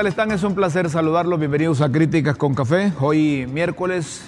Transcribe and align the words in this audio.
tal 0.00 0.06
están? 0.06 0.30
Es 0.30 0.44
un 0.44 0.54
placer 0.54 0.88
saludarlos. 0.88 1.38
Bienvenidos 1.38 1.82
a 1.82 1.92
Críticas 1.92 2.34
con 2.34 2.54
Café. 2.54 2.90
Hoy 3.00 3.46
miércoles 3.52 4.22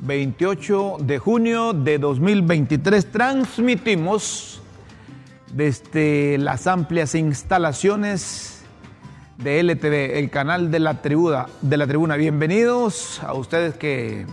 28 0.00 0.98
de 1.00 1.18
junio 1.18 1.72
de 1.72 1.96
2023 1.96 3.10
transmitimos 3.10 4.60
desde 5.50 6.36
las 6.36 6.66
amplias 6.66 7.14
instalaciones 7.14 8.64
de 9.38 9.60
LTV, 9.60 10.18
el 10.18 10.28
canal 10.28 10.70
de 10.70 10.80
la 10.80 11.00
tribuna. 11.00 11.46
De 11.62 11.78
la 11.78 11.86
tribuna. 11.86 12.16
Bienvenidos 12.16 13.22
a 13.22 13.32
ustedes 13.32 13.76
que 13.76 14.26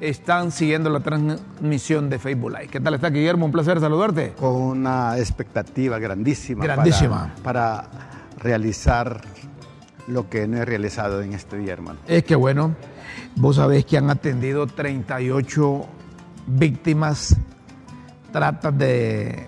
están 0.00 0.52
siguiendo 0.52 0.88
la 0.88 1.00
transmisión 1.00 2.08
de 2.08 2.18
Facebook 2.18 2.52
Live. 2.52 2.68
¿Qué 2.68 2.80
tal 2.80 2.94
está 2.94 3.10
Guillermo? 3.10 3.44
Un 3.44 3.52
placer 3.52 3.78
saludarte. 3.78 4.32
Con 4.40 4.54
una 4.54 5.18
expectativa 5.18 5.98
grandísima. 5.98 6.64
Grandísima. 6.64 7.34
Para, 7.44 7.82
para 7.82 7.90
realizar 8.38 9.20
lo 10.08 10.28
que 10.28 10.48
no 10.48 10.56
he 10.56 10.64
realizado 10.64 11.22
en 11.22 11.34
este 11.34 11.58
día, 11.58 11.74
hermano. 11.74 11.98
Es 12.06 12.24
que 12.24 12.34
bueno, 12.34 12.74
vos 13.36 13.56
sabés 13.56 13.84
que 13.84 13.98
han 13.98 14.10
atendido 14.10 14.66
38 14.66 15.86
víctimas 16.46 17.36
tratas 18.32 18.76
de, 18.76 19.46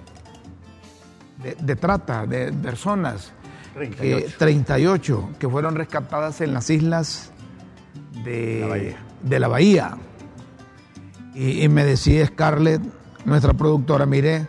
de, 1.42 1.56
de 1.60 1.76
trata 1.76 2.26
de 2.26 2.52
personas. 2.52 3.32
38. 3.74 4.26
Que, 4.26 4.32
38 4.36 5.30
que 5.38 5.48
fueron 5.48 5.76
rescatadas 5.76 6.40
en 6.40 6.52
las 6.52 6.68
islas 6.70 7.32
de 8.24 8.60
La 8.60 8.66
Bahía. 8.66 8.96
de 9.22 9.40
la 9.40 9.48
bahía. 9.48 9.96
Y, 11.34 11.62
y 11.62 11.68
me 11.68 11.84
decía 11.84 12.26
Scarlett, 12.26 12.82
nuestra 13.24 13.54
productora, 13.54 14.04
mire, 14.06 14.46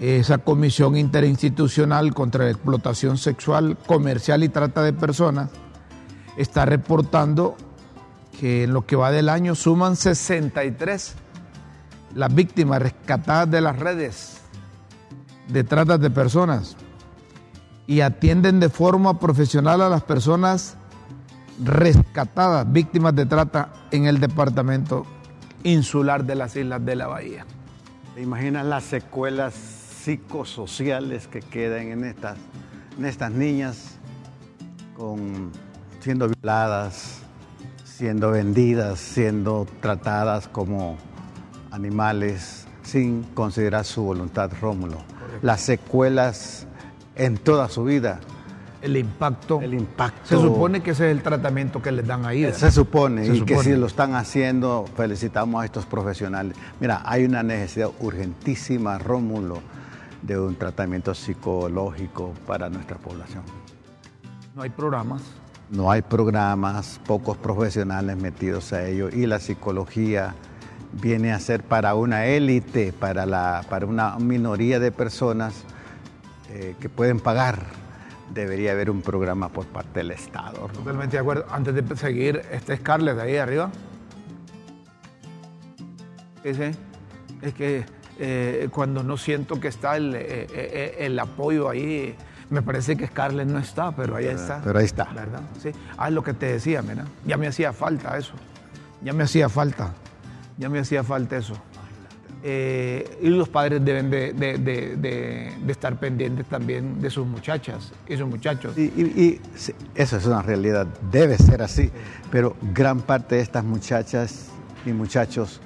esa 0.00 0.38
comisión 0.38 0.96
interinstitucional 0.96 2.14
contra 2.14 2.44
la 2.44 2.50
explotación 2.50 3.16
sexual, 3.16 3.76
comercial 3.86 4.42
y 4.42 4.48
trata 4.48 4.82
de 4.82 4.92
personas 4.92 5.50
está 6.36 6.64
reportando 6.64 7.56
que 8.38 8.64
en 8.64 8.72
lo 8.72 8.84
que 8.86 8.96
va 8.96 9.10
del 9.10 9.28
año 9.28 9.54
suman 9.54 9.96
63 9.96 11.14
las 12.14 12.34
víctimas 12.34 12.82
rescatadas 12.82 13.50
de 13.50 13.60
las 13.60 13.78
redes 13.78 14.40
de 15.48 15.64
trata 15.64 15.98
de 15.98 16.10
personas 16.10 16.76
y 17.86 18.00
atienden 18.00 18.60
de 18.60 18.68
forma 18.68 19.20
profesional 19.20 19.82
a 19.82 19.88
las 19.88 20.02
personas 20.02 20.76
rescatadas, 21.62 22.70
víctimas 22.70 23.14
de 23.14 23.26
trata 23.26 23.72
en 23.90 24.06
el 24.06 24.20
departamento 24.20 25.06
insular 25.62 26.24
de 26.24 26.34
las 26.34 26.56
Islas 26.56 26.84
de 26.84 26.96
la 26.96 27.06
Bahía. 27.06 27.46
¿Te 28.14 28.22
imaginas 28.22 28.64
las 28.66 28.84
secuelas 28.84 29.83
psicosociales 30.04 31.26
que 31.26 31.40
quedan 31.40 31.88
en 31.88 32.04
estas, 32.04 32.36
en 32.98 33.06
estas 33.06 33.30
niñas 33.30 33.96
con, 34.94 35.50
siendo 36.00 36.28
violadas, 36.28 37.22
siendo 37.84 38.30
vendidas, 38.30 39.00
siendo 39.00 39.66
tratadas 39.80 40.46
como 40.46 40.98
animales 41.70 42.66
sin 42.82 43.22
considerar 43.22 43.86
su 43.86 44.02
voluntad, 44.02 44.50
Rómulo? 44.60 44.98
Las 45.40 45.62
secuelas 45.62 46.66
en 47.16 47.38
toda 47.38 47.70
su 47.70 47.84
vida. 47.84 48.20
El 48.82 48.98
impacto. 48.98 49.62
El 49.62 49.72
impacto. 49.72 50.26
Se 50.26 50.36
supone 50.36 50.82
que 50.82 50.90
ese 50.90 51.10
es 51.10 51.16
el 51.16 51.22
tratamiento 51.22 51.80
que 51.80 51.90
les 51.90 52.06
dan 52.06 52.26
ahí. 52.26 52.52
Se 52.52 52.70
supone, 52.70 53.24
Se 53.24 53.36
y 53.36 53.40
que 53.40 53.56
si 53.60 53.74
lo 53.74 53.86
están 53.86 54.14
haciendo, 54.14 54.84
felicitamos 54.94 55.62
a 55.62 55.64
estos 55.64 55.86
profesionales. 55.86 56.54
Mira, 56.78 57.00
hay 57.06 57.24
una 57.24 57.42
necesidad 57.42 57.88
urgentísima, 58.00 58.98
Rómulo, 58.98 59.62
de 60.24 60.38
un 60.38 60.56
tratamiento 60.56 61.14
psicológico 61.14 62.32
para 62.46 62.70
nuestra 62.70 62.96
población. 62.96 63.42
No 64.54 64.62
hay 64.62 64.70
programas. 64.70 65.22
No 65.70 65.90
hay 65.90 66.02
programas, 66.02 67.00
pocos 67.06 67.36
profesionales 67.36 68.16
metidos 68.16 68.72
a 68.72 68.86
ello 68.86 69.08
y 69.08 69.26
la 69.26 69.38
psicología 69.38 70.34
viene 70.92 71.32
a 71.32 71.40
ser 71.40 71.62
para 71.62 71.94
una 71.94 72.26
élite, 72.26 72.92
para, 72.92 73.26
la, 73.26 73.64
para 73.68 73.86
una 73.86 74.18
minoría 74.18 74.78
de 74.78 74.92
personas 74.92 75.64
eh, 76.50 76.74
que 76.80 76.88
pueden 76.88 77.20
pagar. 77.20 77.66
Debería 78.32 78.72
haber 78.72 78.90
un 78.90 79.02
programa 79.02 79.48
por 79.48 79.66
parte 79.66 80.00
del 80.00 80.10
Estado. 80.10 80.68
Totalmente 80.68 81.16
de 81.16 81.20
acuerdo. 81.20 81.44
Antes 81.50 81.74
de 81.74 81.96
seguir, 81.96 82.42
este 82.50 82.76
Scarlett 82.76 83.16
de 83.16 83.22
ahí 83.22 83.36
arriba. 83.36 83.70
Ese, 86.42 86.72
es 87.42 87.54
que 87.54 87.84
eh, 88.18 88.68
cuando 88.70 89.02
no 89.02 89.16
siento 89.16 89.58
que 89.60 89.68
está 89.68 89.96
el, 89.96 90.14
eh, 90.14 90.46
eh, 90.50 90.96
el 91.00 91.18
apoyo 91.18 91.68
ahí, 91.68 92.14
me 92.50 92.62
parece 92.62 92.96
que 92.96 93.06
Scarlett 93.06 93.48
no 93.48 93.58
está, 93.58 93.92
pero 93.92 94.16
ahí 94.16 94.26
está. 94.26 94.60
pero 94.62 94.78
ahí 94.78 94.84
está. 94.84 95.04
¿Verdad? 95.06 95.40
Sí. 95.62 95.70
Ah, 95.96 96.08
es 96.08 96.14
lo 96.14 96.22
que 96.22 96.34
te 96.34 96.46
decía, 96.46 96.82
mira. 96.82 97.04
Ya 97.26 97.36
me 97.36 97.46
hacía 97.46 97.72
falta 97.72 98.16
eso. 98.18 98.34
Ya 99.02 99.12
me 99.12 99.24
hacía 99.24 99.48
falta. 99.48 99.94
Ya 100.58 100.68
me 100.68 100.78
hacía 100.78 101.02
falta 101.02 101.36
eso. 101.36 101.54
Eh, 102.46 103.18
y 103.22 103.28
los 103.30 103.48
padres 103.48 103.82
deben 103.82 104.10
de, 104.10 104.34
de- 104.34 104.58
de- 104.58 104.96
de- 104.96 105.52
de 105.64 105.72
estar 105.72 105.98
pendientes 105.98 106.44
también 106.46 107.00
de 107.00 107.08
sus 107.08 107.26
muchachas 107.26 107.90
y 108.06 108.18
sus 108.18 108.28
muchachos. 108.28 108.76
Y, 108.76 108.82
y- 108.82 109.12
y 109.16 109.40
sí, 109.56 109.72
eso 109.94 110.18
es 110.18 110.26
una 110.26 110.42
realidad, 110.42 110.86
debe 111.10 111.38
ser 111.38 111.62
así, 111.62 111.90
pero 112.30 112.54
gran 112.74 113.00
parte 113.00 113.36
de 113.36 113.40
estas 113.40 113.64
muchachas 113.64 114.48
y 114.84 114.92
muchachos 114.92 115.62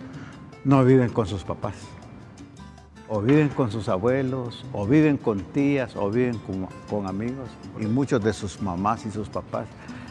no 0.65 0.84
viven 0.84 1.09
con 1.10 1.26
sus 1.26 1.42
papás, 1.42 1.75
o 3.08 3.20
viven 3.20 3.48
con 3.48 3.70
sus 3.70 3.88
abuelos, 3.88 4.64
o 4.72 4.86
viven 4.86 5.16
con 5.16 5.41
tías, 5.41 5.96
o 5.96 6.10
viven 6.10 6.38
con, 6.38 6.69
con 6.88 7.06
amigos, 7.06 7.48
y 7.80 7.86
muchos 7.86 8.22
de 8.22 8.32
sus 8.32 8.60
mamás 8.60 9.06
y 9.06 9.10
sus 9.10 9.28
papás 9.28 9.66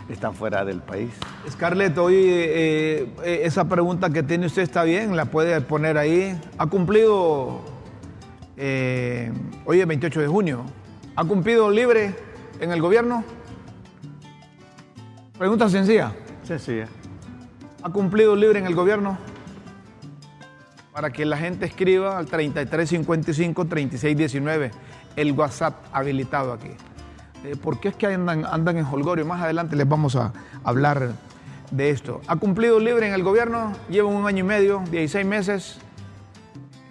están 0.10 0.34
fuera 0.34 0.66
del 0.66 0.82
país. 0.82 1.12
Scarlett, 1.50 1.98
hoy 1.98 2.16
eh, 2.16 3.10
eh, 3.24 3.42
esa 3.44 3.68
pregunta 3.68 4.10
que 4.10 4.24
tiene 4.24 4.46
usted 4.46 4.62
está 4.62 4.84
bien, 4.84 5.16
la 5.16 5.26
puede 5.26 5.60
poner 5.62 5.98
ahí. 5.98 6.40
¿Ha 6.58 6.68
cumplido, 6.68 7.62
eh, 8.56 9.32
hoy 9.66 9.82
es 9.82 9.88
28 9.88 10.22
de 10.22 10.28
junio, 10.28 10.64
¿ha 11.16 11.24
cumplido 11.24 11.70
libre 11.70 12.16
en 12.60 12.72
el 12.72 12.82
gobierno? 12.82 13.24
Pregunta 15.38 15.70
sencilla. 15.70 16.14
Sencilla. 16.44 16.88
¿Ha 17.84 17.90
cumplido 17.92 18.36
libre 18.36 18.58
en 18.58 18.66
el 18.66 18.74
gobierno? 18.74 19.20
Para 20.98 21.14
que 21.14 21.26
la 21.28 21.38
gente 21.38 21.68
escriba 21.68 22.18
al 22.18 22.28
3355-3619, 22.28 24.72
el 25.16 25.32
WhatsApp 25.34 25.76
habilitado 25.94 26.54
aquí. 26.54 26.72
Eh, 27.44 27.56
¿Por 27.56 27.80
qué 27.80 27.90
es 27.90 27.96
que 27.96 28.08
andan, 28.08 28.46
andan 28.46 28.80
en 28.80 28.86
Holgorio? 28.86 29.24
Más 29.24 29.44
adelante 29.44 29.76
les 29.76 29.88
vamos 29.88 30.16
a 30.16 30.34
hablar 30.64 31.12
de 31.70 31.92
esto. 31.92 32.22
¿Ha 32.26 32.38
cumplido 32.38 32.80
libre 32.80 33.08
en 33.08 33.14
el 33.14 33.22
gobierno? 33.22 33.74
Lleva 33.92 34.10
un 34.10 34.26
año 34.26 34.40
y 34.40 34.48
medio, 34.48 34.84
16 34.90 35.24
meses. 35.24 35.78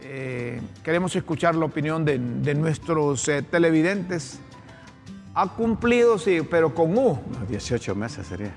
Eh, 0.03 0.61
queremos 0.85 1.17
escuchar 1.17 1.57
la 1.57 1.65
opinión 1.65 2.05
de, 2.05 2.21
de 2.21 2.55
nuestros 2.55 3.27
eh, 3.27 3.43
televidentes. 3.43 4.39
Ha 5.35 5.49
cumplido, 5.49 6.17
sí, 6.17 6.43
pero 6.49 6.73
con 6.73 6.97
U. 6.97 7.19
Unos 7.27 7.49
18 7.49 7.97
meses 7.97 8.25
sería. 8.25 8.53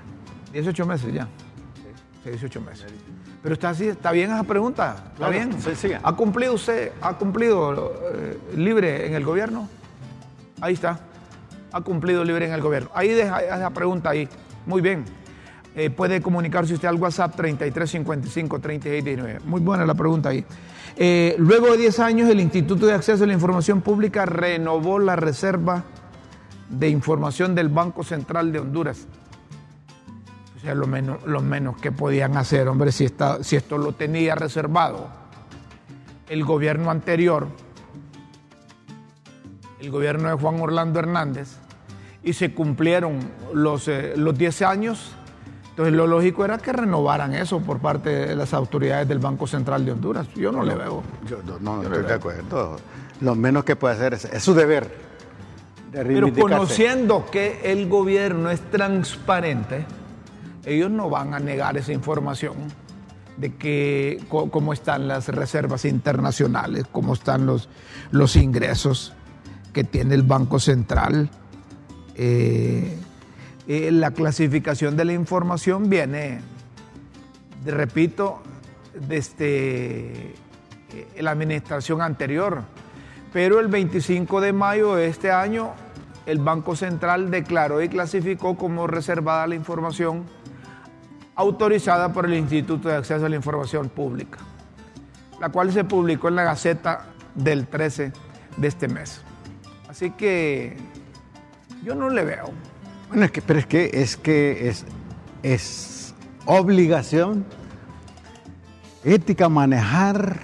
18 0.52 0.86
meses 0.86 1.12
ya. 1.12 1.26
Sí, 2.22 2.30
18 2.30 2.60
meses. 2.60 2.86
Pero 3.42 3.54
está 3.54 3.70
así, 3.70 3.88
está 3.88 4.12
bien 4.12 4.30
esa 4.30 4.42
pregunta. 4.44 4.96
Está 4.98 5.16
Claro, 5.16 5.32
bien. 5.32 5.60
sencilla. 5.62 6.00
¿Ha 6.02 6.14
cumplido 6.14 6.54
usted, 6.54 6.92
ha 7.00 7.14
cumplido 7.14 7.94
eh, 8.14 8.38
libre 8.56 9.06
en 9.06 9.14
el 9.14 9.24
gobierno? 9.24 9.68
Ahí 10.60 10.74
está. 10.74 11.00
Ha 11.72 11.80
cumplido 11.80 12.22
libre 12.24 12.46
en 12.46 12.52
el 12.52 12.60
gobierno. 12.60 12.90
Ahí 12.94 13.08
deja 13.08 13.40
esa 13.40 13.70
pregunta 13.70 14.10
ahí. 14.10 14.28
Muy 14.66 14.82
bien. 14.82 15.04
Eh, 15.74 15.88
puede 15.88 16.20
comunicarse 16.20 16.74
usted 16.74 16.88
al 16.88 16.96
WhatsApp 16.96 17.38
3355-3619. 17.38 19.40
Muy 19.44 19.60
buena 19.60 19.86
la 19.86 19.94
pregunta 19.94 20.30
ahí. 20.30 20.44
Eh, 20.96 21.34
luego 21.38 21.70
de 21.70 21.78
10 21.78 21.98
años, 22.00 22.28
el 22.28 22.40
Instituto 22.40 22.86
de 22.86 22.92
Acceso 22.92 23.24
a 23.24 23.26
la 23.26 23.32
Información 23.32 23.80
Pública 23.80 24.26
renovó 24.26 24.98
la 24.98 25.16
reserva 25.16 25.84
de 26.68 26.88
información 26.88 27.54
del 27.54 27.68
Banco 27.68 28.02
Central 28.04 28.52
de 28.52 28.58
Honduras. 28.58 29.06
O 30.60 30.62
sea, 30.62 30.74
lo 30.74 30.86
menos, 30.86 31.24
lo 31.24 31.40
menos 31.40 31.76
que 31.78 31.90
podían 31.90 32.36
hacer, 32.36 32.68
hombre, 32.68 32.92
si, 32.92 33.06
esta- 33.06 33.42
si 33.42 33.56
esto 33.56 33.78
lo 33.78 33.92
tenía 33.92 34.34
reservado 34.34 35.08
el 36.28 36.44
gobierno 36.44 36.90
anterior, 36.90 37.46
el 39.80 39.90
gobierno 39.90 40.28
de 40.28 40.34
Juan 40.34 40.60
Orlando 40.60 40.98
Hernández, 40.98 41.56
y 42.22 42.34
se 42.34 42.52
cumplieron 42.52 43.18
los, 43.54 43.88
eh, 43.88 44.12
los 44.16 44.36
10 44.36 44.60
años, 44.62 45.12
entonces 45.70 45.94
lo 45.94 46.06
lógico 46.06 46.44
era 46.44 46.58
que 46.58 46.72
renovaran 46.72 47.32
eso 47.34 47.60
por 47.60 47.78
parte 47.78 48.10
de 48.10 48.36
las 48.36 48.52
autoridades 48.52 49.08
del 49.08 49.18
Banco 49.18 49.46
Central 49.46 49.86
de 49.86 49.92
Honduras. 49.92 50.28
Yo 50.34 50.52
no 50.52 50.62
le 50.62 50.74
veo. 50.74 51.02
Yo 51.26 51.38
no, 51.42 51.58
no 51.58 51.82
estoy 51.82 52.02
de 52.02 52.12
acuerdo. 52.12 52.76
Lo 53.22 53.34
menos 53.34 53.64
que 53.64 53.76
puede 53.76 53.94
hacer 53.94 54.12
es, 54.14 54.26
es 54.26 54.42
su 54.42 54.52
deber. 54.52 55.08
De 55.90 56.04
Pero 56.04 56.32
conociendo 56.34 57.24
que 57.30 57.60
el 57.64 57.88
gobierno 57.88 58.50
es 58.50 58.60
transparente, 58.70 59.86
ellos 60.64 60.90
no 60.90 61.08
van 61.08 61.34
a 61.34 61.38
negar 61.38 61.76
esa 61.76 61.92
información 61.92 62.54
de 63.36 63.54
que 63.56 64.22
cómo 64.28 64.72
están 64.72 65.08
las 65.08 65.28
reservas 65.28 65.84
internacionales, 65.84 66.84
cómo 66.92 67.14
están 67.14 67.46
los, 67.46 67.68
los 68.10 68.36
ingresos 68.36 69.14
que 69.72 69.84
tiene 69.84 70.14
el 70.14 70.22
Banco 70.22 70.58
Central. 70.58 71.30
eh, 72.16 72.96
eh, 73.68 73.92
la 73.92 74.10
clasificación 74.10 74.96
de 74.96 75.04
la 75.04 75.12
información 75.12 75.88
viene, 75.88 76.40
repito, 77.64 78.42
desde 78.94 80.32
eh, 80.32 80.34
la 81.20 81.30
administración 81.30 82.02
anterior. 82.02 82.64
Pero 83.32 83.60
el 83.60 83.68
25 83.68 84.40
de 84.40 84.52
mayo 84.52 84.96
de 84.96 85.06
este 85.06 85.30
año, 85.30 85.70
el 86.26 86.38
Banco 86.38 86.74
Central 86.74 87.30
declaró 87.30 87.80
y 87.80 87.88
clasificó 87.88 88.56
como 88.56 88.88
reservada 88.88 89.46
la 89.46 89.54
información 89.54 90.24
autorizada 91.40 92.12
por 92.12 92.26
el 92.26 92.34
Instituto 92.34 92.88
de 92.88 92.96
Acceso 92.96 93.24
a 93.24 93.28
la 93.28 93.36
Información 93.36 93.88
Pública, 93.88 94.38
la 95.40 95.48
cual 95.48 95.72
se 95.72 95.84
publicó 95.84 96.28
en 96.28 96.36
la 96.36 96.44
Gaceta 96.44 97.06
del 97.34 97.66
13 97.66 98.12
de 98.56 98.68
este 98.68 98.88
mes. 98.88 99.22
Así 99.88 100.10
que 100.10 100.76
yo 101.82 101.94
no 101.94 102.10
le 102.10 102.24
veo. 102.24 102.50
Bueno, 103.08 103.24
es 103.24 103.32
que, 103.32 103.42
pero 103.42 103.58
es 103.58 103.66
que 103.66 103.90
es 103.92 104.16
que 104.16 104.68
es, 104.68 104.84
es 105.42 106.14
obligación 106.44 107.44
ética 109.02 109.48
manejar 109.48 110.38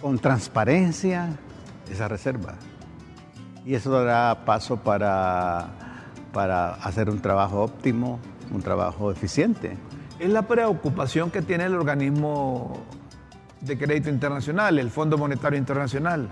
con 0.00 0.18
transparencia 0.18 1.28
esa 1.90 2.08
reserva. 2.08 2.54
Y 3.66 3.74
eso 3.74 3.90
dará 3.90 4.44
paso 4.46 4.78
para, 4.78 5.68
para 6.32 6.74
hacer 6.76 7.10
un 7.10 7.20
trabajo 7.20 7.62
óptimo, 7.62 8.18
un 8.50 8.62
trabajo 8.62 9.10
eficiente. 9.10 9.76
Es 10.18 10.30
la 10.30 10.42
preocupación 10.42 11.30
que 11.30 11.42
tiene 11.42 11.64
el 11.64 11.74
organismo 11.74 12.78
de 13.60 13.76
crédito 13.76 14.08
internacional, 14.08 14.78
el 14.78 14.90
Fondo 14.90 15.18
Monetario 15.18 15.58
Internacional, 15.58 16.28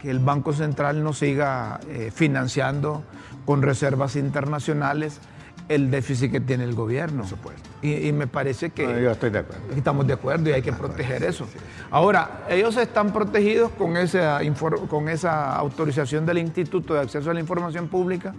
que 0.00 0.10
el 0.10 0.18
Banco 0.18 0.52
Central 0.52 1.02
no 1.02 1.12
siga 1.12 1.80
eh, 1.88 2.10
financiando 2.14 3.04
con 3.44 3.62
reservas 3.62 4.16
internacionales 4.16 5.20
el 5.68 5.90
déficit 5.90 6.30
que 6.30 6.40
tiene 6.40 6.64
el 6.64 6.74
gobierno. 6.74 7.22
Por 7.22 7.30
supuesto. 7.30 7.68
Y, 7.82 8.12
me 8.12 8.26
parece 8.26 8.70
que 8.70 8.82
yo 8.82 9.10
estoy 9.10 9.30
de 9.30 9.40
acuerdo. 9.40 9.62
estamos 9.76 10.06
de 10.06 10.12
acuerdo 10.12 10.50
y 10.50 10.52
hay 10.52 10.62
que 10.62 10.72
proteger 10.72 11.22
eso. 11.24 11.46
Ahora, 11.90 12.44
ellos 12.48 12.76
están 12.76 13.12
protegidos 13.12 13.70
con 13.72 13.96
esa, 13.96 14.40
con 14.88 15.08
esa 15.08 15.56
autorización 15.56 16.26
del 16.26 16.38
Instituto 16.38 16.94
de 16.94 17.00
Acceso 17.00 17.30
a 17.30 17.34
la 17.34 17.40
Información 17.40 17.88
Pública, 17.88 18.34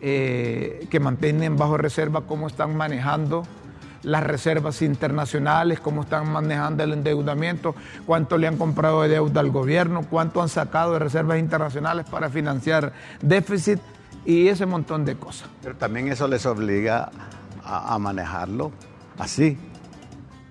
eh, 0.00 0.86
que 0.90 1.00
mantienen 1.00 1.56
bajo 1.56 1.76
reserva 1.76 2.22
cómo 2.22 2.46
están 2.46 2.76
manejando 2.76 3.44
las 4.02 4.22
reservas 4.22 4.82
internacionales, 4.82 5.80
cómo 5.80 6.02
están 6.02 6.30
manejando 6.30 6.84
el 6.84 6.92
endeudamiento, 6.92 7.74
cuánto 8.06 8.38
le 8.38 8.46
han 8.46 8.56
comprado 8.56 9.02
de 9.02 9.08
deuda 9.08 9.40
al 9.40 9.50
gobierno, 9.50 10.06
cuánto 10.08 10.40
han 10.40 10.48
sacado 10.48 10.92
de 10.92 11.00
reservas 11.00 11.38
internacionales 11.38 12.06
para 12.08 12.28
financiar 12.30 12.92
déficit 13.20 13.80
y 14.24 14.46
ese 14.46 14.64
montón 14.64 15.04
de 15.04 15.16
cosas. 15.16 15.48
Pero 15.62 15.76
también 15.76 16.08
eso 16.08 16.28
les 16.28 16.46
obliga 16.46 17.10
a, 17.64 17.98
manejarlo 17.98 18.70
así, 19.18 19.58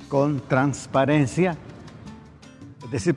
con 0.09 0.41
transparencia. 0.41 1.55
Es 2.83 2.91
decir, 2.91 3.15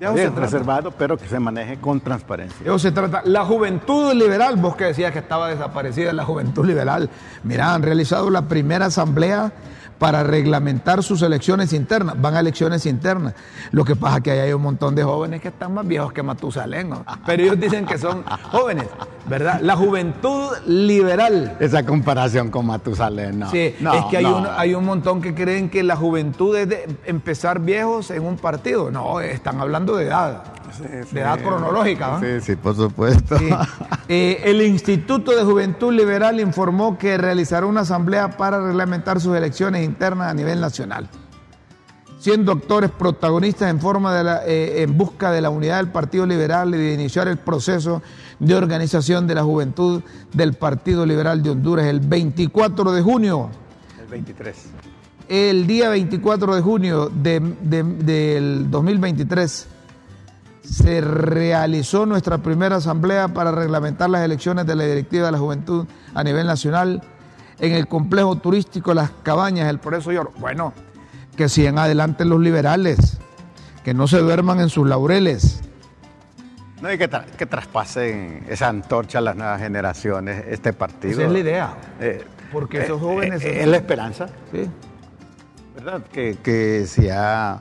reservado, 0.00 0.90
pero 0.92 1.16
que 1.16 1.28
se 1.28 1.38
maneje 1.38 1.78
con 1.78 2.00
transparencia. 2.00 2.64
Eso 2.64 2.78
se 2.78 2.92
trata. 2.92 3.22
La 3.24 3.44
juventud 3.44 4.12
liberal, 4.14 4.56
vos 4.56 4.76
que 4.76 4.84
decías 4.84 5.12
que 5.12 5.18
estaba 5.18 5.48
desaparecida 5.48 6.12
la 6.12 6.24
juventud 6.24 6.64
liberal, 6.64 7.10
mirá, 7.42 7.74
han 7.74 7.82
realizado 7.82 8.30
la 8.30 8.42
primera 8.42 8.86
asamblea 8.86 9.52
para 9.98 10.22
reglamentar 10.22 11.02
sus 11.02 11.22
elecciones 11.22 11.72
internas. 11.72 12.20
Van 12.20 12.34
a 12.34 12.40
elecciones 12.40 12.86
internas. 12.86 13.34
Lo 13.70 13.84
que 13.84 13.96
pasa 13.96 14.18
es 14.18 14.22
que 14.22 14.30
hay 14.30 14.52
un 14.52 14.62
montón 14.62 14.94
de 14.94 15.02
jóvenes 15.02 15.40
que 15.40 15.48
están 15.48 15.74
más 15.74 15.86
viejos 15.86 16.12
que 16.12 16.22
Matusalén, 16.22 16.90
pero 17.26 17.42
ellos 17.42 17.60
dicen 17.60 17.86
que 17.86 17.98
son 17.98 18.24
jóvenes, 18.50 18.86
¿verdad? 19.26 19.60
La 19.62 19.76
juventud 19.76 20.50
liberal. 20.66 21.56
Esa 21.60 21.84
comparación 21.84 22.50
con 22.50 22.66
Matusalén, 22.66 23.38
no. 23.38 23.50
Sí, 23.50 23.74
es 23.78 24.04
que 24.10 24.16
hay, 24.16 24.24
un, 24.24 24.46
hay 24.56 24.74
un 24.74 24.84
montón 24.84 25.20
que 25.20 25.34
creen 25.34 25.68
que 25.68 25.82
la 25.82 25.96
juventud 25.96 26.56
es 26.56 26.68
de 26.68 26.96
empezar 27.04 27.60
viejos 27.60 28.10
en 28.10 28.24
un 28.24 28.36
partido. 28.36 28.90
No, 28.90 29.20
están 29.20 29.60
hablando 29.60 29.96
de 29.96 30.06
edad 30.06 30.42
de 31.12 31.20
edad 31.20 31.38
cronológica. 31.40 32.20
Sí, 32.20 32.40
sí, 32.40 32.56
por 32.56 32.74
supuesto. 32.74 33.36
Eh, 34.10 34.40
el 34.44 34.62
Instituto 34.62 35.32
de 35.32 35.44
Juventud 35.44 35.92
Liberal 35.92 36.40
informó 36.40 36.96
que 36.96 37.18
realizará 37.18 37.66
una 37.66 37.82
asamblea 37.82 38.30
para 38.38 38.58
reglamentar 38.58 39.20
sus 39.20 39.36
elecciones 39.36 39.84
internas 39.88 40.30
a 40.30 40.34
nivel 40.34 40.60
nacional. 40.60 41.08
Siendo 42.18 42.52
actores 42.52 42.90
protagonistas 42.90 43.70
en, 43.70 43.80
forma 43.80 44.14
de 44.14 44.24
la, 44.24 44.46
eh, 44.46 44.82
en 44.82 44.98
busca 44.98 45.30
de 45.30 45.40
la 45.40 45.50
unidad 45.50 45.76
del 45.76 45.88
Partido 45.88 46.26
Liberal 46.26 46.74
y 46.74 46.78
de 46.78 46.94
iniciar 46.94 47.28
el 47.28 47.38
proceso 47.38 48.02
de 48.40 48.54
organización 48.54 49.26
de 49.26 49.34
la 49.34 49.44
juventud 49.44 50.02
del 50.32 50.54
Partido 50.54 51.06
Liberal 51.06 51.42
de 51.42 51.50
Honduras 51.50 51.86
el 51.86 52.00
24 52.00 52.92
de 52.92 53.02
junio. 53.02 53.50
El 54.00 54.08
23. 54.08 54.56
El 55.28 55.66
día 55.66 55.90
24 55.90 56.54
de 56.56 56.62
junio 56.62 57.10
del 57.12 58.70
2023 58.70 59.68
se 60.62 61.00
realizó 61.00 62.06
nuestra 62.06 62.38
primera 62.38 62.76
asamblea 62.76 63.28
para 63.28 63.52
reglamentar 63.52 64.10
las 64.10 64.24
elecciones 64.24 64.66
de 64.66 64.76
la 64.76 64.84
Directiva 64.84 65.26
de 65.26 65.32
la 65.32 65.38
Juventud 65.38 65.86
a 66.14 66.24
nivel 66.24 66.46
nacional 66.46 67.02
en 67.60 67.72
el 67.72 67.86
complejo 67.86 68.36
turístico 68.36 68.94
Las 68.94 69.10
Cabañas, 69.22 69.68
el 69.68 69.78
Progreso 69.78 70.12
York. 70.12 70.32
Bueno, 70.38 70.72
que 71.36 71.48
sigan 71.48 71.78
adelante 71.78 72.24
los 72.24 72.40
liberales, 72.40 73.18
que 73.84 73.94
no 73.94 74.08
se 74.08 74.18
duerman 74.18 74.60
en 74.60 74.68
sus 74.68 74.88
laureles. 74.88 75.60
No, 76.80 76.92
y 76.92 76.98
que, 76.98 77.10
que 77.36 77.46
traspasen 77.46 78.44
esa 78.48 78.68
antorcha 78.68 79.18
a 79.18 79.20
las 79.20 79.36
nuevas 79.36 79.60
generaciones, 79.60 80.44
este 80.48 80.72
partido. 80.72 81.14
Esa 81.14 81.24
es 81.24 81.32
la 81.32 81.38
idea. 81.38 81.74
Eh, 82.00 82.24
porque 82.52 82.82
esos 82.82 83.00
jóvenes... 83.00 83.44
Eh, 83.44 83.62
es 83.62 83.66
la 83.66 83.76
esperanza. 83.76 84.28
Sí. 84.52 84.68
¿Verdad? 85.74 86.02
Que, 86.12 86.38
que 86.42 86.86
si 86.86 87.08
ha 87.10 87.60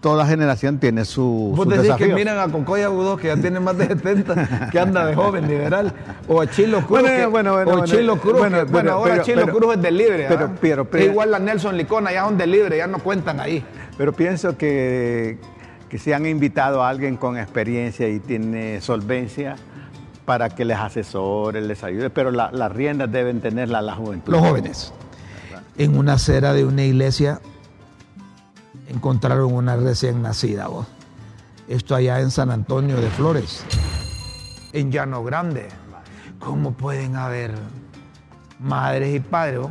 toda 0.00 0.26
generación 0.26 0.78
tiene 0.78 1.04
su. 1.04 1.52
Vos 1.56 1.68
decís 1.68 1.92
que 1.94 2.08
miran 2.14 2.38
a 2.38 2.52
Concoya 2.52 2.88
Budó, 2.88 3.16
que 3.16 3.28
ya 3.28 3.36
tiene 3.36 3.60
más 3.60 3.76
de 3.76 3.88
70, 3.88 4.70
que 4.70 4.78
anda 4.78 5.06
de 5.06 5.14
joven 5.14 5.48
liberal, 5.48 5.92
o 6.28 6.40
a 6.40 6.48
Chilo 6.48 6.78
Cruz. 6.86 7.00
Bueno, 7.00 7.30
bueno, 7.30 7.52
bueno, 7.52 7.82
o 7.82 7.84
Chilo 7.84 8.16
Cruz. 8.18 8.38
Bueno, 8.70 8.92
ahora 8.92 9.22
Chilo 9.22 9.46
Cruz 9.48 9.76
es 9.76 9.82
del 9.82 9.96
libre. 9.96 10.28
Pero, 10.60 10.84
pero, 10.84 11.04
igual 11.04 11.30
la 11.30 11.38
Nelson 11.38 11.76
Licona, 11.76 12.12
ya 12.12 12.24
son 12.24 12.38
del 12.38 12.50
libre, 12.50 12.76
ya 12.78 12.86
no 12.86 12.98
cuentan 12.98 13.40
ahí. 13.40 13.64
Pero 13.96 14.12
pienso 14.12 14.56
que, 14.56 15.38
que 15.88 15.98
si 15.98 16.12
han 16.12 16.26
invitado 16.26 16.82
a 16.82 16.88
alguien 16.88 17.16
con 17.16 17.36
experiencia 17.36 18.08
y 18.08 18.20
tiene 18.20 18.80
solvencia, 18.80 19.56
para 20.28 20.50
que 20.50 20.66
les 20.66 20.76
asesore, 20.76 21.62
les 21.62 21.82
ayude, 21.82 22.10
pero 22.10 22.30
las 22.30 22.72
riendas 22.72 23.10
deben 23.10 23.40
tenerla 23.40 23.80
la 23.80 23.94
juventud. 23.94 24.30
Los 24.30 24.42
jóvenes. 24.42 24.92
En 25.78 25.96
una 25.96 26.14
acera 26.14 26.52
de 26.52 26.66
una 26.66 26.84
iglesia 26.84 27.40
encontraron 28.88 29.52
una 29.52 29.76
recién 29.76 30.22
nacida, 30.22 30.68
vos. 30.68 30.86
Esto 31.68 31.94
allá 31.94 32.20
en 32.20 32.30
San 32.30 32.50
Antonio 32.50 32.96
de 32.96 33.10
Flores, 33.10 33.64
en 34.72 34.90
Llano 34.90 35.22
Grande. 35.22 35.68
¿Cómo 36.38 36.72
pueden 36.72 37.16
haber 37.16 37.54
madres 38.58 39.14
y 39.14 39.20
padres 39.20 39.66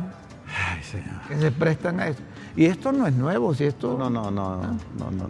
que 1.26 1.36
se 1.38 1.50
prestan 1.50 1.98
a 2.00 2.08
esto? 2.08 2.22
Y 2.56 2.66
esto 2.66 2.92
no 2.92 3.06
es 3.06 3.14
nuevo, 3.14 3.54
si 3.54 3.64
esto. 3.64 3.96
No, 3.98 4.08
no, 4.10 4.30
no, 4.30 4.56
no, 4.56 5.10
no, 5.10 5.10
no, 5.10 5.28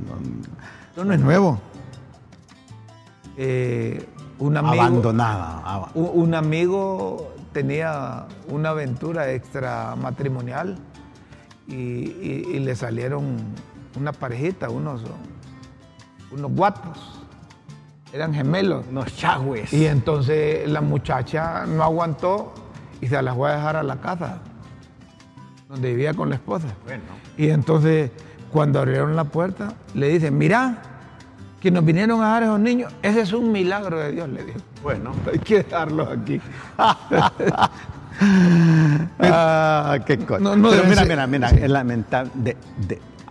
Esto 0.89 1.05
no 1.05 1.15
es 1.15 1.21
nuevo. 1.21 1.61
Eh, 3.37 4.07
un 4.39 4.57
amigo, 4.57 4.83
Abandonada. 4.83 5.91
Un, 5.95 6.35
amigo 6.35 7.35
tenía 7.53 8.27
una 8.49 8.71
aventura 8.71 9.31
extramatrimonial 9.31 10.79
y, 11.67 11.75
y 11.75 12.59
le 12.59 12.75
salieron 12.77 13.37
una 13.97 14.13
parejita, 14.13 14.71
unos, 14.71 15.03
unos 16.31 16.53
guapos. 16.53 16.99
Eran 18.13 18.33
gemelos. 18.33 18.87
Unos 18.91 19.15
chagües. 19.17 19.73
Y 19.73 19.87
entonces 19.87 20.69
la 20.69 20.81
muchacha 20.81 21.67
no 21.67 21.83
aguantó 21.83 22.55
y 23.01 23.07
se 23.07 23.21
las 23.23 23.35
fue 23.37 23.51
a 23.51 23.57
dejar 23.57 23.77
a 23.77 23.83
la 23.83 23.97
casa, 23.97 24.39
donde 25.69 25.91
vivía 25.91 26.15
con 26.15 26.31
la 26.31 26.37
esposa. 26.37 26.69
Bueno. 26.85 27.03
Y 27.37 27.51
entonces, 27.51 28.11
cuando 28.51 28.79
abrieron 28.81 29.15
la 29.15 29.25
puerta, 29.25 29.75
le 29.95 30.09
dicen, 30.09 30.39
mira, 30.39 30.83
que 31.61 31.71
nos 31.71 31.85
vinieron 31.85 32.23
a 32.23 32.29
dar 32.29 32.43
esos 32.45 32.61
niños, 32.61 32.93
ese 33.03 33.21
es 33.21 33.33
un 33.33 33.53
milagro 33.53 33.99
de 33.99 34.13
Dios, 34.13 34.29
le 34.29 34.45
dijo. 34.45 34.59
Bueno. 34.83 35.13
Hay 35.33 35.39
que 35.39 35.63
dejarlos 35.63 36.09
aquí. 36.09 36.41
ah, 39.21 39.99
qué 40.07 40.19
cosa. 40.19 40.41
No, 40.41 40.57
mira, 40.57 41.05
mira, 41.05 41.27
mira, 41.27 41.51
es 41.51 41.71
lamentable. 41.71 42.31
de, 42.35 42.57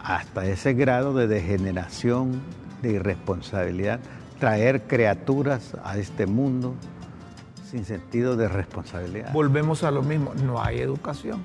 hasta 0.04 0.46
ese 0.46 0.74
grado 0.74 1.14
de 1.14 1.28
degeneración, 1.28 2.42
de 2.82 2.94
irresponsabilidad, 2.94 4.00
traer 4.40 4.84
criaturas 4.84 5.74
a 5.84 5.98
este 5.98 6.26
mundo 6.28 6.76
sin 7.70 7.86
sentido 7.86 8.36
de 8.38 8.48
responsabilidad. 8.48 9.32
Volvemos 9.34 9.84
a 9.84 9.92
lo 9.92 10.02
mismo, 10.04 10.34
no 10.46 10.62
hay 10.62 10.80
educación. 10.80 11.44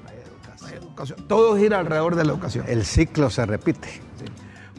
hay 0.65 0.75
educación. 0.77 1.19
Todo 1.27 1.57
gira 1.57 1.79
alrededor 1.81 2.15
de 2.15 2.25
la 2.25 2.33
educación. 2.33 2.65
El 2.69 2.85
ciclo 2.85 3.31
se 3.31 3.45
repite. 3.47 3.89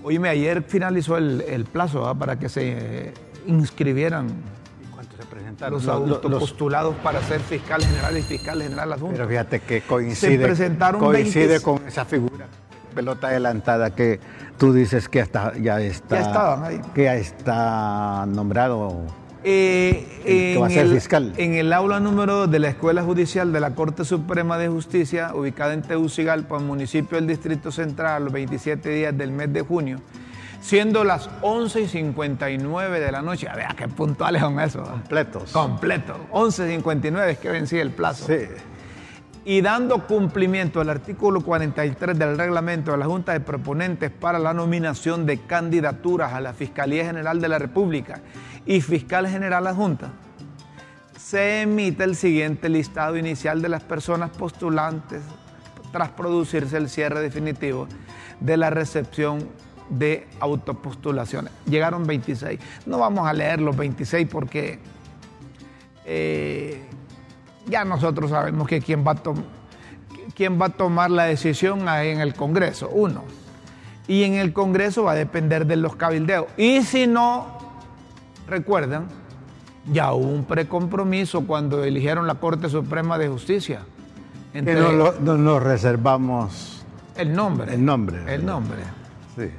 Oíme, 0.04 0.30
ayer 0.30 0.64
finalizó 0.64 1.18
el, 1.18 1.66
plazo 1.72 2.14
para 2.16 2.38
que 2.38 2.50
se 2.50 3.14
inscribieran. 3.48 4.28
¿Y 4.82 4.86
cuántos 4.94 5.18
se 5.18 5.26
presentaron? 5.26 5.74
presentaron 5.74 5.74
los 5.74 5.84
los- 5.86 6.24
los- 6.24 6.34
autopostulados 6.34 6.96
para 6.98 7.22
ser 7.24 7.40
fiscal 7.42 7.84
general 7.84 8.18
y 8.18 8.22
fiscal 8.22 8.62
general 8.62 8.94
adjunto. 8.94 9.16
Pero 9.16 9.28
fíjate 9.30 9.60
que 9.62 9.82
coincide, 9.82 10.38
Se 10.38 10.44
presentaron 10.44 11.00
coincide 11.02 11.48
20 11.48 11.64
con 11.64 11.88
esa 11.88 12.06
figura, 12.06 12.48
pelota 12.94 13.28
adelantada 13.28 13.92
que 13.96 14.20
tú 14.58 14.74
dices 14.74 15.10
que 15.10 15.22
hasta 15.22 15.54
ya 15.58 15.80
está, 15.82 16.16
Ya 16.20 16.22
estaban 16.28 16.64
ahí. 16.64 16.82
que 16.94 17.04
ya 17.04 17.16
está 17.16 18.26
nombrado. 18.28 19.02
Eh, 19.46 20.08
El 20.26 20.54
que 20.54 20.58
va 20.58 20.68
a 20.68 20.70
en, 20.70 20.76
ser 20.76 20.86
el, 20.86 20.94
fiscal. 20.94 21.34
en 21.36 21.56
el 21.56 21.74
aula 21.74 22.00
número 22.00 22.34
2 22.36 22.52
de 22.52 22.60
la 22.60 22.70
Escuela 22.70 23.04
Judicial 23.04 23.52
de 23.52 23.60
la 23.60 23.72
Corte 23.76 24.06
Suprema 24.06 24.58
de 24.58 24.70
Justicia, 24.70 25.32
ubicada 25.36 25.74
en 25.74 25.82
Tegucigalpa, 25.82 26.60
municipio 26.60 27.18
del 27.18 27.28
Distrito 27.28 27.70
Central, 27.72 28.24
los 28.26 28.34
27 28.34 28.88
días 28.90 29.18
del 29.18 29.32
mes 29.34 29.52
de 29.52 29.62
junio, 29.62 30.00
siendo 30.62 31.04
las 31.04 31.30
11 31.42 31.82
y 31.82 31.88
59 31.90 33.02
de 33.02 33.12
la 33.12 33.22
noche. 33.22 33.50
A 33.50 33.56
ver, 33.58 33.68
qué 33.76 33.90
puntuales 33.90 34.42
son 34.42 34.60
esos. 34.62 34.88
Completos. 34.88 35.52
Completo. 35.52 36.16
11.59 36.32 37.28
es 37.32 37.38
que 37.40 37.50
vencía 37.50 37.82
el 37.82 37.92
plazo. 37.92 38.26
Sí. 38.28 38.38
Y 39.46 39.62
dando 39.62 40.08
cumplimiento 40.08 40.80
al 40.80 40.90
artículo 40.90 41.42
43 41.42 42.18
del 42.18 42.38
reglamento 42.38 42.92
de 42.92 42.98
la 42.98 43.06
Junta 43.06 43.34
de 43.34 43.42
Proponentes 43.42 44.10
para 44.10 44.40
la 44.40 44.54
nominación 44.54 45.26
de 45.26 45.40
candidaturas 45.40 46.34
a 46.34 46.40
la 46.40 46.54
Fiscalía 46.54 47.06
General 47.06 47.42
de 47.42 47.50
la 47.50 47.60
República 47.60 48.22
y 48.66 48.80
Fiscal 48.80 49.28
General 49.28 49.68
Adjunta, 49.68 50.12
se 51.18 51.62
emite 51.62 52.04
el 52.04 52.16
siguiente 52.16 52.70
listado 52.70 53.18
inicial 53.18 53.62
de 53.62 53.70
las 53.70 53.84
personas 53.84 54.30
postulantes 54.30 55.22
tras 55.92 56.10
producirse 56.10 56.78
el 56.78 56.90
cierre 56.90 57.22
definitivo 57.22 57.88
de 58.40 58.58
la 58.58 58.70
recepción 58.70 59.50
de 59.90 60.28
autopostulaciones. 60.40 61.52
Llegaron 61.66 62.06
26. 62.06 62.60
No 62.86 62.98
vamos 62.98 63.28
a 63.28 63.34
leer 63.34 63.62
los 63.62 63.76
26 63.76 64.28
porque 64.30 64.80
eh, 66.06 66.82
ya 67.68 67.86
nosotros 67.86 68.30
sabemos 68.32 68.68
que 68.68 68.82
quién 68.82 69.06
va, 69.06 69.12
a 69.12 69.22
quién 70.36 70.60
va 70.62 70.68
a 70.68 70.70
tomar 70.70 71.12
la 71.12 71.24
decisión 71.26 71.88
ahí 71.88 72.10
en 72.10 72.20
el 72.20 72.34
Congreso, 72.34 72.90
uno. 72.90 73.24
Y 74.08 74.24
en 74.24 74.34
el 74.34 74.52
Congreso 74.52 75.04
va 75.04 75.14
a 75.14 75.16
depender 75.16 75.66
de 75.66 75.78
los 75.78 75.96
cabildeos. 75.96 76.48
Y 76.58 76.82
si 76.84 77.08
no, 77.08 77.58
recuerdan, 78.48 79.08
ya 79.92 80.14
hubo 80.14 80.28
un 80.28 80.44
precompromiso 80.46 81.46
cuando 81.48 81.84
eligieron 81.84 82.28
la 82.28 82.36
Corte 82.36 82.70
Suprema 82.70 83.18
de 83.18 83.30
Justicia. 83.30 83.82
Que 84.52 84.60
Entre 84.60 84.76
no, 84.76 84.92
lo- 84.92 85.14
no 85.20 85.38
nos 85.38 85.64
reservamos. 85.64 86.86
el 87.16 87.34
nombre. 87.34 87.74
El 87.74 87.86
nombre. 87.86 88.20
El 88.34 88.46
nombre. 88.46 88.80
Sí. 89.38 89.50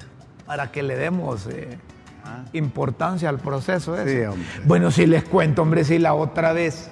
Para 0.46 0.70
que 0.70 0.82
le 0.82 0.96
demos 0.96 1.46
eh, 1.46 1.78
importancia 2.52 3.28
al 3.28 3.38
proceso 3.38 3.96
ese. 3.98 4.20
Sí, 4.20 4.26
hombre. 4.26 4.46
Bueno, 4.66 4.90
si 4.90 5.06
les 5.06 5.24
cuento, 5.24 5.62
hombre, 5.62 5.84
si 5.84 5.98
la 5.98 6.14
otra 6.14 6.52
vez 6.52 6.90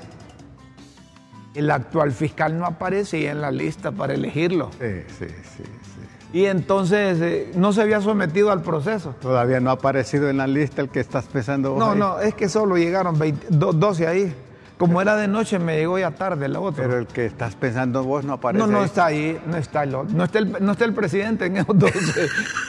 el 1.54 1.70
actual 1.70 2.12
fiscal 2.12 2.58
no 2.58 2.66
aparecía 2.66 3.30
en 3.30 3.40
la 3.40 3.50
lista 3.50 3.92
para 3.92 4.14
elegirlo. 4.14 4.70
Sí, 4.80 5.02
sí, 5.18 5.26
sí, 5.28 5.62
sí. 5.64 6.02
Y 6.38 6.46
entonces 6.46 7.18
eh, 7.20 7.52
no 7.56 7.74
se 7.74 7.82
había 7.82 8.00
sometido 8.00 8.50
al 8.50 8.62
proceso. 8.62 9.14
Todavía 9.20 9.60
no 9.60 9.68
ha 9.68 9.74
aparecido 9.74 10.30
en 10.30 10.38
la 10.38 10.46
lista 10.46 10.80
el 10.80 10.88
que 10.88 11.00
estás 11.00 11.26
pensando. 11.26 11.72
vos 11.72 11.78
No, 11.78 11.90
ahí. 11.92 11.98
no, 11.98 12.20
es 12.20 12.34
que 12.34 12.48
solo 12.48 12.76
llegaron 12.78 13.18
20 13.18 13.48
do- 13.50 13.72
12 13.74 14.06
ahí. 14.06 14.34
Como 14.82 15.00
era 15.00 15.14
de 15.14 15.28
noche, 15.28 15.60
me 15.60 15.76
llegó 15.76 15.96
ya 15.96 16.10
tarde 16.10 16.48
la 16.48 16.58
otra. 16.58 16.82
Pero 16.82 16.98
el 16.98 17.06
que 17.06 17.24
estás 17.26 17.54
pensando 17.54 18.02
vos 18.02 18.24
no 18.24 18.32
aparece. 18.32 18.66
no, 18.66 18.72
no 18.72 18.80
ahí. 18.80 18.84
está 18.84 19.06
ahí, 19.06 19.40
no 19.46 19.56
está 19.56 19.84
el 19.84 19.94
otro. 19.94 20.12
No 20.16 20.24
está 20.24 20.38
el, 20.40 20.56
no 20.58 20.72
está 20.72 20.84
el 20.86 20.92
presidente 20.92 21.46
en 21.46 21.56
esos 21.58 21.78
12. 21.78 22.28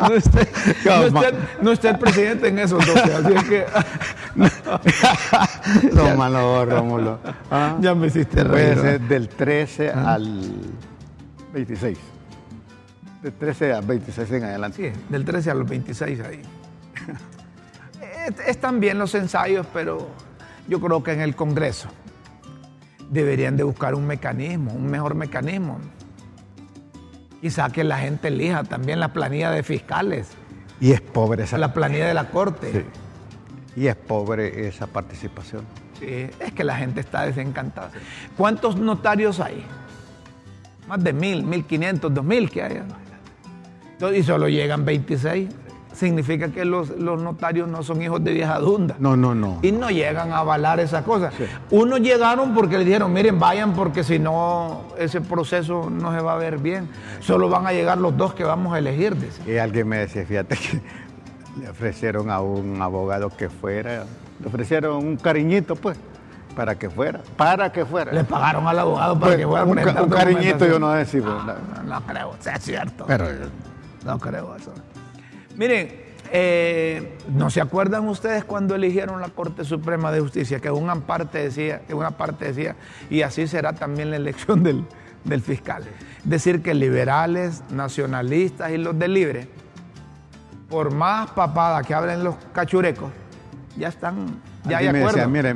no, 0.00 0.14
está, 0.14 0.46
no 0.84 1.02
está 1.06 1.28
el- 1.28 1.36
no 1.60 1.72
está 1.72 1.90
el 1.90 1.98
presidente 1.98 2.46
en 2.46 2.58
esos 2.60 2.86
12. 2.86 3.00
Así 3.14 3.32
es 3.34 3.44
que 3.44 3.64
No, 5.92 6.14
mano, 6.16 6.64
Rómulo. 6.64 7.18
Ah, 7.50 7.76
ya 7.80 7.96
me 7.96 8.06
hiciste 8.06 8.44
Puede 8.44 8.74
reír. 8.76 8.78
ser 8.80 9.00
del 9.00 9.28
13 9.30 9.90
al 9.90 10.40
26. 11.52 11.98
De 13.22 13.30
13 13.32 13.72
a 13.72 13.80
26 13.80 14.30
en 14.30 14.44
adelante. 14.44 14.92
Sí, 14.94 15.00
del 15.08 15.24
13 15.24 15.50
a 15.50 15.54
los 15.54 15.68
26 15.68 16.20
ahí. 16.20 16.42
Es- 18.28 18.48
Están 18.48 18.78
bien 18.78 18.98
los 19.00 19.14
ensayos, 19.16 19.66
pero 19.74 20.08
yo 20.68 20.80
creo 20.80 21.02
que 21.02 21.12
en 21.12 21.20
el 21.20 21.34
Congreso 21.36 21.88
deberían 23.10 23.56
de 23.56 23.62
buscar 23.62 23.94
un 23.94 24.06
mecanismo, 24.06 24.72
un 24.72 24.86
mejor 24.86 25.14
mecanismo. 25.14 25.78
Quizá 27.40 27.68
que 27.70 27.84
la 27.84 27.98
gente 27.98 28.28
elija 28.28 28.64
también 28.64 29.00
la 29.00 29.12
planilla 29.12 29.50
de 29.50 29.62
fiscales, 29.62 30.28
Y 30.80 30.92
es 30.92 31.00
pobre 31.00 31.44
esa, 31.44 31.58
la 31.58 31.72
planilla 31.74 32.06
de 32.08 32.14
la 32.14 32.30
Corte. 32.30 32.72
Sí. 32.72 33.80
y 33.82 33.86
es 33.86 33.96
pobre 33.96 34.66
esa 34.66 34.86
participación. 34.86 35.64
Sí, 36.00 36.06
es 36.40 36.52
que 36.54 36.64
la 36.64 36.76
gente 36.76 37.00
está 37.00 37.26
desencantada. 37.26 37.90
¿Cuántos 38.36 38.76
notarios 38.76 39.40
hay? 39.40 39.64
Más 40.88 41.02
de 41.04 41.12
mil, 41.12 41.42
mil 41.44 41.64
quinientos, 41.64 42.12
dos 42.12 42.24
mil 42.24 42.50
que 42.50 42.62
hay. 42.62 42.82
Entonces, 43.92 44.18
Y 44.20 44.22
solo 44.22 44.48
llegan 44.48 44.84
26. 44.84 45.48
Significa 45.94 46.48
que 46.48 46.64
los, 46.64 46.90
los 46.90 47.20
notarios 47.22 47.68
no 47.68 47.82
son 47.84 48.02
hijos 48.02 48.22
de 48.24 48.32
vieja 48.32 48.58
dunda. 48.58 48.96
No, 48.98 49.16
no, 49.16 49.34
no. 49.34 49.58
Y 49.62 49.70
no 49.70 49.90
llegan 49.90 50.32
a 50.32 50.38
avalar 50.38 50.80
esa 50.80 51.04
cosa. 51.04 51.30
Unos 51.70 52.00
llegaron 52.00 52.52
porque 52.52 52.78
le 52.78 52.84
dijeron, 52.84 53.12
miren, 53.12 53.38
vayan 53.38 53.74
porque 53.74 54.02
si 54.02 54.18
no, 54.18 54.82
ese 54.98 55.20
proceso 55.20 55.88
no 55.90 56.12
se 56.12 56.20
va 56.20 56.32
a 56.32 56.36
ver 56.36 56.58
bien. 56.58 56.88
Solo 57.20 57.48
van 57.48 57.66
a 57.66 57.72
llegar 57.72 57.98
los 57.98 58.16
dos 58.16 58.34
que 58.34 58.42
vamos 58.42 58.74
a 58.74 58.78
elegir. 58.78 59.16
dice. 59.16 59.40
Y 59.50 59.58
alguien 59.58 59.86
me 59.86 59.98
decía, 59.98 60.26
fíjate 60.26 60.56
que 60.56 60.80
le 61.60 61.68
ofrecieron 61.70 62.28
a 62.30 62.40
un 62.40 62.82
abogado 62.82 63.30
que 63.30 63.48
fuera, 63.48 64.04
le 64.40 64.46
ofrecieron 64.48 64.96
un 64.96 65.16
cariñito, 65.16 65.76
pues, 65.76 65.96
para 66.56 66.74
que 66.76 66.90
fuera, 66.90 67.20
para 67.36 67.70
que 67.70 67.84
fuera. 67.84 68.10
Le 68.12 68.24
pagaron 68.24 68.66
al 68.66 68.78
abogado 68.80 69.14
para 69.14 69.26
Pues, 69.26 69.38
que 69.38 69.46
fuera 69.46 69.64
un, 69.64 69.78
un 69.78 70.08
cariñito 70.10 70.66
yo 70.66 70.80
no 70.80 70.90
decimos. 70.90 71.44
No, 71.44 71.52
no, 71.54 71.82
no 71.84 72.00
creo, 72.06 72.34
sea 72.40 72.58
cierto. 72.58 73.04
Pero 73.06 73.26
No 74.04 74.18
creo 74.18 74.54
eso. 74.56 74.72
Miren, 75.56 76.04
eh, 76.32 77.16
¿no 77.28 77.50
se 77.50 77.60
acuerdan 77.60 78.08
ustedes 78.08 78.44
cuando 78.44 78.74
eligieron 78.74 79.20
la 79.20 79.28
Corte 79.28 79.64
Suprema 79.64 80.10
de 80.10 80.20
Justicia? 80.20 80.60
Que 80.60 80.70
una 80.70 80.96
parte 80.96 81.38
decía, 81.38 81.82
que 81.86 81.94
una 81.94 82.12
parte 82.12 82.46
decía, 82.46 82.76
y 83.10 83.22
así 83.22 83.46
será 83.46 83.72
también 83.72 84.10
la 84.10 84.16
elección 84.16 84.62
del, 84.62 84.84
del 85.24 85.40
fiscal. 85.42 85.84
Decir 86.24 86.62
que 86.62 86.74
liberales, 86.74 87.62
nacionalistas 87.70 88.72
y 88.72 88.78
los 88.78 88.98
de 88.98 89.08
libre, 89.08 89.48
por 90.68 90.92
más 90.92 91.30
papada 91.30 91.82
que 91.82 91.94
hablen 91.94 92.24
los 92.24 92.36
cachurecos, 92.52 93.10
ya 93.76 93.88
están, 93.88 94.40
ya 94.64 94.78
hay 94.78 94.88
acuerdo. 94.88 95.06
decía, 95.08 95.28
mire, 95.28 95.52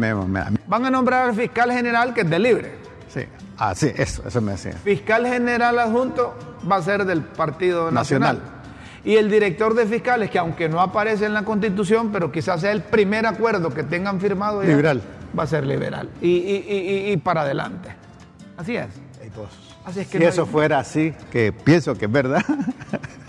Van 0.66 0.84
a 0.84 0.90
nombrar 0.90 1.28
al 1.28 1.34
fiscal 1.34 1.72
general 1.72 2.14
que 2.14 2.22
es 2.22 2.30
de 2.30 2.38
libre. 2.38 2.74
sí, 3.08 3.22
ah, 3.56 3.74
sí, 3.74 3.90
eso, 3.96 4.22
eso 4.26 4.40
me 4.40 4.52
decía. 4.52 4.72
Fiscal 4.72 5.26
general 5.26 5.78
adjunto 5.78 6.36
va 6.70 6.76
a 6.76 6.82
ser 6.82 7.04
del 7.04 7.22
Partido 7.22 7.90
Nacional. 7.90 8.36
Nacional. 8.36 8.57
Y 9.04 9.16
el 9.16 9.30
director 9.30 9.74
de 9.74 9.86
fiscales, 9.86 10.30
que 10.30 10.38
aunque 10.38 10.68
no 10.68 10.80
aparece 10.80 11.26
en 11.26 11.34
la 11.34 11.44
Constitución, 11.44 12.10
pero 12.12 12.30
quizás 12.32 12.60
sea 12.60 12.72
el 12.72 12.82
primer 12.82 13.26
acuerdo 13.26 13.70
que 13.70 13.84
tengan 13.84 14.20
firmado 14.20 14.62
ya, 14.62 14.68
Liberal. 14.70 15.02
va 15.38 15.44
a 15.44 15.46
ser 15.46 15.66
liberal. 15.66 16.08
Y, 16.20 16.28
y- 16.30 17.12
y- 17.12 17.16
para 17.16 17.42
adelante. 17.42 17.90
Así 18.56 18.76
es. 18.76 18.86
Así 19.84 20.00
es 20.00 20.08
que 20.08 20.18
si 20.18 20.24
no 20.24 20.28
eso 20.30 20.42
hay- 20.42 20.48
fuera 20.48 20.78
así, 20.80 21.14
que 21.30 21.52
pienso 21.52 21.94
que 21.94 22.06
es 22.06 22.12
verdad, 22.12 22.42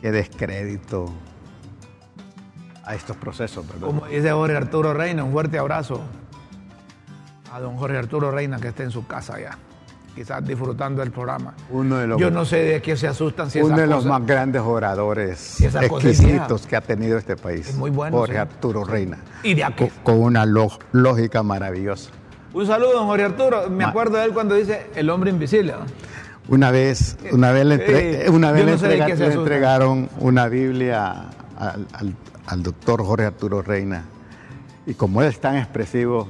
qué 0.00 0.10
descrédito 0.10 1.12
a 2.84 2.94
estos 2.94 3.16
procesos, 3.16 3.66
¿verdad? 3.66 3.86
Como 3.86 4.06
dice 4.06 4.30
Jorge 4.30 4.56
Arturo 4.56 4.94
Reina, 4.94 5.24
un 5.24 5.32
fuerte 5.32 5.58
abrazo 5.58 6.00
a 7.52 7.60
don 7.60 7.76
Jorge 7.76 7.96
Arturo 7.98 8.30
Reina 8.30 8.58
que 8.58 8.68
está 8.68 8.82
en 8.82 8.90
su 8.90 9.06
casa 9.06 9.40
ya, 9.40 9.58
quizás 10.16 10.44
disfrutando 10.44 11.02
del 11.02 11.12
programa. 11.12 11.52
Uno 11.70 11.98
de 11.98 12.06
los, 12.06 12.18
Yo 12.20 12.30
no 12.30 12.44
sé 12.46 12.56
de 12.56 12.82
qué 12.82 12.96
se 12.96 13.06
asustan 13.06 13.50
si 13.50 13.60
uno 13.60 13.76
de 13.76 13.86
los 13.86 14.04
más 14.06 14.24
grandes 14.26 14.62
oradores 14.62 15.60
es 15.60 15.74
exquisitos 15.74 16.66
que 16.66 16.74
ha 16.74 16.80
tenido 16.80 17.18
este 17.18 17.36
país. 17.36 17.68
Es 17.68 17.76
muy 17.76 17.90
bueno, 17.90 18.16
Jorge 18.16 18.32
sí. 18.32 18.38
Arturo 18.38 18.82
Reina. 18.84 19.18
Y 19.42 19.54
de 19.54 19.62
aquí. 19.64 19.88
Con, 20.02 20.20
una 20.22 20.44
lógica 20.46 21.42
maravillosa. 21.42 22.10
Un 22.54 22.66
saludo, 22.66 22.94
don 22.94 23.06
Jorge 23.06 23.24
Arturo. 23.24 23.68
Me 23.70 23.84
acuerdo 23.84 24.16
de 24.16 24.24
él 24.24 24.32
cuando 24.32 24.54
dice 24.54 24.86
el 24.96 25.10
hombre 25.10 25.30
invisible. 25.30 25.74
Una 26.48 26.70
vez, 26.70 27.18
una 27.32 27.52
vez, 27.52 27.66
le, 27.66 27.74
entre- 27.74 28.26
Eh, 28.26 28.30
una 28.30 28.52
vez 28.52 28.64
le, 28.64 28.72
entrega- 28.74 29.08
entregaron 29.32 30.08
una 30.20 30.48
Biblia 30.48 31.26
al, 31.58 31.86
al- 31.92 32.14
al 32.46 32.62
doctor 32.62 33.04
Jorge 33.04 33.26
Arturo 33.26 33.60
Reina. 33.60 34.04
Y 34.86 34.94
como 34.94 35.20
él 35.20 35.28
es 35.28 35.40
tan 35.40 35.56
expresivo, 35.56 36.28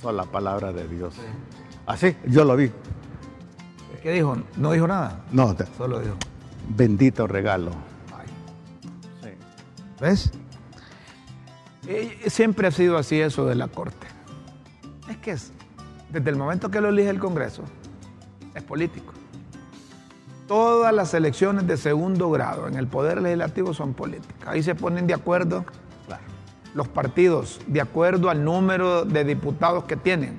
besó 0.00 0.12
la 0.12 0.24
palabra 0.24 0.72
de 0.72 0.88
Dios. 0.88 1.14
Así, 1.86 2.16
yo 2.26 2.44
lo 2.44 2.56
vi. 2.56 2.70
¿Qué 4.02 4.12
dijo? 4.12 4.38
No 4.56 4.72
dijo 4.72 4.86
nada. 4.88 5.20
No, 5.30 5.54
te- 5.54 5.66
Solo 5.76 6.00
dijo. 6.00 6.14
bendito 6.74 7.26
regalo. 7.26 7.70
Sí. 9.22 9.28
¿Ves? 10.00 10.30
Eh, 11.86 12.18
Siempre 12.28 12.68
ha 12.68 12.70
sido 12.70 12.96
así 12.96 13.20
eso 13.20 13.44
de 13.44 13.54
la 13.56 13.68
Corte. 13.68 14.06
Es 15.10 15.18
que 15.18 15.32
es, 15.32 15.52
desde 16.10 16.30
el 16.30 16.36
momento 16.36 16.70
que 16.70 16.80
lo 16.80 16.88
elige 16.88 17.10
el 17.10 17.18
Congreso, 17.18 17.62
es 18.54 18.62
político. 18.62 19.12
Todas 20.48 20.94
las 20.94 21.12
elecciones 21.12 21.66
de 21.66 21.76
segundo 21.76 22.30
grado 22.30 22.68
en 22.68 22.76
el 22.76 22.86
Poder 22.86 23.20
Legislativo 23.20 23.74
son 23.74 23.92
políticas. 23.92 24.48
Ahí 24.48 24.62
se 24.62 24.74
ponen 24.74 25.06
de 25.06 25.14
acuerdo 25.14 25.64
los 26.74 26.88
partidos, 26.88 27.60
de 27.66 27.80
acuerdo 27.80 28.30
al 28.30 28.44
número 28.44 29.04
de 29.04 29.24
diputados 29.24 29.84
que 29.84 29.96
tienen. 29.96 30.38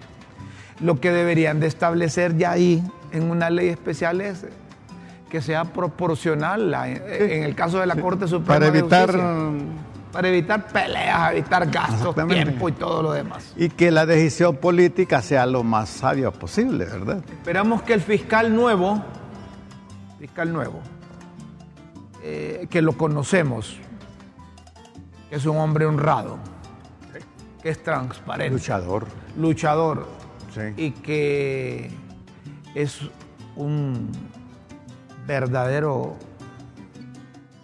Lo 0.80 1.00
que 1.00 1.12
deberían 1.12 1.60
de 1.60 1.68
establecer 1.68 2.38
ya 2.38 2.52
ahí 2.52 2.84
en 3.12 3.30
una 3.30 3.50
ley 3.50 3.70
especial 3.70 4.22
es 4.22 4.46
que 5.30 5.42
sea 5.42 5.66
proporcional 5.66 6.74
en 6.74 7.44
el 7.44 7.56
caso 7.56 7.80
de 7.80 7.86
la 7.86 7.96
Corte 7.96 8.28
Suprema 8.28 8.60
para 8.60 8.68
evitar 8.68 9.12
para 10.12 10.28
evitar 10.28 10.68
peleas, 10.68 11.32
evitar 11.32 11.70
gastos, 11.70 12.16
tiempo 12.28 12.70
y 12.70 12.74
todo 12.74 13.02
lo 13.02 13.14
demás. 13.14 13.54
Y 13.56 13.70
que 13.70 13.92
la 13.92 14.06
decisión 14.06 14.58
política 14.58 15.22
sea 15.22 15.46
lo 15.46 15.64
más 15.64 15.90
sabia 15.90 16.32
posible, 16.32 16.86
¿verdad? 16.86 17.24
Esperamos 17.32 17.82
que 17.84 17.94
el 17.94 18.02
fiscal 18.02 18.54
nuevo, 18.54 19.02
fiscal 20.20 20.52
nuevo, 20.52 20.82
eh, 22.24 22.68
que 22.70 22.82
lo 22.82 22.94
conocemos, 22.94 23.78
que 25.32 25.38
es 25.38 25.46
un 25.46 25.56
hombre 25.56 25.86
honrado, 25.86 26.38
que 27.64 27.70
es 27.70 27.82
transparente. 27.82 28.52
Luchador. 28.52 29.08
Luchador. 29.38 30.08
Y 30.76 30.92
que 30.92 31.90
es 32.76 33.00
un 33.56 34.12
verdadero 35.26 36.18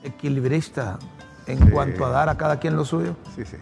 equilibrista 0.02 0.98
en 1.46 1.70
cuanto 1.70 2.06
a 2.06 2.10
dar 2.10 2.30
a 2.30 2.38
cada 2.38 2.58
quien 2.58 2.78
lo 2.78 2.86
suyo. 2.86 3.18
Sí, 3.36 3.44
sí. 3.44 3.58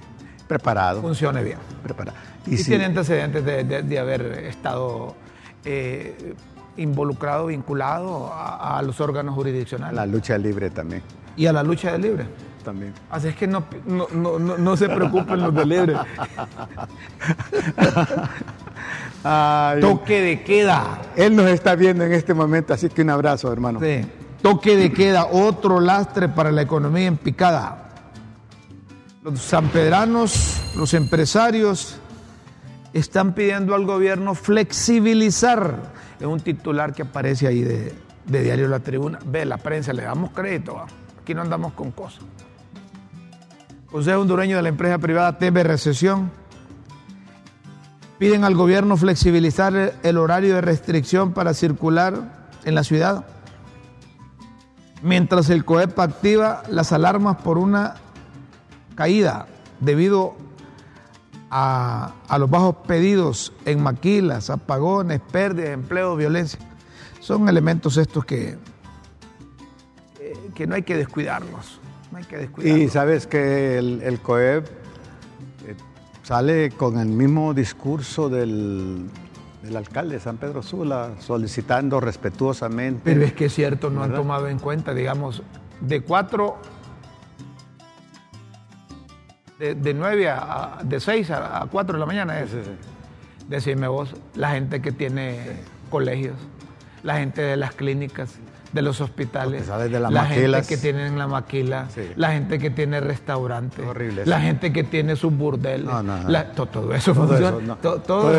Preparado. 0.47 1.01
Funcione 1.01 1.43
bien. 1.43 1.57
Preparado. 1.81 2.15
Y, 2.45 2.63
tiene 2.63 2.85
antecedentes 2.85 3.43
de, 3.43 4.00
haber 4.00 4.21
estado 4.45 5.15
eh, 5.63 6.35
involucrado, 6.77 7.47
vinculado 7.47 8.31
a, 8.31 8.79
los 8.83 9.01
órganos 9.01 9.33
jurisdiccionales. 9.33 9.95
La 9.95 10.05
lucha 10.05 10.38
libre 10.38 10.69
también. 10.69 11.01
Y 11.35 11.47
a 11.47 11.53
la 11.53 11.63
lucha 11.63 11.91
de 11.93 11.97
libre. 11.97 12.27
También. 12.65 12.93
Así 13.12 13.27
es 13.27 13.36
que 13.36 13.45
no, 13.45 13.63
no, 13.86 14.75
se 14.75 14.89
preocupen 14.89 15.39
los 15.39 15.53
de 15.53 15.65
libre. 15.67 15.93
Toque 19.81 20.22
de 20.22 20.43
queda. 20.43 21.00
Él 21.15 21.36
nos 21.36 21.45
está 21.45 21.75
viendo 21.75 22.03
en 22.03 22.12
este 22.12 22.34
momento, 22.34 22.74
así 22.74 22.89
que 22.89 23.03
un 23.03 23.12
abrazo, 23.12 23.53
hermano. 23.53 23.79
Sí. 23.79 24.01
Toque 24.41 24.75
de 24.75 24.91
queda, 24.91 25.27
otro 25.27 25.79
lastre 25.79 26.27
para 26.27 26.51
la 26.51 26.63
economía 26.63 27.05
en 27.05 27.17
picada. 27.17 27.91
Los 29.22 29.41
sanpedranos, 29.41 30.74
los 30.75 30.95
empresarios, 30.95 32.00
están 32.93 33.34
pidiendo 33.34 33.75
al 33.75 33.86
gobierno 33.86 34.34
flexibilizar. 34.34 35.93
Es 36.19 36.25
un 36.25 36.39
titular 36.39 36.93
que 36.93 37.03
aparece 37.03 37.45
ahí 37.45 37.62
de, 37.62 37.93
Diario 38.25 38.67
La 38.67 38.79
Tribuna. 38.79 39.19
Ve, 39.24 39.45
la 39.45 39.57
prensa, 39.57 39.93
le 39.93 40.01
damos 40.01 40.31
crédito. 40.31 40.84
Aquí 41.22 41.36
no 41.36 41.41
andamos 41.41 41.74
con 41.74 41.91
cosas. 41.91 42.24
Consejo 43.92 44.22
Hondureño 44.22 44.58
de 44.58 44.63
la 44.63 44.70
empresa 44.70 44.98
privada 44.98 45.38
teme 45.38 45.63
recesión. 45.63 46.32
Piden 48.20 48.44
al 48.44 48.56
gobierno 48.56 48.98
flexibilizar 48.98 49.94
el 50.01 50.18
horario 50.18 50.56
de 50.56 50.62
restricción 50.62 51.34
para 51.34 51.54
circular 51.54 52.48
en 52.63 52.75
la 52.75 52.84
ciudad 52.84 53.25
mientras 55.06 55.51
el 55.51 55.65
COEP 55.65 56.00
activa 56.00 56.63
las 56.70 56.92
alarmas 56.92 57.38
por 57.38 57.60
una 57.60 57.96
caída 58.96 59.46
debido 59.80 60.36
a, 61.51 62.13
los 62.39 62.50
bajos 62.50 62.77
pedidos 62.88 63.54
en 63.65 63.84
maquilas, 63.84 64.50
apagones, 64.50 65.22
pérdidas 65.32 65.68
de 65.70 65.74
empleo, 65.74 66.15
violencia. 66.15 66.60
Son 67.20 67.48
elementos 67.48 67.98
estos 67.98 68.25
que, 68.25 68.58
que 70.55 70.66
no 70.66 70.74
hay 70.74 70.81
que 70.81 70.98
descuidarlos. 70.98 71.79
No 72.16 72.20
hay 72.20 72.24
que 72.24 72.38
descuidarlos. 72.38 72.86
Y 72.86 72.88
sabes 72.88 73.28
que 73.28 73.78
el 73.78 74.20
COEP 74.22 74.66
eh, 74.66 75.75
sale 76.24 76.72
con 76.72 76.98
el 76.98 77.10
mismo 77.10 77.54
discurso 77.54 78.30
del 78.30 79.10
el 79.68 79.75
alcalde 79.75 80.16
de 80.16 80.22
San 80.22 80.38
Pedro 80.38 80.64
Sula 80.64 81.16
solicitando 81.20 82.00
respetuosamente. 82.00 83.01
Pero 83.04 83.25
es 83.25 83.34
que 83.34 83.46
es 83.46 83.54
cierto, 83.54 83.90
no 83.90 84.01
han 84.01 84.14
tomado 84.14 84.48
en 84.48 84.60
cuenta, 84.60 84.94
digamos, 84.94 85.44
de 85.82 86.04
cuatro, 86.04 86.58
de, 89.60 89.94
nueve 89.94 90.30
a, 90.30 90.78
de 90.84 91.01
seis 91.01 91.30
a, 91.32 91.68
cuatro 91.70 91.96
de 91.96 92.00
la 92.00 92.06
mañana 92.06 92.40
es. 92.40 92.51
Decime 93.50 93.90
vos, 93.90 94.16
la 94.36 94.51
gente 94.51 94.82
que 94.82 94.94
tiene 94.94 95.40
colegios, 95.90 96.38
la 97.04 97.18
gente 97.18 97.42
de 97.42 97.58
las 97.58 97.75
clínicas, 97.75 98.40
de 98.75 98.81
los 98.81 99.00
hospitales, 99.00 99.70
la 99.70 100.25
gente 100.25 100.61
que 100.68 100.75
tiene 100.77 101.09
la 101.09 101.27
maquila, 101.27 101.88
la 102.18 102.33
gente 102.33 102.59
que 102.59 102.70
tiene 102.70 103.00
restaurantes, 103.00 103.85
la 104.27 104.42
gente 104.42 104.74
que 104.74 104.83
tiene 104.83 105.16
su 105.16 105.31
burdel, 105.31 105.88
todo, 106.55 106.94
eso 106.94 107.16
funciona, 107.16 107.77
todo, 107.77 108.33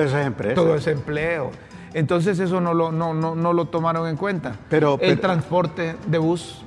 ese 0.00 0.22
empleo. 0.22 0.54
Todo 0.54 0.74
ese 0.74 0.90
empleo. 0.90 1.52
Entonces 1.94 2.40
eso 2.40 2.60
no 2.60 2.74
lo, 2.74 2.90
no, 2.90 3.14
no, 3.14 3.52
lo 3.52 3.64
tomaron 3.66 4.08
en 4.08 4.16
cuenta. 4.16 4.56
Pero, 4.68 4.98
el 5.00 5.20
transporte 5.20 5.94
de 6.08 6.18
bus, 6.18 6.62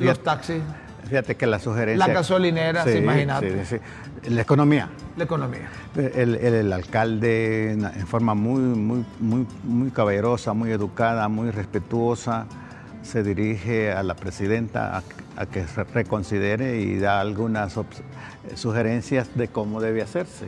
los 0.00 0.22
taxis. 0.22 0.62
Fíjate 1.10 1.36
que 1.36 1.46
la 1.48 1.58
sugerencia... 1.58 2.06
La 2.06 2.14
gasolinera, 2.14 2.88
imagínate. 2.88 3.80
La 4.28 4.42
economía. 4.42 4.88
La 5.16 5.24
economía. 5.24 5.68
El, 5.96 6.72
alcalde, 6.72 7.72
en 7.72 8.06
forma 8.06 8.36
muy, 8.36 8.60
muy, 8.60 9.04
muy, 9.18 9.44
muy 9.64 9.90
caballerosa, 9.90 10.52
muy 10.52 10.70
educada, 10.70 11.26
muy 11.28 11.50
respetuosa, 11.50 12.46
se 13.02 13.24
dirige 13.24 13.90
a 13.90 14.04
la 14.04 14.14
presidenta 14.14 15.02
a, 15.36 15.46
que 15.46 15.66
se 15.66 15.82
reconsidere 15.82 16.80
y 16.80 17.00
da 17.00 17.20
algunas 17.20 17.76
sugerencias 18.54 19.30
de 19.34 19.48
cómo 19.48 19.80
debe 19.80 20.02
hacerse. 20.02 20.46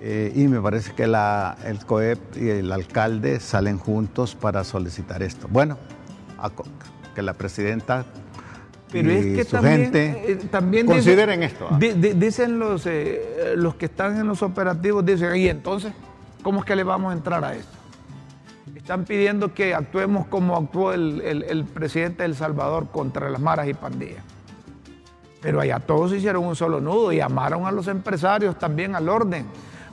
Eh, 0.00 0.32
y 0.34 0.48
me 0.48 0.60
parece 0.60 0.94
que 0.94 1.06
la, 1.06 1.56
el 1.64 1.84
COEP 1.86 2.18
y 2.38 2.48
el 2.48 2.72
alcalde 2.72 3.38
salen 3.38 3.78
juntos 3.78 4.34
para 4.34 4.64
solicitar 4.64 5.22
esto. 5.22 5.46
Bueno, 5.48 5.78
que 7.14 7.22
la 7.22 7.34
presidenta 7.34 8.04
pero 8.92 9.10
es 9.10 9.36
que 9.36 9.44
también, 9.44 9.90
eh, 9.94 10.38
también 10.50 10.86
consideren 10.86 11.42
esto. 11.42 11.68
¿ah? 11.70 11.78
dicen 11.78 12.58
los, 12.58 12.86
eh, 12.86 13.54
los 13.56 13.76
que 13.76 13.86
están 13.86 14.18
en 14.18 14.26
los 14.26 14.42
operativos, 14.42 15.04
dicen, 15.04 15.36
y 15.36 15.48
entonces, 15.48 15.92
¿cómo 16.42 16.60
es 16.60 16.64
que 16.64 16.74
le 16.74 16.82
vamos 16.82 17.10
a 17.10 17.16
entrar 17.16 17.44
a 17.44 17.54
esto? 17.54 17.78
Están 18.74 19.04
pidiendo 19.04 19.54
que 19.54 19.74
actuemos 19.74 20.26
como 20.26 20.56
actuó 20.56 20.92
el, 20.92 21.64
presidente 21.72 22.22
de 22.22 22.30
El 22.30 22.34
Salvador 22.34 22.88
contra 22.90 23.30
las 23.30 23.40
maras 23.40 23.68
y 23.68 23.74
pandillas. 23.74 24.24
Pero 25.40 25.60
allá 25.60 25.78
todos 25.78 26.12
hicieron 26.12 26.44
un 26.44 26.56
solo 26.56 26.80
nudo 26.80 27.12
y 27.12 27.18
llamaron 27.18 27.66
a 27.66 27.70
los 27.70 27.86
empresarios 27.86 28.58
también 28.58 28.96
al 28.96 29.08
orden. 29.08 29.46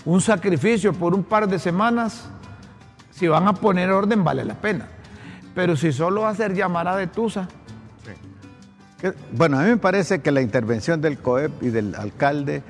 Un 0.05 0.19
sacrificio 0.19 0.93
por 0.93 1.13
un 1.13 1.23
par 1.23 1.47
de 1.47 1.59
semanas, 1.59 2.29
si 3.11 3.27
van 3.27 3.47
a 3.47 3.53
poner 3.53 3.91
orden, 3.91 4.23
vale 4.23 4.43
la 4.43 4.55
pena. 4.55 4.87
Pero 5.53 5.75
si 5.75 5.91
solo 5.91 6.21
va 6.21 6.29
a 6.29 6.35
ser 6.35 6.53
llamada 6.53 6.95
de 6.97 7.07
Tusa, 7.07 7.47
bueno, 9.31 9.59
a 9.59 9.63
mí 9.63 9.69
me 9.69 9.77
parece 9.77 10.19
que 10.21 10.31
la 10.31 10.41
intervención 10.41 11.01
del 11.01 11.19
COEP 11.19 11.61
y 11.61 11.69
del 11.69 11.93
alcalde 11.95 12.63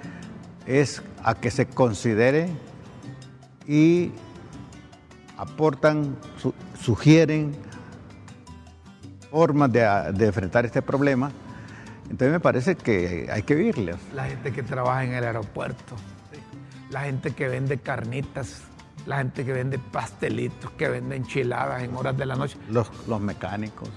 es 0.65 1.01
a 1.23 1.35
que 1.35 1.51
se 1.51 1.67
considere 1.67 2.49
y 3.65 4.11
aportan, 5.37 6.17
sugieren 6.79 7.55
formas 9.31 9.71
de, 9.71 10.25
enfrentar 10.25 10.65
este 10.65 10.81
problema. 10.81 11.31
Entonces 12.03 12.31
me 12.31 12.39
parece 12.39 12.75
que 12.75 13.29
hay 13.31 13.43
que 13.43 13.55
oírles. 13.55 13.97
La 14.13 14.25
gente 14.25 14.51
que 14.51 14.63
trabaja 14.63 15.03
en 15.03 15.13
el 15.13 15.23
aeropuerto, 15.23 15.95
la 16.89 17.01
gente 17.01 17.31
que 17.31 17.47
vende 17.47 17.77
carnitas, 17.77 18.63
la 19.05 19.17
gente 19.17 19.45
que 19.45 19.53
vende 19.53 19.79
pastelitos, 19.79 20.71
que 20.71 20.89
vende 20.89 21.15
enchiladas 21.15 21.83
en 21.83 21.95
horas 21.95 22.17
de 22.17 22.25
la 22.25 22.35
noche. 22.35 22.57
Los, 22.69 22.89
los 23.07 23.21
mecánicos 23.21 23.89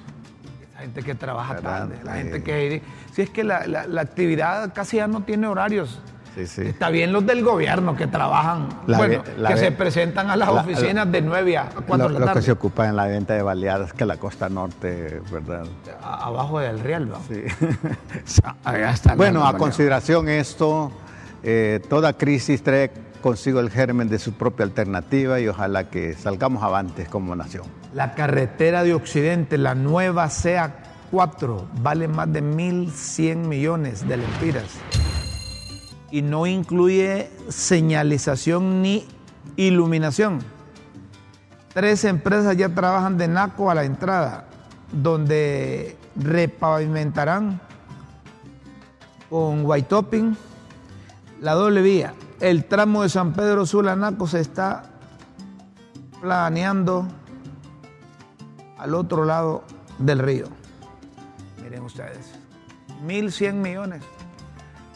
la 0.80 0.84
gente 0.84 1.02
que 1.02 1.14
trabaja 1.14 1.56
tarde, 1.56 1.98
la 2.02 2.14
gente 2.14 2.42
que... 2.42 2.82
Si 3.12 3.20
es 3.20 3.30
que 3.30 3.44
la, 3.44 3.84
actividad 4.00 4.72
casi 4.72 4.96
ya 4.96 5.06
no 5.06 5.22
tiene 5.22 5.46
horarios. 5.46 6.00
Sí, 6.34 6.46
sí. 6.46 6.62
Está 6.62 6.88
bien 6.88 7.12
los 7.12 7.26
del 7.26 7.44
gobierno 7.44 7.96
que 7.96 8.06
trabajan, 8.06 8.68
bueno, 8.86 9.22
que 9.22 9.56
se 9.58 9.72
presentan 9.72 10.30
a 10.30 10.36
las 10.36 10.48
oficinas 10.48 11.10
de 11.10 11.20
9 11.20 11.58
a 11.58 11.68
4 11.68 11.82
de 11.84 11.98
la 11.98 11.98
tarde. 11.98 12.18
Los 12.20 12.34
que 12.34 12.42
se 12.42 12.52
ocupan 12.52 12.90
en 12.90 12.96
la 12.96 13.06
venta 13.06 13.34
de 13.34 13.42
baleadas, 13.42 13.92
que 13.92 14.06
la 14.06 14.16
costa 14.16 14.48
norte, 14.48 15.20
¿verdad? 15.30 15.66
abajo 16.02 16.60
del 16.60 16.78
Real, 16.78 17.08
¿no? 17.08 17.16
Sí. 17.28 17.42
bueno, 19.16 19.46
a 19.46 19.58
consideración 19.58 20.28
esto, 20.28 20.92
eh, 21.42 21.80
toda 21.90 22.14
crisis 22.14 22.62
trae 22.62 22.90
consigo 23.20 23.60
el 23.60 23.70
germen 23.70 24.08
de 24.08 24.18
su 24.18 24.32
propia 24.32 24.64
alternativa 24.64 25.40
y 25.40 25.48
ojalá 25.48 25.90
que 25.90 26.14
salgamos 26.14 26.62
avantes 26.62 27.08
como 27.08 27.36
nación. 27.36 27.79
La 27.92 28.14
carretera 28.14 28.84
de 28.84 28.94
Occidente, 28.94 29.58
la 29.58 29.74
nueva 29.74 30.28
CEA 30.30 30.74
4, 31.10 31.68
vale 31.82 32.06
más 32.06 32.32
de 32.32 32.42
1.100 32.42 33.36
millones 33.36 34.06
de 34.06 34.16
lempiras 34.16 34.78
y 36.10 36.22
no 36.22 36.46
incluye 36.46 37.30
señalización 37.48 38.82
ni 38.82 39.06
iluminación. 39.56 40.40
Tres 41.72 42.04
empresas 42.04 42.56
ya 42.56 42.68
trabajan 42.68 43.16
de 43.16 43.28
NACO 43.28 43.70
a 43.70 43.74
la 43.74 43.84
entrada 43.84 44.46
donde 44.92 45.96
repavimentarán 46.16 47.60
con 49.28 49.64
white 49.64 49.88
topping 49.88 50.36
la 51.40 51.54
doble 51.54 51.82
vía. 51.82 52.14
El 52.40 52.64
tramo 52.64 53.02
de 53.02 53.08
San 53.08 53.32
Pedro 53.32 53.66
Sulanaco 53.66 54.26
se 54.26 54.40
está 54.40 54.82
planeando 56.20 57.06
al 58.80 58.94
otro 58.94 59.24
lado 59.24 59.62
del 59.98 60.18
río. 60.18 60.46
Miren 61.62 61.82
ustedes, 61.82 62.32
1.100 63.06 63.52
millones. 63.54 64.02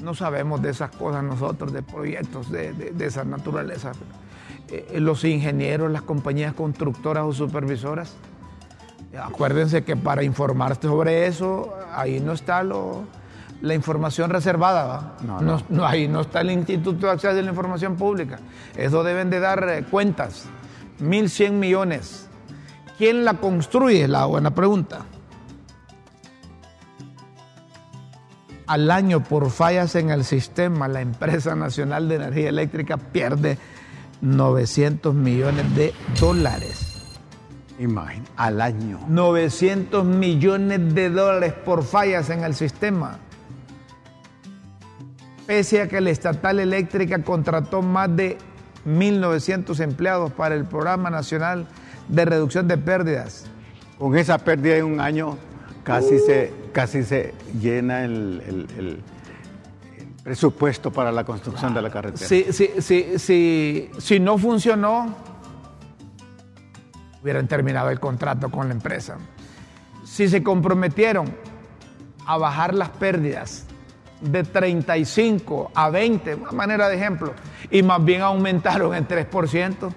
No 0.00 0.14
sabemos 0.14 0.60
de 0.62 0.70
esas 0.70 0.90
cosas 0.90 1.22
nosotros, 1.22 1.72
de 1.72 1.82
proyectos 1.82 2.50
de, 2.50 2.72
de, 2.72 3.06
esa 3.06 3.24
naturaleza. 3.24 3.92
Eh, 4.68 4.98
los 5.00 5.24
ingenieros, 5.24 5.90
las 5.90 6.02
compañías 6.02 6.54
constructoras 6.54 7.24
o 7.24 7.32
supervisoras, 7.32 8.14
acuérdense 9.22 9.84
que 9.84 9.96
para 9.96 10.22
informarte 10.22 10.88
sobre 10.88 11.26
eso, 11.26 11.74
ahí 11.94 12.20
no 12.20 12.32
está 12.32 12.62
lo, 12.62 13.04
la 13.60 13.74
información 13.74 14.30
reservada, 14.30 15.14
No, 15.22 15.40
no. 15.68 15.86
ahí 15.86 16.08
no 16.08 16.22
está 16.22 16.40
el 16.40 16.50
Instituto 16.50 17.06
de 17.06 17.12
Acceso 17.12 17.38
a 17.38 17.42
la 17.42 17.50
Información 17.50 17.96
Pública. 17.96 18.38
Eso 18.76 19.04
deben 19.04 19.30
de 19.30 19.40
dar 19.40 19.68
eh, 19.68 19.84
cuentas. 19.90 20.46
1.100 21.00 21.52
millones. 21.52 22.28
¿Quién 22.98 23.24
la 23.24 23.34
construye? 23.34 24.06
La 24.06 24.26
buena 24.26 24.54
pregunta. 24.54 25.06
Al 28.66 28.90
año 28.90 29.22
por 29.22 29.50
fallas 29.50 29.94
en 29.94 30.10
el 30.10 30.24
sistema, 30.24 30.88
la 30.88 31.00
empresa 31.00 31.54
nacional 31.54 32.08
de 32.08 32.14
energía 32.14 32.48
eléctrica 32.48 32.96
pierde 32.96 33.58
900 34.22 35.14
millones 35.14 35.74
de 35.74 35.92
dólares. 36.18 37.18
Imagínate, 37.78 38.30
al 38.36 38.60
año. 38.60 39.00
900 39.08 40.04
millones 40.04 40.94
de 40.94 41.10
dólares 41.10 41.52
por 41.52 41.82
fallas 41.82 42.30
en 42.30 42.44
el 42.44 42.54
sistema. 42.54 43.18
Pese 45.46 45.82
a 45.82 45.88
que 45.88 46.00
la 46.00 46.10
estatal 46.10 46.60
eléctrica 46.60 47.22
contrató 47.22 47.82
más 47.82 48.14
de 48.16 48.38
1.900 48.86 49.80
empleados 49.80 50.32
para 50.32 50.54
el 50.54 50.64
Programa 50.64 51.10
Nacional 51.10 51.66
de 52.08 52.24
Reducción 52.24 52.68
de 52.68 52.78
Pérdidas. 52.78 53.46
Con 53.98 54.16
esa 54.16 54.38
pérdida 54.38 54.76
en 54.76 54.84
un 54.84 55.00
año 55.00 55.38
casi, 55.84 56.18
se, 56.18 56.52
casi 56.72 57.04
se 57.04 57.34
llena 57.60 58.04
el, 58.04 59.02
presupuesto 60.22 60.90
para 60.90 61.12
la 61.12 61.24
construcción 61.24 61.74
de 61.74 61.82
la 61.82 61.90
carretera. 61.90 62.26
Si, 62.26 62.46
si, 62.78 63.90
si 63.98 64.20
no 64.20 64.38
funcionó, 64.38 65.14
hubieran 67.22 67.46
terminado 67.46 67.90
el 67.90 68.00
contrato 68.00 68.50
con 68.50 68.68
la 68.68 68.74
empresa. 68.74 69.16
Si 70.04 70.28
se 70.28 70.42
comprometieron 70.42 71.26
a 72.26 72.38
bajar 72.38 72.74
las 72.74 72.88
pérdidas 72.90 73.66
de 74.20 74.42
35 74.42 75.72
a 75.74 75.90
20, 75.90 76.34
una 76.36 76.52
manera 76.52 76.88
de 76.88 76.96
ejemplo, 76.96 77.34
y 77.70 77.82
más 77.82 78.02
bien 78.04 78.22
aumentaron 78.22 78.94
en 78.94 79.06
3%, 79.06 79.90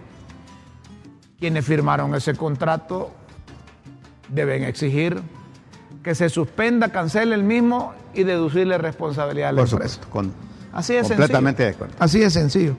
quienes 1.40 1.66
firmaron 1.66 2.16
ese 2.16 2.36
contrato 2.36 3.12
deben 4.30 4.64
exigir 4.64 5.22
que 6.04 6.16
se 6.16 6.30
suspenda, 6.30 6.90
cancele 6.90 7.36
el 7.36 7.44
mismo 7.44 7.94
y 8.14 8.24
deducirle 8.24 8.78
responsabilidad 8.78 9.50
a 9.50 9.52
la 9.52 9.62
empresa. 9.62 10.00
Así 10.72 10.96
es 10.96 11.08
completamente 11.08 11.64
sencillo. 11.64 11.70
de 11.70 11.76
acuerdo. 11.76 11.96
Así 12.00 12.20
de 12.20 12.30
sencillo. 12.30 12.78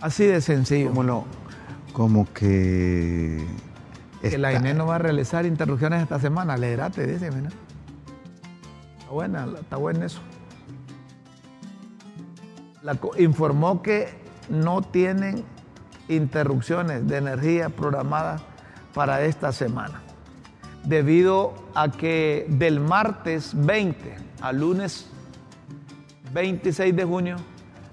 Así 0.00 0.24
de 0.24 0.40
sencillo. 0.40 0.88
Como, 0.88 1.02
no, 1.02 1.24
como 1.92 2.32
que... 2.32 3.44
Que 4.22 4.38
la 4.38 4.54
INE 4.54 4.72
no 4.72 4.86
va 4.86 4.96
a 4.96 4.98
realizar 4.98 5.44
interrupciones 5.44 6.02
esta 6.02 6.18
semana. 6.18 6.56
Leerate, 6.56 7.06
dice, 7.06 7.30
mira. 7.30 7.50
Está 9.00 9.10
buena, 9.10 9.46
está 9.60 9.76
bueno 9.76 10.04
eso. 10.06 10.20
La, 12.82 12.98
informó 13.18 13.82
que 13.82 14.23
no 14.48 14.82
tienen 14.82 15.44
interrupciones 16.08 17.06
de 17.06 17.16
energía 17.16 17.70
programadas 17.70 18.42
para 18.92 19.22
esta 19.22 19.52
semana, 19.52 20.02
debido 20.84 21.54
a 21.74 21.90
que 21.90 22.46
del 22.48 22.80
martes 22.80 23.52
20 23.54 24.16
al 24.40 24.60
lunes 24.60 25.10
26 26.32 26.94
de 26.94 27.04
junio 27.04 27.36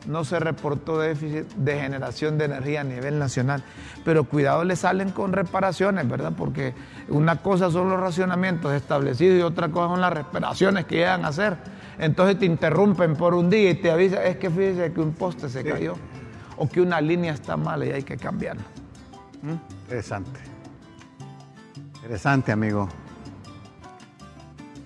no 0.07 0.23
se 0.23 0.39
reportó 0.39 0.99
déficit 0.99 1.47
de 1.53 1.79
generación 1.79 2.37
de 2.37 2.45
energía 2.45 2.81
a 2.81 2.83
nivel 2.83 3.19
nacional. 3.19 3.63
Pero 4.03 4.23
cuidado, 4.23 4.63
le 4.63 4.75
salen 4.75 5.11
con 5.11 5.31
reparaciones, 5.31 6.09
¿verdad? 6.09 6.33
Porque 6.35 6.73
una 7.07 7.37
cosa 7.37 7.69
son 7.69 7.89
los 7.89 7.99
racionamientos 7.99 8.73
establecidos 8.73 9.39
y 9.39 9.41
otra 9.43 9.69
cosa 9.69 9.89
son 9.89 10.01
las 10.01 10.13
reparaciones 10.13 10.85
que 10.85 10.95
llegan 10.95 11.23
a 11.23 11.27
hacer. 11.27 11.57
Entonces 11.99 12.39
te 12.39 12.47
interrumpen 12.47 13.15
por 13.15 13.35
un 13.35 13.49
día 13.51 13.69
y 13.69 13.75
te 13.75 13.91
avisan, 13.91 14.23
es 14.25 14.37
que 14.37 14.49
fíjese 14.49 14.91
que 14.91 15.01
un 15.01 15.13
poste 15.13 15.49
se 15.49 15.63
cayó 15.63 15.95
o 16.61 16.69
que 16.69 16.79
una 16.79 17.01
línea 17.01 17.33
está 17.33 17.57
mala 17.57 17.87
y 17.87 17.91
hay 17.91 18.03
que 18.03 18.17
cambiarla. 18.17 18.61
¿Mm? 19.41 19.81
Interesante. 19.81 20.39
Interesante, 21.95 22.51
amigo. 22.51 22.87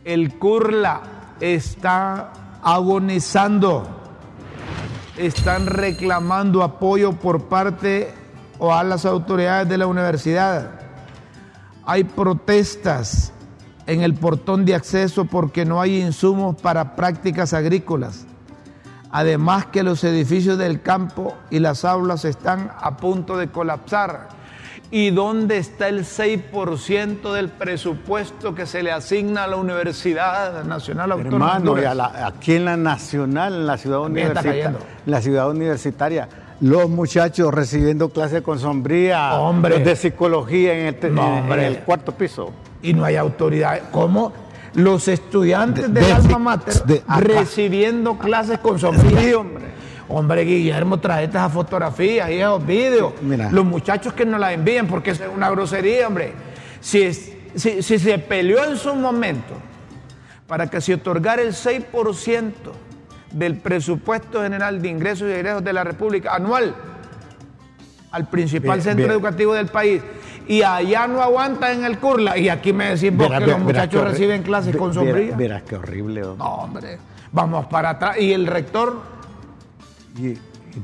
El 0.05 0.37
Curla 0.37 1.01
está 1.41 2.31
agonizando 2.63 4.03
están 5.17 5.67
reclamando 5.67 6.63
apoyo 6.63 7.13
por 7.13 7.43
parte 7.43 8.13
o 8.57 8.73
a 8.73 8.83
las 8.83 9.05
autoridades 9.05 9.67
de 9.67 9.77
la 9.77 9.87
universidad. 9.87 10.79
Hay 11.85 12.05
protestas 12.05 13.33
en 13.85 14.01
el 14.01 14.13
portón 14.13 14.63
de 14.63 14.75
acceso 14.75 15.25
porque 15.25 15.65
no 15.65 15.81
hay 15.81 16.01
insumos 16.01 16.55
para 16.61 16.95
prácticas 16.95 17.53
agrícolas. 17.53 18.25
Además 19.15 19.67
que 19.67 19.81
los 19.81 20.03
edificios 20.03 20.57
del 20.57 20.81
campo 20.81 21.37
y 21.49 21.59
las 21.59 21.85
aulas 21.85 22.25
están 22.25 22.69
a 22.77 22.97
punto 22.97 23.37
de 23.37 23.47
colapsar. 23.47 24.27
¿Y 24.91 25.11
dónde 25.11 25.57
está 25.57 25.87
el 25.87 26.03
6% 26.03 27.31
del 27.31 27.47
presupuesto 27.47 28.53
que 28.53 28.65
se 28.65 28.83
le 28.83 28.91
asigna 28.91 29.45
a 29.45 29.47
la 29.47 29.55
Universidad 29.55 30.65
Nacional 30.65 31.13
Autónoma? 31.13 31.55
Hermano, 31.55 31.81
y 31.81 31.85
aquí 32.25 32.55
en 32.55 32.65
la 32.65 32.75
Nacional, 32.75 33.53
en 33.53 33.67
la 33.67 33.77
ciudad 33.77 34.01
universitaria, 34.01 34.73
la 35.05 35.21
ciudad 35.21 35.49
universitaria, 35.49 36.27
los 36.59 36.89
muchachos 36.89 37.53
recibiendo 37.53 38.09
clases 38.09 38.41
con 38.41 38.59
sombría, 38.59 39.35
hombre. 39.35 39.79
de 39.79 39.95
psicología 39.95 40.73
en 40.73 40.93
el, 40.93 41.59
el, 41.59 41.79
cuarto 41.79 42.11
piso. 42.11 42.51
Y 42.81 42.93
no 42.93 43.05
hay 43.05 43.15
autoridad. 43.15 43.79
¿Cómo? 43.93 44.33
Los 44.75 45.07
estudiantes 45.07 45.93
de, 45.93 46.01
del 46.01 46.11
alma 46.11 46.39
mater 46.39 47.03
recibiendo 47.19 48.17
clases 48.17 48.59
con 48.59 48.79
sombría. 48.79 49.37
hombre. 49.39 49.65
Hombre, 50.07 50.43
Guillermo, 50.43 50.99
trae 50.99 51.25
estas 51.25 51.51
fotografías 51.51 52.29
y 52.29 52.35
esos 52.35 52.65
vídeos. 52.65 53.13
Los 53.51 53.65
muchachos 53.65 54.13
que 54.13 54.25
nos 54.25 54.39
las 54.39 54.53
envíen, 54.53 54.87
porque 54.87 55.11
es 55.11 55.21
una 55.33 55.49
grosería, 55.49 56.07
hombre. 56.07 56.33
Si, 56.79 57.11
si, 57.55 57.81
se 57.81 58.19
peleó 58.19 58.63
en 58.65 58.77
su 58.77 58.93
momento 58.93 59.55
para 60.47 60.67
que 60.67 60.79
se 60.79 60.93
otorgara 60.93 61.41
el 61.41 61.53
6% 61.53 62.51
del 63.31 63.57
presupuesto 63.57 64.43
general 64.43 64.81
de 64.81 64.89
ingresos 64.89 65.27
y 65.27 65.31
egresos 65.31 65.63
de 65.63 65.73
la 65.73 65.83
República 65.83 66.35
anual 66.35 66.75
al 68.11 68.29
principal 68.29 68.81
centro 68.81 69.11
educativo 69.11 69.53
del 69.53 69.67
país 69.67 70.01
y 70.47 70.61
allá 70.61 71.07
no 71.07 71.21
aguanta 71.21 71.71
en 71.71 71.83
el 71.85 71.99
Curla 71.99 72.37
y 72.37 72.49
aquí 72.49 72.73
me 72.73 72.95
decís 72.95 73.15
vos 73.15 73.29
que 73.29 73.47
los 73.47 73.59
muchachos 73.59 74.03
reciben 74.03 74.43
clases 74.43 74.75
con 74.75 74.93
sombría. 74.93 75.35
Verás 75.35 75.63
qué 75.63 75.75
horrible. 75.75 76.21
No, 76.21 76.35
hombre, 76.35 76.97
vamos 77.31 77.65
para 77.67 77.91
atrás. 77.91 78.17
Y 78.19 78.33
el 78.33 78.47
rector 78.47 79.01
y, 80.17 80.37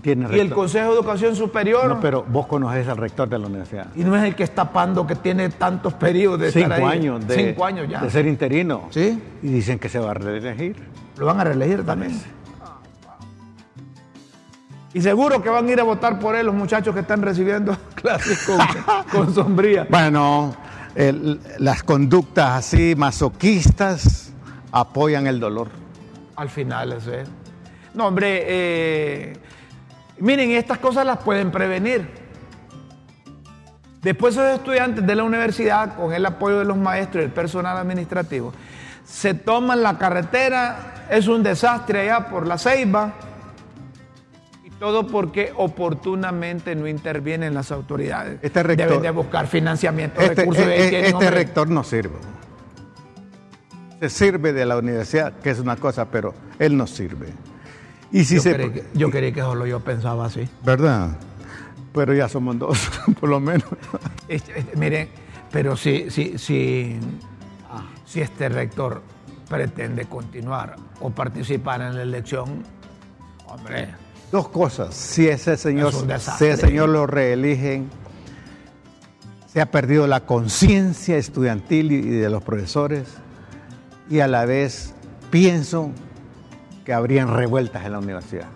el 0.04 0.54
Consejo 0.54 0.90
de 0.90 0.96
Educación 0.96 1.36
Superior. 1.36 1.88
No, 1.88 2.00
pero 2.00 2.24
vos 2.24 2.48
conoces 2.48 2.88
al 2.88 2.98
rector 2.98 3.28
de 3.28 3.38
la 3.38 3.48
universidad. 3.48 3.88
Y 3.96 4.04
no 4.04 4.16
es 4.16 4.24
el 4.24 4.36
que 4.36 4.44
está 4.44 4.72
pando 4.72 5.06
que 5.06 5.16
tiene 5.16 5.50
tantos 5.50 5.94
periodos 5.94 6.40
de 6.40 6.52
cinco 6.52 6.88
años 6.88 7.28
de 7.28 7.36
cinco 7.36 7.66
años 7.66 7.90
ya 7.90 8.02
de 8.02 8.10
ser 8.10 8.26
interino. 8.26 8.84
Sí. 8.90 9.22
Y 9.44 9.48
dicen 9.48 9.80
que 9.80 9.90
se 9.90 10.00
va 10.00 10.12
a 10.12 10.14
reelegir. 10.14 10.76
Lo 11.18 11.26
van 11.26 11.40
a 11.40 11.44
reelegir 11.44 11.86
también. 11.86 12.20
Y 14.94 15.02
seguro 15.02 15.42
que 15.42 15.50
van 15.50 15.68
a 15.68 15.72
ir 15.72 15.80
a 15.80 15.84
votar 15.84 16.20
por 16.20 16.36
él 16.36 16.46
los 16.46 16.56
muchachos 16.56 16.94
que 16.94 17.02
están 17.02 17.22
recibiendo 17.22 17.78
clases 17.96 18.48
con, 19.12 19.34
sombría. 19.34 19.88
Bueno, 19.90 20.56
las 21.60 21.84
conductas 21.84 22.52
así 22.52 22.96
masoquistas 22.96 24.34
apoyan 24.72 25.28
el 25.28 25.40
dolor. 25.40 25.70
Al 26.36 26.50
final, 26.50 26.94
eso 26.94 27.14
es. 27.14 27.30
No, 27.94 28.08
hombre, 28.08 28.44
eh, 28.48 29.34
miren, 30.20 30.52
estas 30.52 30.80
cosas 30.80 31.06
las 31.06 31.20
pueden 31.20 31.52
prevenir. 31.52 32.22
Después 34.02 34.36
esos 34.36 34.56
estudiantes 34.56 35.06
de 35.06 35.16
la 35.16 35.24
universidad, 35.24 35.96
con 35.96 36.12
el 36.12 36.26
apoyo 36.26 36.60
de 36.60 36.66
los 36.66 36.78
maestros 36.78 37.22
y 37.22 37.26
el 37.26 37.32
personal 37.32 37.78
administrativo, 37.78 38.52
se 39.06 39.34
toman 39.36 39.84
la 39.84 39.98
carretera, 39.98 41.06
es 41.10 41.28
un 41.28 41.44
desastre 41.44 42.02
allá 42.02 42.28
por 42.28 42.48
la 42.48 42.58
Ceiba, 42.58 43.14
Todo 44.82 45.06
porque 45.06 45.54
oportunamente 45.56 46.76
no 46.76 46.88
intervienen 46.88 47.54
las 47.54 47.72
autoridades. 47.72 48.40
Este 48.42 48.64
rector- 48.64 48.88
Deben 48.88 49.02
de 49.04 49.12
buscar 49.12 49.46
financiamiento, 49.46 50.20
Este, 50.20 50.34
recursos. 50.34 50.66
eh, 50.66 50.70
eh, 50.76 51.00
este 51.02 51.14
hombre. 51.14 51.30
rector 51.30 51.70
no 51.70 51.84
sirve. 51.84 52.16
Se 54.00 54.10
sirve 54.10 54.54
de 54.54 54.66
la 54.66 54.78
universidad, 54.80 55.34
que 55.34 55.52
es 55.52 55.60
una 55.60 55.76
cosa, 55.76 56.06
pero 56.10 56.34
él 56.58 56.76
no 56.76 56.88
sirve. 56.88 57.28
Y 58.12 58.24
si 58.24 58.38
yo, 58.38 58.42
se, 58.42 58.56
creí 58.56 58.72
que, 58.72 58.84
yo 58.96 59.12
creí 59.12 59.32
que 59.32 59.42
solo 59.42 59.68
yo 59.68 59.82
pensaba 59.82 60.26
así. 60.26 60.50
¿Verdad? 60.66 61.16
Pero 61.94 62.16
ya 62.16 62.28
somos 62.28 62.58
dos, 62.58 62.90
por 63.20 63.30
lo 63.30 63.40
menos. 63.40 63.68
Este- 64.28 64.62
este, 64.62 64.76
miren, 64.78 65.10
pero 65.52 65.78
si, 65.78 66.10
si, 66.10 66.40
si, 66.40 66.98
si 68.04 68.20
este 68.20 68.50
rector 68.50 69.04
pretende 69.48 70.06
continuar 70.06 70.76
o 71.02 71.12
participar 71.12 71.82
en 71.82 71.98
la 71.98 72.02
elección, 72.02 72.64
hombre, 73.46 73.90
Dos 74.32 74.48
cosas. 74.48 74.96
Si 74.96 75.28
ese 75.28 75.58
señor, 75.58 75.94
si 75.94 76.46
ese 76.46 76.58
señor 76.58 76.90
lo 76.90 77.06
reeligen, 77.06 77.90
se 79.48 79.60
ha 79.60 79.70
perdido 79.70 80.08
la 80.08 80.22
conciencia 80.22 81.18
estudiantil 81.18 81.92
y 81.92 81.96
y 81.96 82.10
de 82.20 82.30
los 82.30 82.42
profesores, 82.42 83.08
y 84.10 84.22
a 84.22 84.28
la 84.28 84.46
vez 84.46 84.94
pienso 85.30 85.92
que 86.86 86.94
habrían 86.94 87.34
revueltas 87.34 87.86
en 87.86 87.92
la 87.92 88.00
universidad. 88.00 88.48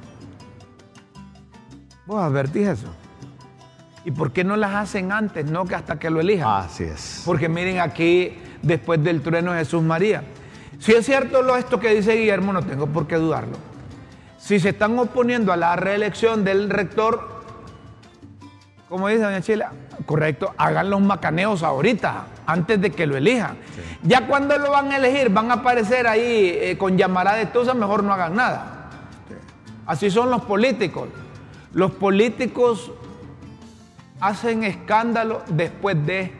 vos 2.06 2.22
advertís 2.22 2.68
eso. 2.68 2.88
¿Y 4.06 4.12
por 4.12 4.32
qué 4.32 4.44
no 4.44 4.56
las 4.56 4.76
hacen 4.76 5.12
antes, 5.12 5.50
no 5.50 5.66
que 5.66 5.76
hasta 5.76 5.98
que 5.98 6.10
lo 6.10 6.22
elijan? 6.22 6.48
Así 6.48 6.84
es. 6.84 7.24
Porque 7.26 7.50
miren 7.50 7.80
aquí, 7.80 8.38
después 8.62 9.04
del 9.04 9.22
trueno 9.22 9.52
de 9.52 9.60
Jesús 9.60 9.82
María. 9.82 10.24
Si 10.80 10.92
es 10.92 11.06
cierto 11.06 11.42
lo 11.42 11.58
esto 11.58 11.80
que 11.80 11.94
dice 11.94 12.14
Guillermo, 12.14 12.54
no 12.54 12.64
tengo 12.64 12.86
por 12.88 13.08
qué 13.08 13.16
dudarlo. 13.16 13.58
Si 14.46 14.60
se 14.60 14.70
están 14.70 15.00
oponiendo 15.00 15.52
a 15.52 15.58
la 15.58 15.76
reelección 15.76 16.44
del 16.44 16.70
rector, 16.70 17.42
como 18.88 19.08
dice 19.08 19.24
doña 19.24 19.42
Chila, 19.42 19.72
correcto, 20.06 20.54
hagan 20.56 20.92
los 20.92 21.02
macaneos 21.02 21.64
ahorita, 21.64 22.28
antes 22.46 22.80
de 22.80 22.92
que 22.92 23.08
lo 23.08 23.18
elijan. 23.18 23.58
Ya 24.04 24.28
cuando 24.28 24.56
lo 24.60 24.70
van 24.70 24.92
a 24.92 24.98
elegir, 24.98 25.30
van 25.30 25.50
a 25.50 25.56
aparecer 25.56 26.06
ahí 26.06 26.60
eh, 26.62 26.78
con 26.78 26.96
llamarada 26.96 27.38
de 27.38 27.48
tusa, 27.48 27.74
mejor 27.74 28.04
no 28.04 28.14
hagan 28.14 28.36
nada. 28.36 28.92
Así 29.88 30.12
son 30.12 30.30
los 30.30 30.44
políticos. 30.44 31.10
Los 31.74 31.94
políticos 31.94 32.92
hacen 34.20 34.64
escándalo 34.64 35.42
después 35.48 36.06
de, 36.06 36.34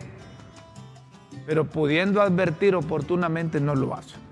pero 1.48 1.66
pudiendo 1.66 2.22
advertir 2.22 2.76
oportunamente 2.76 3.60
no 3.60 3.74
lo 3.74 3.96
hacen. 3.96 4.25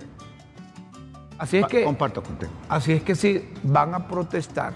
Así 1.43 1.58
es 1.58 1.67
que, 1.67 1.84
Comparto 1.84 2.23
contigo. 2.23 2.51
así 2.69 2.93
es 2.93 3.03
que 3.03 3.15
si 3.15 3.49
van 3.63 3.93
a 3.93 4.08
protestar, 4.08 4.71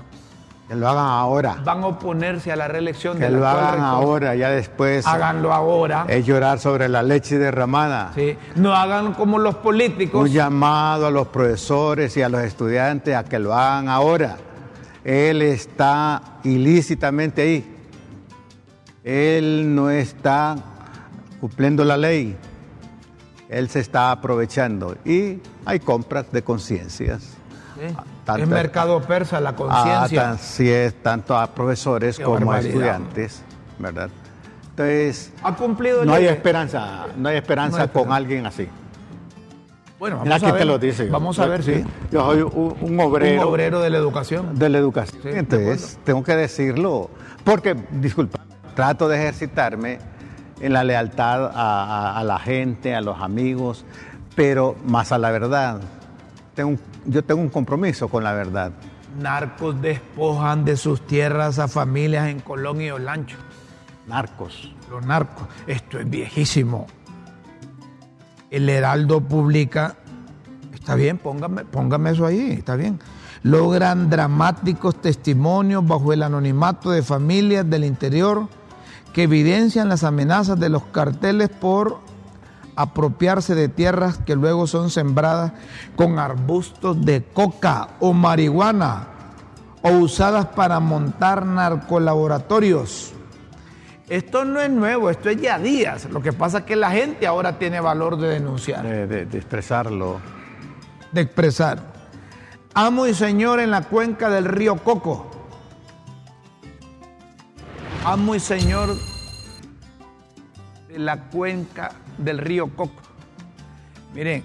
Que 0.67 0.75
lo 0.75 0.85
hagan 0.89 1.05
ahora. 1.05 1.55
van 1.63 1.81
a 1.81 1.87
oponerse 1.87 2.51
a 2.51 2.57
la 2.57 2.67
reelección 2.67 3.17
Que 3.17 3.23
del 3.23 3.37
lo 3.39 3.47
actual 3.47 3.63
hagan 3.67 3.73
rector, 3.79 4.03
ahora, 4.03 4.35
ya 4.35 4.49
después 4.49 5.07
háganlo 5.07 5.53
ahora. 5.53 6.05
es 6.09 6.25
llorar 6.25 6.59
sobre 6.59 6.89
la 6.89 7.03
leche 7.03 7.37
derramada. 7.39 8.11
¿sí? 8.13 8.37
No 8.55 8.73
hagan 8.75 9.13
como 9.13 9.39
los 9.39 9.55
políticos. 9.55 10.21
Un 10.21 10.27
llamado 10.35 11.07
a 11.07 11.11
los 11.11 11.29
profesores 11.29 12.17
y 12.17 12.21
a 12.21 12.27
los 12.27 12.41
estudiantes 12.41 13.15
a 13.15 13.23
que 13.23 13.39
lo 13.39 13.53
hagan 13.53 13.87
ahora. 13.87 14.35
Él 15.05 15.41
está 15.41 16.21
ilícitamente 16.43 17.41
ahí. 17.43 17.73
Él 19.05 19.73
no 19.73 19.89
está 19.89 20.57
cumpliendo 21.39 21.85
la 21.85 21.95
ley. 21.95 22.35
Él 23.49 23.69
se 23.69 23.79
está 23.79 24.11
aprovechando. 24.11 24.95
Y 25.05 25.39
hay 25.65 25.79
compras 25.79 26.31
de 26.31 26.43
conciencias. 26.43 27.21
¿sí? 27.23 27.95
Tanto- 28.25 28.43
es 28.43 28.49
mercado 28.49 29.01
persa 29.01 29.39
la 29.39 29.55
conciencia. 29.55 30.31
Así 30.31 30.69
es, 30.69 30.93
tanto 31.01 31.37
a 31.37 31.47
profesores 31.47 32.17
Qué 32.17 32.23
como 32.23 32.51
a 32.51 32.59
estudiantes, 32.59 33.41
¿verdad? 33.79 34.09
Entonces, 34.71 35.31
ha 35.43 35.55
cumplido 35.55 36.05
no 36.05 36.13
hay 36.13 36.25
esperanza, 36.25 37.07
no 37.17 37.29
hay 37.29 37.37
esperanza 37.37 37.77
No 37.77 37.83
hay 37.83 37.89
con 37.89 38.11
alguien 38.11 38.45
así. 38.45 38.67
Bueno, 39.97 40.17
Mira 40.21 40.35
vamos 40.35 40.35
a 40.35 40.39
quién 40.45 40.51
ver. 40.51 40.59
te 40.61 40.65
lo 40.65 40.77
dice. 40.77 41.09
Vamos 41.09 41.39
a 41.39 41.45
ver, 41.47 41.63
sí. 41.63 41.83
Yo 42.11 42.21
soy 42.25 42.41
un, 42.43 42.75
un 42.81 42.99
obrero, 42.99 43.41
Un 43.41 43.47
obrero 43.47 43.79
de 43.81 43.89
la 43.89 43.97
educación. 43.97 44.53
de 44.59 44.69
la 44.69 44.77
educación. 44.77 45.19
Sí, 45.23 45.29
Entonces, 45.33 45.97
tengo 46.03 46.23
que 46.23 46.35
decirlo. 46.35 47.09
Porque, 47.43 47.75
disculpa, 47.91 48.39
trato 48.75 49.07
de 49.07 49.17
ejercitarme 49.17 49.97
en 50.59 50.73
la 50.73 50.83
lealtad 50.83 51.45
a, 51.45 51.83
a- 51.83 52.19
a 52.19 52.23
la 52.23 52.39
gente, 52.39 52.95
a 52.95 53.01
los 53.01 53.21
amigos, 53.21 53.85
pero 54.35 54.75
más 54.85 55.11
a 55.11 55.17
la 55.17 55.31
verdad. 55.31 55.81
Tengo 56.55 56.77
yo 57.05 57.23
tengo 57.23 57.41
un 57.41 57.49
compromiso 57.49 58.07
con 58.09 58.23
la 58.23 58.33
verdad. 58.33 58.71
Narcos 59.19 59.81
despojan 59.81 60.65
de 60.65 60.75
sus 60.77 61.05
tierras 61.07 61.57
a 61.59 61.67
familias 61.67 62.27
en 62.27 62.39
Colón 62.41 62.81
y 62.81 62.89
Olancho. 62.91 63.37
Narcos. 64.07 64.73
Los 64.89 65.05
narcos. 65.05 65.47
Esto 65.67 65.99
es 65.99 66.09
viejísimo. 66.09 66.87
El 68.49 68.69
Heraldo 68.69 69.21
publica. 69.21 69.95
Está 70.73 70.95
bien, 70.95 71.17
póngame, 71.17 71.65
póngame 71.65 72.11
eso 72.11 72.25
ahí, 72.25 72.51
está 72.51 72.75
bien. 72.75 72.99
Logran 73.43 74.09
dramáticos 74.09 74.95
testimonios 75.01 75.85
bajo 75.85 76.13
el 76.13 76.23
anonimato 76.23 76.91
de 76.91 77.03
familias 77.03 77.69
del 77.69 77.83
interior 77.83 78.47
que 79.17 79.23
evidencian 79.23 79.89
las 79.89 80.03
amenazas 80.03 80.59
de 80.59 80.69
los 80.69 80.83
carteles 80.83 81.49
por 81.49 81.97
apropiarse 82.75 83.55
de 83.55 83.67
tierras 83.67 84.19
que 84.19 84.35
luego 84.35 84.67
son 84.67 84.91
sembradas 84.91 85.53
con 85.95 86.19
arbustos 86.19 87.03
de 87.03 87.23
coca 87.23 87.87
o 87.99 88.13
marihuana 88.13 89.07
o 89.81 89.89
usadas 89.89 90.45
para 90.45 90.79
montar 90.79 91.47
narcolaboratorios. 91.47 93.13
Esto 94.07 94.45
no 94.45 94.61
es 94.61 94.69
nuevo, 94.69 95.09
esto 95.09 95.29
es 95.31 95.41
ya 95.41 95.57
días. 95.57 96.05
Lo 96.11 96.21
que 96.21 96.31
pasa 96.31 96.59
es 96.59 96.63
que 96.65 96.75
la 96.75 96.91
gente 96.91 97.25
ahora 97.25 97.57
tiene 97.57 97.79
valor 97.79 98.17
de 98.19 98.27
denunciar, 98.27 98.83
de, 98.83 99.07
de- 99.07 99.25
de 99.25 99.37
expresarlo. 99.39 100.19
de 101.11 101.21
expresar. 101.21 101.79
Amo 102.75 103.07
y 103.07 103.15
señor 103.15 103.61
en 103.61 103.71
la 103.71 103.81
cuenca 103.81 104.29
del 104.29 104.45
río 104.45 104.75
Coco. 104.75 105.31
Amo 108.07 108.35
y 108.35 108.39
señor 108.39 108.95
de 110.87 110.97
la 110.99 111.17
cuenca 111.29 111.91
del 112.17 112.37
río 112.37 112.69
Coco. 112.75 113.01
Miren, 114.13 114.43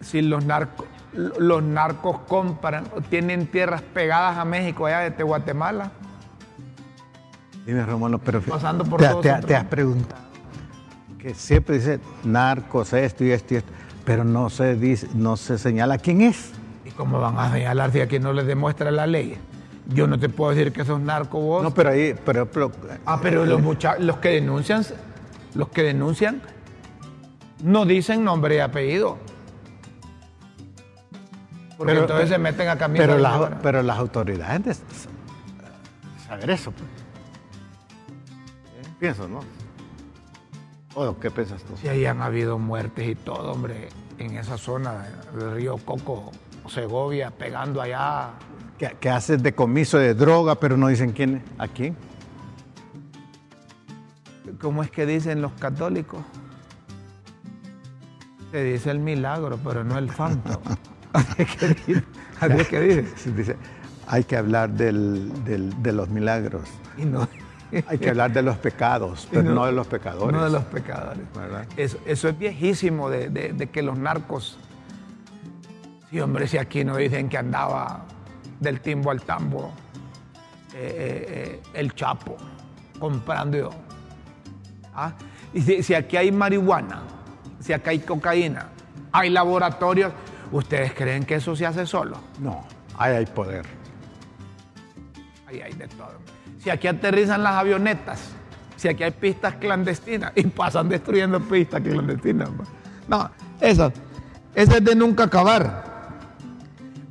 si 0.00 0.22
los 0.22 0.44
narcos, 0.44 0.86
los 1.12 1.62
narcos 1.62 2.20
compran, 2.28 2.84
tienen 3.10 3.48
tierras 3.48 3.82
pegadas 3.82 4.38
a 4.38 4.44
México 4.44 4.86
allá 4.86 5.00
desde 5.10 5.22
Guatemala, 5.24 5.90
Dime, 7.66 7.84
Romano, 7.86 8.18
pero 8.18 8.40
Pasando 8.40 8.84
por 8.84 9.00
te, 9.00 9.06
todo 9.08 9.20
te- 9.20 9.34
te 9.46 9.54
has 9.56 9.64
preguntado 9.66 10.20
que 11.18 11.32
siempre 11.34 11.76
dice 11.78 12.00
narcos, 12.24 12.92
esto 12.92 13.22
y 13.24 13.30
esto 13.30 13.54
y 13.54 13.56
esto, 13.58 13.72
pero 14.04 14.24
no 14.24 14.50
se 14.50 14.74
dice, 14.74 15.08
no 15.14 15.36
se 15.36 15.56
señala 15.58 15.96
quién 15.98 16.20
es. 16.22 16.50
¿Y 16.84 16.90
cómo 16.90 17.20
van 17.20 17.38
a 17.38 17.52
señalar 17.52 17.92
si 17.92 18.00
aquí 18.00 18.18
no 18.18 18.32
les 18.32 18.46
demuestra 18.46 18.90
la 18.90 19.06
ley? 19.06 19.38
Yo 19.88 20.06
no 20.06 20.18
te 20.18 20.28
puedo 20.28 20.52
decir 20.54 20.72
que 20.72 20.84
sos 20.84 21.00
narco 21.00 21.40
vos. 21.40 21.62
No, 21.62 21.72
pero 21.74 21.90
ahí, 21.90 22.14
pero, 22.24 22.50
pero- 22.50 22.70
ah, 23.04 23.18
pero 23.20 23.44
los, 23.44 23.60
mucha- 23.60 23.98
los 23.98 24.18
que 24.18 24.28
denuncian, 24.30 24.84
los 25.54 25.68
que 25.70 25.82
denuncian 25.82 26.40
no 27.62 27.84
dicen 27.84 28.22
nombre 28.24 28.56
y 28.56 28.58
apellido. 28.60 29.18
Porque 31.76 31.92
Pero- 31.94 32.00
entonces 32.02 32.28
se 32.28 32.38
meten 32.38 32.68
a 32.68 32.76
camino. 32.78 33.02
pero, 33.04 33.18
las, 33.18 33.50
pero 33.62 33.82
las 33.82 33.98
autoridades 33.98 34.64
de 34.64 34.76
saber 36.28 36.50
eso. 36.50 36.70
pues. 36.70 36.84
Pienso, 39.00 39.26
¿no? 39.26 39.40
¿O 40.94 41.18
qué 41.18 41.30
piensas 41.30 41.62
tú? 41.64 41.76
Si 41.76 41.88
ahí 41.88 42.06
han 42.06 42.20
habido 42.22 42.58
muertes 42.58 43.08
y 43.08 43.14
todo, 43.16 43.50
hombre, 43.52 43.88
en 44.18 44.36
esa 44.36 44.56
zona 44.58 45.08
del 45.34 45.54
río 45.56 45.76
Coco, 45.78 46.30
Segovia, 46.68 47.30
pegando 47.32 47.80
allá. 47.82 48.30
Que, 48.82 48.96
que 48.98 49.10
haces 49.10 49.40
decomiso 49.40 49.96
de 49.96 50.12
droga, 50.12 50.56
pero 50.56 50.76
no 50.76 50.88
dicen 50.88 51.12
quién. 51.12 51.40
¿A 51.56 51.68
quién? 51.68 51.94
¿Cómo 54.60 54.82
es 54.82 54.90
que 54.90 55.06
dicen 55.06 55.40
los 55.40 55.52
católicos? 55.52 56.20
Se 58.50 58.64
dice 58.64 58.90
el 58.90 58.98
milagro, 58.98 59.56
pero 59.62 59.84
no 59.84 59.96
el 59.98 60.10
santo. 60.10 60.60
Así 61.12 61.42
es 62.58 62.66
que 62.68 62.80
dice. 62.80 63.30
Dice. 63.36 63.56
Hay 64.08 64.24
que 64.24 64.36
hablar 64.36 64.70
del- 64.70 65.30
del- 65.44 65.80
de 65.80 65.92
los 65.92 66.08
milagros. 66.08 66.68
Y 66.98 67.04
no, 67.04 67.28
Hay 67.86 67.98
que 67.98 68.10
hablar 68.10 68.32
de 68.32 68.42
los 68.42 68.56
pecados, 68.58 69.28
pero 69.30 69.44
no- 69.44 69.54
no, 69.54 69.66
de 69.66 69.72
los 69.72 69.86
pecadores. 69.86 70.32
no 70.36 70.44
de 70.44 70.50
los 70.50 70.64
pecadores. 70.64 71.22
¿Verdad? 71.36 71.66
Eso, 71.76 71.98
eso 72.04 72.28
es 72.28 72.36
viejísimo 72.36 73.08
de, 73.10 73.28
de- 73.30 73.52
de 73.52 73.70
que 73.70 73.80
los 73.80 73.96
narcos. 73.96 74.58
Sí, 76.10 76.18
hombre, 76.18 76.48
si 76.48 76.58
aquí 76.58 76.82
no 76.84 76.96
dicen 76.96 77.28
que 77.28 77.38
andaba 77.38 78.06
del 78.62 78.80
timbo 78.80 79.10
al 79.10 79.22
tambo 79.22 79.72
eh, 80.74 80.78
eh, 80.78 81.24
eh, 81.28 81.62
el 81.74 81.94
Chapo 81.94 82.36
comprando. 82.98 83.70
¿Ah? 84.94 85.12
Y 85.52 85.60
si, 85.60 85.82
si 85.82 85.94
aquí 85.94 86.16
hay 86.16 86.30
marihuana, 86.30 87.02
si 87.60 87.72
aquí 87.72 87.90
hay 87.90 87.98
cocaína, 87.98 88.68
hay 89.10 89.30
laboratorios, 89.30 90.12
¿ustedes 90.50 90.94
creen 90.94 91.24
que 91.24 91.36
eso 91.36 91.56
se 91.56 91.66
hace 91.66 91.84
solo? 91.84 92.18
No, 92.40 92.64
ahí 92.96 93.16
hay 93.16 93.26
poder. 93.26 93.66
Ahí 95.46 95.60
hay 95.60 95.72
de 95.72 95.88
todo. 95.88 96.14
Si 96.58 96.70
aquí 96.70 96.86
aterrizan 96.86 97.42
las 97.42 97.54
avionetas, 97.54 98.30
si 98.76 98.88
aquí 98.88 99.02
hay 99.02 99.10
pistas 99.10 99.56
clandestinas 99.56 100.32
y 100.34 100.44
pasan 100.44 100.88
destruyendo 100.88 101.40
pistas 101.40 101.80
clandestinas. 101.80 102.48
No, 103.08 103.30
eso, 103.60 103.92
eso 104.54 104.76
es 104.76 104.84
de 104.84 104.94
nunca 104.94 105.24
acabar. 105.24 105.91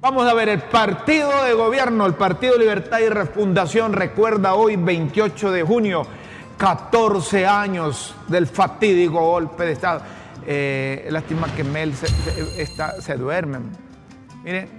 Vamos 0.01 0.27
a 0.27 0.33
ver, 0.33 0.49
el 0.49 0.63
partido 0.63 1.43
de 1.43 1.53
gobierno, 1.53 2.07
el 2.07 2.15
Partido 2.15 2.57
Libertad 2.57 3.01
y 3.01 3.09
Refundación, 3.09 3.93
recuerda 3.93 4.55
hoy, 4.55 4.75
28 4.75 5.51
de 5.51 5.61
junio, 5.61 6.07
14 6.57 7.45
años 7.45 8.15
del 8.27 8.47
fatídico 8.47 9.19
golpe 9.19 9.63
de 9.63 9.73
Estado. 9.73 10.01
Eh, 10.47 11.07
lástima 11.11 11.53
que 11.55 11.63
Mel 11.63 11.93
se, 11.93 12.07
está, 12.59 12.99
se 12.99 13.15
duerme. 13.15 13.59
Miren, 14.43 14.69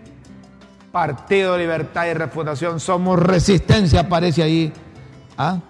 Partido 0.91 1.57
Libertad 1.57 2.07
y 2.07 2.15
Refundación, 2.15 2.81
somos 2.81 3.17
resistencia, 3.17 4.01
aparece 4.01 4.43
ahí. 4.43 4.73
¿Ah? 5.39 5.61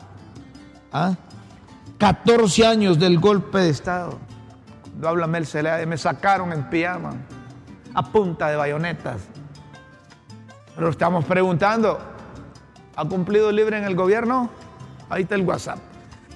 ¿Ah? 0.95 1.15
14 1.99 2.67
años 2.67 2.99
del 2.99 3.19
golpe 3.19 3.59
de 3.59 3.69
Estado. 3.69 4.19
No 4.99 5.09
habla 5.09 5.27
Mel 5.27 5.47
me 5.87 5.99
sacaron 5.99 6.55
en 6.55 6.71
pijama, 6.71 7.13
a 7.93 8.03
punta 8.03 8.49
de 8.49 8.57
bayonetas. 8.57 9.19
Pero 10.75 10.89
estamos 10.89 11.25
preguntando, 11.25 11.99
¿ha 12.97 13.05
cumplido 13.05 13.53
libre 13.53 13.79
en 13.79 13.85
el 13.85 13.95
gobierno? 13.95 14.51
Ahí 15.11 15.23
está 15.23 15.35
el 15.35 15.43
WhatsApp. 15.43 15.79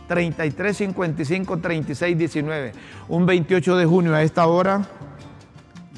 33 0.08 0.76
55 0.76 1.58
36 1.58 2.18
19. 2.18 2.72
Un 3.08 3.26
28 3.26 3.76
de 3.76 3.86
junio 3.86 4.14
a 4.14 4.22
esta 4.22 4.46
hora. 4.46 4.82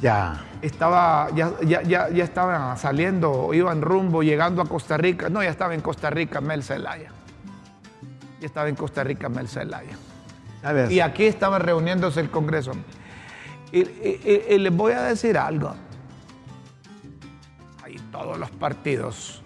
Ya. 0.01 0.45
Estaba, 0.63 1.29
ya, 1.35 1.53
ya, 1.63 1.83
ya, 1.83 2.09
ya 2.09 2.25
estaban 2.25 2.77
saliendo, 2.79 3.53
iban 3.53 3.83
rumbo, 3.83 4.23
llegando 4.23 4.63
a 4.63 4.67
Costa 4.67 4.97
Rica. 4.97 5.29
No, 5.29 5.43
ya 5.43 5.51
estaba 5.51 5.75
en 5.75 5.81
Costa 5.81 6.11
Rica 6.11 6.41
Mel 6.41 6.63
Zelaya. 6.63 7.11
Ya 8.41 8.47
estaba 8.47 8.69
en 8.69 8.77
Costa 8.77 9.03
Rica 9.05 9.29
Mel 9.29 9.49
Zelaya. 9.49 9.97
Y 10.91 11.01
aquí 11.01 11.25
estaba 11.25 11.59
reuniéndose 11.59 12.21
el 12.21 12.31
Congreso. 12.31 12.73
y 13.73 14.59
les 14.59 14.75
voy 14.75 14.93
a 14.93 15.03
decir 15.03 15.37
algo 15.37 15.75
todos 18.11 18.39
los 18.39 18.51
partidos, 18.51 19.43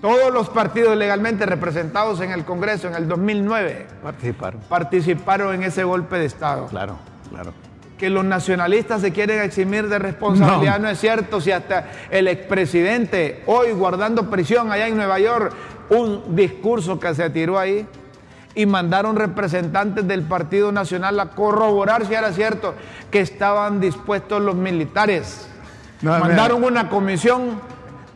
todos 0.00 0.32
los 0.32 0.48
partidos 0.48 0.96
legalmente 0.96 1.44
representados 1.44 2.20
en 2.20 2.30
el 2.30 2.44
Congreso 2.44 2.88
en 2.88 2.94
el 2.94 3.06
2009 3.06 3.86
participaron, 4.02 4.60
participaron 4.68 5.54
en 5.54 5.62
ese 5.64 5.84
golpe 5.84 6.18
de 6.18 6.24
Estado. 6.24 6.66
Claro, 6.66 6.98
claro. 7.28 7.52
Que 7.98 8.08
los 8.08 8.24
nacionalistas 8.24 9.02
se 9.02 9.12
quieren 9.12 9.42
eximir 9.42 9.88
de 9.88 9.98
responsabilidad 9.98 10.80
no, 10.80 10.88
es 10.88 10.98
cierto. 10.98 11.38
Si 11.38 11.52
hasta 11.52 11.90
el 12.10 12.28
expresidente, 12.28 13.42
hoy 13.44 13.72
guardando 13.72 14.30
prisión 14.30 14.72
allá 14.72 14.88
en 14.88 14.96
Nueva 14.96 15.18
York, 15.18 15.52
un 15.90 16.34
discurso 16.34 16.98
que 16.98 17.14
se 17.14 17.28
tiró 17.28 17.58
ahí 17.58 17.86
y 18.54 18.64
mandaron 18.64 19.16
representantes 19.16 20.08
del 20.08 20.22
Partido 20.22 20.72
Nacional 20.72 21.20
a 21.20 21.32
corroborar 21.32 22.06
si 22.06 22.14
era 22.14 22.32
cierto 22.32 22.74
que 23.10 23.20
estaban 23.20 23.80
dispuestos 23.80 24.40
los 24.40 24.54
militares 24.54 25.49
mandaron 26.02 26.64
una 26.64 26.88
comisión, 26.88 27.60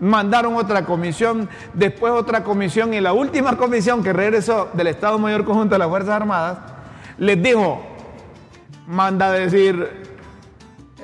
mandaron 0.00 0.56
otra 0.56 0.84
comisión, 0.84 1.48
después 1.72 2.12
otra 2.12 2.44
comisión 2.44 2.94
y 2.94 3.00
la 3.00 3.12
última 3.12 3.56
comisión 3.56 4.02
que 4.02 4.12
regresó 4.12 4.70
del 4.74 4.88
Estado 4.88 5.18
Mayor 5.18 5.44
Conjunto 5.44 5.74
de 5.74 5.78
las 5.78 5.88
Fuerzas 5.88 6.14
Armadas 6.14 6.58
les 7.18 7.42
dijo, 7.42 7.82
manda 8.86 9.26
a 9.26 9.32
decir 9.32 10.04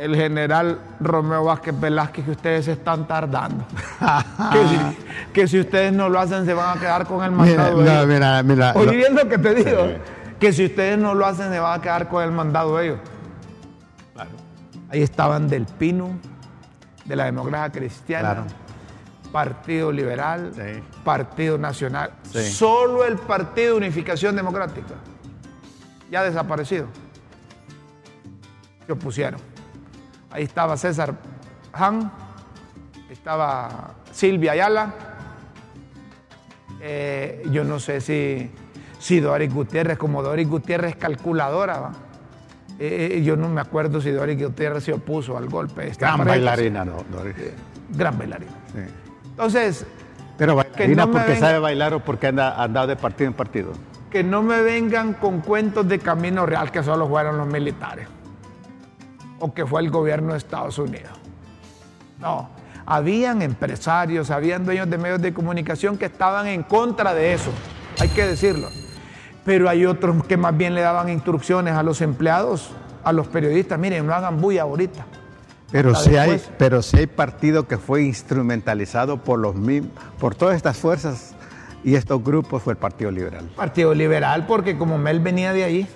el 0.00 0.16
general 0.16 0.78
Romeo 0.98 1.44
Vázquez 1.44 1.78
Velázquez 1.78 2.24
que 2.24 2.30
ustedes 2.30 2.68
están 2.68 3.06
tardando. 3.06 3.64
que, 5.34 5.46
si, 5.46 5.60
ustedes 5.60 5.92
no 5.92 6.08
lo 6.08 6.18
hacen 6.18 6.46
se 6.46 6.54
van 6.54 6.78
a 6.78 6.80
quedar 6.80 7.06
con 7.06 7.22
el 7.22 7.30
mandado. 7.30 7.76
Mira, 7.76 8.06
mira, 8.06 8.42
mira, 8.42 8.72
Oye, 8.76 8.96
bien 8.96 9.14
lo 9.14 9.28
que 9.28 9.36
te 9.36 9.54
digo, 9.54 9.88
que 10.38 10.54
si 10.54 10.64
ustedes 10.64 10.98
no 10.98 11.14
lo 11.14 11.26
hacen 11.26 11.50
se 11.50 11.60
van 11.60 11.78
a 11.78 11.82
quedar 11.82 12.08
con 12.08 12.24
el 12.24 12.32
mandado 12.32 12.78
de 12.78 12.86
ellos. 12.86 12.98
Ahí 14.90 15.02
estaban 15.02 15.48
Del 15.48 15.66
Pino, 15.66 16.18
de 17.10 17.16
la 17.16 17.24
democracia 17.24 17.72
cristiana, 17.72 18.46
Partido 19.32 19.90
Liberal, 19.90 20.52
Partido 21.04 21.58
Nacional, 21.58 22.12
solo 22.22 23.04
el 23.04 23.16
Partido 23.18 23.76
Unificación 23.76 24.36
Democrática, 24.36 24.94
ya 26.08 26.22
desaparecido, 26.22 26.86
se 28.86 28.92
opusieron. 28.92 29.40
Ahí 30.30 30.44
estaba 30.44 30.76
César 30.76 31.16
Han, 31.72 32.12
estaba 33.10 33.94
Silvia 34.12 34.52
Ayala, 34.52 34.94
eh, 36.80 37.42
yo 37.50 37.64
no 37.64 37.80
sé 37.80 38.00
si, 38.00 38.52
si 39.00 39.18
Doris 39.18 39.52
Gutiérrez, 39.52 39.98
como 39.98 40.22
Doris 40.22 40.48
Gutiérrez 40.48 40.94
calculadora, 40.94 41.80
¿va? 41.80 41.92
Eh, 42.82 43.18
eh, 43.18 43.22
yo 43.22 43.36
no 43.36 43.50
me 43.50 43.60
acuerdo 43.60 44.00
si 44.00 44.10
Doris 44.10 44.42
Gutiérrez 44.42 44.84
se 44.84 44.94
opuso 44.94 45.36
al 45.36 45.50
golpe. 45.50 45.92
Gran 45.98 46.24
bailarina, 46.24 46.82
no, 46.82 47.04
Doris. 47.12 47.36
gran 47.90 48.16
bailarina. 48.16 48.52
Entonces. 49.22 49.84
Pero 50.38 50.56
bailarina 50.56 51.06
porque 51.06 51.36
sabe 51.36 51.58
bailar 51.58 51.92
o 51.92 52.00
porque 52.00 52.28
anda 52.28 52.60
andado 52.60 52.86
de 52.86 52.96
partido 52.96 53.28
en 53.28 53.34
partido. 53.34 53.72
Que 54.10 54.24
no 54.24 54.42
me 54.42 54.62
vengan 54.62 55.12
con 55.12 55.42
cuentos 55.42 55.86
de 55.88 55.98
camino 55.98 56.46
real 56.46 56.70
que 56.70 56.82
solo 56.82 57.06
fueron 57.06 57.36
los 57.36 57.46
militares. 57.46 58.08
O 59.40 59.52
que 59.52 59.66
fue 59.66 59.82
el 59.82 59.90
gobierno 59.90 60.32
de 60.32 60.38
Estados 60.38 60.78
Unidos. 60.78 61.12
No. 62.18 62.48
Habían 62.86 63.42
empresarios, 63.42 64.30
habían 64.30 64.64
dueños 64.64 64.88
de 64.88 64.96
medios 64.96 65.20
de 65.20 65.34
comunicación 65.34 65.98
que 65.98 66.06
estaban 66.06 66.46
en 66.46 66.62
contra 66.62 67.12
de 67.12 67.34
eso. 67.34 67.50
Hay 67.98 68.08
que 68.08 68.26
decirlo 68.26 68.68
pero 69.44 69.68
hay 69.68 69.86
otros 69.86 70.24
que 70.24 70.36
más 70.36 70.56
bien 70.56 70.74
le 70.74 70.82
daban 70.82 71.08
instrucciones 71.08 71.74
a 71.74 71.82
los 71.82 72.00
empleados, 72.00 72.70
a 73.04 73.12
los 73.12 73.28
periodistas, 73.28 73.78
miren, 73.78 74.06
no 74.06 74.14
hagan 74.14 74.40
bulla 74.40 74.62
ahorita. 74.62 75.06
Pero 75.72 75.94
si, 75.94 76.16
hay, 76.16 76.42
pero 76.58 76.82
si 76.82 76.98
hay 76.98 77.06
partido 77.06 77.68
que 77.68 77.78
fue 77.78 78.02
instrumentalizado 78.02 79.18
por, 79.18 79.38
los, 79.38 79.54
por 80.18 80.34
todas 80.34 80.56
estas 80.56 80.76
fuerzas 80.76 81.34
y 81.84 81.94
estos 81.94 82.22
grupos 82.24 82.62
fue 82.62 82.72
el 82.72 82.76
Partido 82.76 83.10
Liberal. 83.10 83.48
Partido 83.54 83.94
Liberal, 83.94 84.46
porque 84.46 84.76
como 84.76 84.98
Mel 84.98 85.20
venía 85.20 85.52
de 85.52 85.64
ahí, 85.64 85.88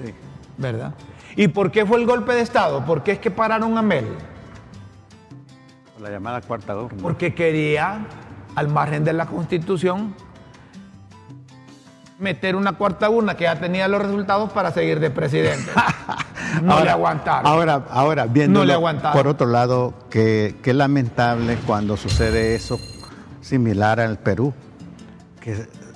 ¿verdad? 0.57 0.95
¿Y 1.35 1.49
por 1.49 1.73
qué 1.73 1.85
fue 1.85 1.99
el 1.99 2.07
golpe 2.07 2.33
de 2.35 2.43
Estado? 2.43 2.85
¿Por 2.85 3.03
qué 3.03 3.13
es 3.13 3.19
que 3.19 3.31
pararon 3.31 3.77
a 3.77 3.83
Mel? 3.83 4.07
la 6.01 6.11
llamada 6.11 6.41
cuarta 6.43 6.77
urna. 6.77 7.03
Porque 7.03 7.35
quería, 7.35 8.07
al 8.55 8.69
margen 8.69 9.05
de 9.05 9.13
la 9.13 9.27
Constitución, 9.27 10.15
meter 12.19 12.57
una 12.57 12.73
cuarta 12.73 13.11
urna 13.11 13.37
que 13.37 13.45
ya 13.45 13.59
tenía 13.59 13.89
los 13.89 14.03
resultados 14.03 14.53
para 14.53 14.71
seguir 14.71 15.01
de 15.01 15.11
presidente. 15.11 15.71
No 16.63 16.85
le 16.85 16.91
aguantaron. 16.91 17.51
Ahora, 17.51 17.83
ahora 17.91 18.27
viendo 18.27 18.65
no 18.65 19.13
por 19.13 19.27
otro 19.27 19.49
lado, 19.49 19.93
que, 20.09 20.55
lamentable 20.65 21.57
cuando 21.67 21.97
sucede 21.97 22.55
eso 22.55 22.79
similar 23.41 23.99
al 23.99 24.19
Perú. 24.19 24.55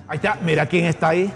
ahí 0.09 0.17
está, 0.17 0.37
mira 0.43 0.67
quién 0.67 0.87
está 0.87 1.11
ahí. 1.11 1.33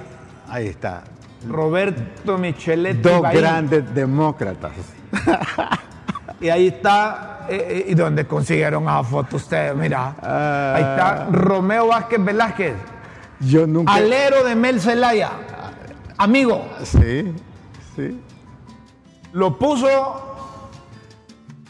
Ahí 0.49 0.67
está. 0.67 1.05
Roberto 1.49 2.37
Micheletti. 2.37 3.01
Dos 3.01 3.23
grandes 3.23 3.95
demócratas. 3.95 4.73
y 6.41 6.49
ahí 6.49 6.67
está, 6.67 7.47
eh, 7.49 7.67
eh, 7.69 7.85
y 7.91 7.95
donde 7.95 8.27
consiguieron 8.27 8.89
a 8.89 9.05
foto 9.05 9.37
ustedes, 9.37 9.77
mira. 9.77 10.17
ahí 10.75 10.83
está 10.83 11.29
Romeo 11.31 11.87
Vázquez 11.87 12.25
Velázquez. 12.25 12.75
Yo 13.43 13.67
nunca. 13.67 13.95
Alero 13.95 14.45
de 14.45 14.55
Mel 14.55 14.81
Zelaya. 14.81 15.31
Amigo. 16.19 16.65
Sí, 16.85 17.33
sí. 17.97 18.21
Lo 19.33 19.59
puso 19.59 19.89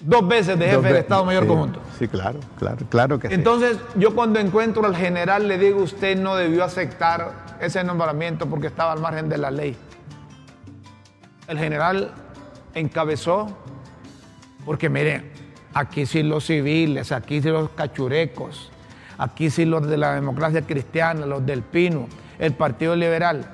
dos 0.02 0.26
veces 0.26 0.58
de 0.58 0.66
jefe 0.66 0.88
del 0.88 0.96
Estado 0.96 1.24
Mayor 1.24 1.46
Conjunto. 1.46 1.80
Sí, 1.98 2.08
claro, 2.08 2.40
claro, 2.58 2.84
claro 2.88 3.18
que 3.18 3.28
Entonces, 3.32 3.78
yo 3.94 4.14
cuando 4.14 4.40
encuentro 4.40 4.84
al 4.84 4.96
general 4.96 5.46
le 5.46 5.58
digo, 5.58 5.80
usted 5.82 6.18
no 6.18 6.34
debió 6.34 6.64
aceptar 6.64 7.56
ese 7.60 7.84
nombramiento 7.84 8.46
porque 8.46 8.66
estaba 8.66 8.92
al 8.92 9.00
margen 9.00 9.28
de 9.28 9.38
la 9.38 9.50
ley. 9.50 9.76
El 11.46 11.58
general 11.58 12.12
encabezó, 12.74 13.56
porque 14.64 14.88
miren, 14.88 15.30
aquí 15.72 16.06
sí 16.06 16.24
los 16.24 16.46
civiles, 16.46 17.12
aquí 17.12 17.40
sí 17.40 17.48
los 17.48 17.70
cachurecos, 17.70 18.71
Aquí 19.22 19.50
sí 19.50 19.64
los 19.64 19.86
de 19.86 19.96
la 19.96 20.14
democracia 20.14 20.62
cristiana, 20.62 21.26
los 21.26 21.46
del 21.46 21.62
Pino, 21.62 22.08
el 22.40 22.54
Partido 22.54 22.96
Liberal, 22.96 23.46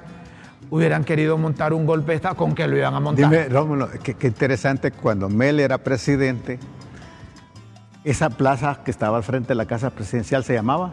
hubieran 0.71 1.05
querido 1.05 1.37
montar 1.37 1.75
un 1.75 1.85
golpe 1.85 2.13
de 2.13 2.17
Estado, 2.17 2.37
¿con 2.37 2.55
que 2.55 2.67
lo 2.67 2.79
iban 2.79 2.95
a 2.95 3.01
montar? 3.01 3.29
Dime, 3.29 3.51
Rómulo, 3.51 3.91
qué, 4.03 4.17
interesante, 4.27 4.93
cuando 4.93 5.29
Mel 5.29 5.61
era 5.61 5.77
presidente, 5.77 6.59
esa 8.03 8.31
plaza 8.31 8.81
que 8.83 8.91
estaba 8.91 9.19
al 9.19 9.25
frente 9.25 9.49
de 9.49 9.57
la 9.57 9.67
casa 9.67 9.91
presidencial 9.91 10.43
se 10.43 10.55
llamaba? 10.55 10.91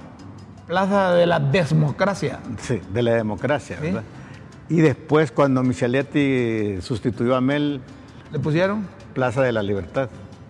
Plaza 0.67 1.13
de 1.13 1.25
la 1.25 1.39
Democracia. 1.39 2.39
Sí, 2.59 2.81
de 2.91 3.01
la 3.01 3.13
democracia, 3.13 3.77
¿verdad? 3.81 4.03
Y 4.67 4.81
después, 4.81 5.31
cuando 5.31 5.63
Micheletti 5.63 6.81
sustituyó 6.81 7.37
a 7.37 7.39
Mel... 7.39 7.79
¿Le 8.29 8.39
pusieron? 8.39 8.85
Plaza 9.13 9.41
de 9.41 9.53
la 9.53 9.63
Libertad. 9.63 10.09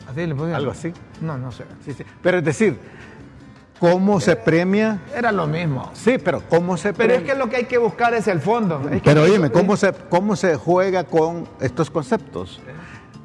¿Así 0.09 0.26
le 0.26 0.34
pusieron? 0.34 0.55
Algo 0.55 0.71
así. 0.71 0.91
No, 1.21 1.38
no 1.38 1.51
sé. 1.51 1.65
Sí, 1.86 1.93
sí. 1.93 2.03
Pero 2.23 2.39
es 2.39 2.43
decir, 2.43 2.80
¿cómo 3.91 4.19
se 4.19 4.36
premia? 4.36 4.99
Era 5.15 5.31
lo 5.31 5.47
mismo. 5.47 5.89
Sí, 5.93 6.17
pero 6.23 6.41
¿cómo 6.49 6.77
se 6.77 6.93
Pero 6.93 7.09
premia? 7.13 7.15
es 7.17 7.23
que 7.33 7.38
lo 7.39 7.49
que 7.49 7.55
hay 7.57 7.65
que 7.65 7.77
buscar 7.77 8.13
es 8.13 8.27
el 8.27 8.39
fondo. 8.39 8.81
Es 8.89 9.01
que- 9.01 9.09
Pero 9.09 9.25
dime, 9.25 9.49
¿cómo 9.51 9.75
se, 9.77 9.93
¿cómo 10.09 10.36
se 10.36 10.55
juega 10.55 11.03
con 11.03 11.47
estos 11.59 11.89
conceptos? 11.89 12.61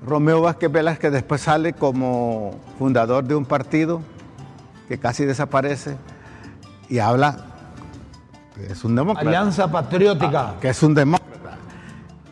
Romeo 0.07 0.41
Vázquez 0.43 0.71
Velázquez 0.73 1.13
después 1.13 1.41
sale 1.43 1.73
como 1.75 2.59
fundador 2.79 3.25
de 3.25 3.35
un 3.35 3.45
partido 3.45 4.01
que 4.89 4.99
casi 4.99 5.25
desaparece 5.25 5.97
y 6.89 6.99
habla 6.99 7.37
que 8.55 8.73
es 8.73 8.83
un 8.85 8.97
demócrata. 8.97 9.29
Alianza 9.29 9.71
Patriótica. 9.71 10.55
Que 10.61 10.71
es 10.71 10.83
un 10.83 10.95
demócrata. 10.95 11.57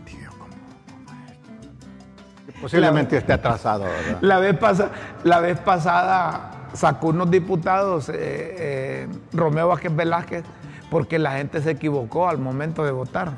Tío, 0.07 0.31
¿cómo- 0.31 0.49
cómo 1.07 1.19
es 1.27 2.49
esto? 2.49 2.61
Posiblemente 2.61 3.17
esté 3.19 3.33
atrasado, 3.35 3.85
¿verdad? 3.85 4.19
La 4.23 4.39
vez, 4.39 4.57
pasa- 4.59 4.91
la 5.25 5.41
vez 5.41 5.59
pasada 5.61 6.51
sacó 6.75 7.09
unos 7.09 7.31
diputados, 7.31 8.09
eh, 8.09 8.15
eh, 8.17 9.09
Romeo 9.33 9.69
Vázquez 9.69 9.95
Velázquez, 9.95 10.45
porque 10.91 11.19
la 11.19 11.33
gente 11.37 11.61
se 11.63 11.71
equivocó 11.73 12.29
al 12.29 12.39
momento 12.39 12.85
de 12.85 12.93
votar. 12.93 13.33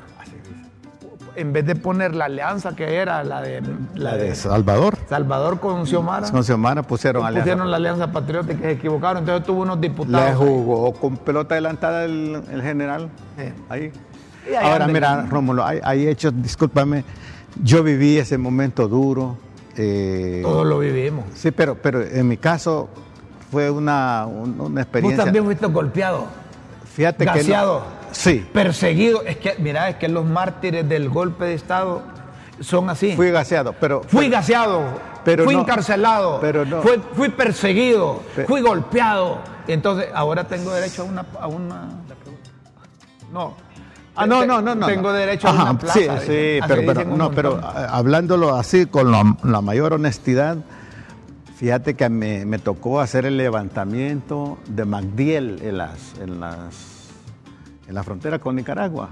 En 1.33 1.53
vez 1.53 1.65
de 1.65 1.75
poner 1.75 2.13
la 2.13 2.25
alianza 2.25 2.75
que 2.75 2.95
era 2.95 3.23
la 3.23 3.41
de, 3.41 3.61
la 3.95 4.35
Salvador. 4.35 4.97
Salvador 5.07 5.61
con 5.61 5.87
Xiomara, 5.87 6.29
Con 6.29 6.43
Xiomara 6.43 6.83
pusieron 6.83 7.25
alianza. 7.25 7.43
pusieron 7.45 7.71
la 7.71 7.77
alianza 7.77 8.11
patriótica 8.11 8.53
y 8.55 8.57
se 8.63 8.71
equivocaron. 8.71 9.19
Entonces 9.19 9.45
tuvo 9.45 9.61
unos 9.61 9.77
Le 9.79 9.87
diputados. 9.87 10.35
jugó 10.35 10.91
con 10.93 11.15
pelota 11.15 11.55
adelantada 11.55 12.03
el, 12.03 12.41
el 12.51 12.61
general. 12.61 13.09
Sí. 13.37 13.45
Ahí. 13.69 13.91
Ahora, 14.61 14.87
mira, 14.87 15.25
Rómulo, 15.29 15.63
hay, 15.65 15.79
hay 15.83 16.07
hechos, 16.07 16.33
discúlpame, 16.35 17.05
yo 17.63 17.81
viví 17.81 18.17
ese 18.17 18.37
momento 18.37 18.89
duro. 18.89 19.37
eh, 19.77 20.41
Todos 20.43 20.65
lo 20.67 20.79
vivimos. 20.79 21.23
sí, 21.33 21.51
pero, 21.51 21.75
pero 21.75 22.01
en 22.01 22.27
mi 22.27 22.35
caso 22.35 22.89
fue 23.51 23.69
una, 23.69 24.25
un- 24.25 24.59
una 24.59 24.69
Vos 24.69 24.79
experiencia. 24.81 25.23
también 25.25 25.45
fuiste 25.45 25.65
golpeado, 25.67 26.25
Fíjate 26.95 27.19
que. 27.19 27.25
gaseado, 27.25 27.83
sí, 28.11 28.45
perseguido. 28.53 29.21
Es 29.23 29.37
que, 29.37 29.55
mira, 29.59 29.89
es 29.89 29.97
que 29.97 30.07
los 30.07 30.25
mártires 30.25 30.87
del 30.87 31.09
golpe 31.09 31.45
de 31.45 31.53
Estado 31.53 32.01
son 32.59 32.89
así. 32.89 33.15
fui 33.15 33.31
gaseado, 33.31 33.73
pero. 33.79 34.01
Fui 34.07 34.29
gaseado, 34.29 34.83
Pero 35.23 35.43
fui 35.43 35.53
no- 35.55 35.61
encarcelado, 35.61 36.39
pero 36.41 36.65
no. 36.65 36.81
fui, 36.81 37.01
fui 37.13 37.29
perseguido, 37.29 38.21
Pe- 38.35 38.45
fui 38.45 38.61
golpeado. 38.61 39.37
Entonces, 39.67 40.07
ahora 40.13 40.45
tengo 40.45 40.71
derecho 40.71 41.03
a 41.03 41.05
una... 41.05 41.25
A 41.39 41.47
una 41.47 41.89
no. 43.31 43.53
Ah, 44.15 44.25
no, 44.25 44.45
no, 44.45 44.61
no, 44.61 44.75
no. 44.75 44.87
Tengo 44.87 45.13
derecho 45.13 45.47
a 45.47 45.53
una 45.53 45.77
plaza. 45.79 45.93
Sí, 45.99 46.05
sí, 46.25 46.59
pero, 46.67 47.05
no, 47.05 47.31
pero 47.31 47.59
ah, 47.63 47.87
hablándolo 47.91 48.55
así, 48.57 48.85
con 48.87 49.09
la, 49.11 49.37
la 49.43 49.61
mayor 49.61 49.93
honestidad, 49.93 50.57
fíjate 51.61 51.93
que 51.93 52.09
me, 52.09 52.43
me 52.43 52.57
tocó 52.57 52.99
hacer 53.01 53.27
el 53.27 53.37
levantamiento 53.37 54.57
de 54.67 54.83
Magdiel 54.83 55.59
en, 55.61 55.77
las, 55.77 56.15
en, 56.19 56.39
las, 56.39 57.09
en 57.87 57.93
la 57.93 58.01
frontera 58.01 58.39
con 58.39 58.55
Nicaragua. 58.55 59.09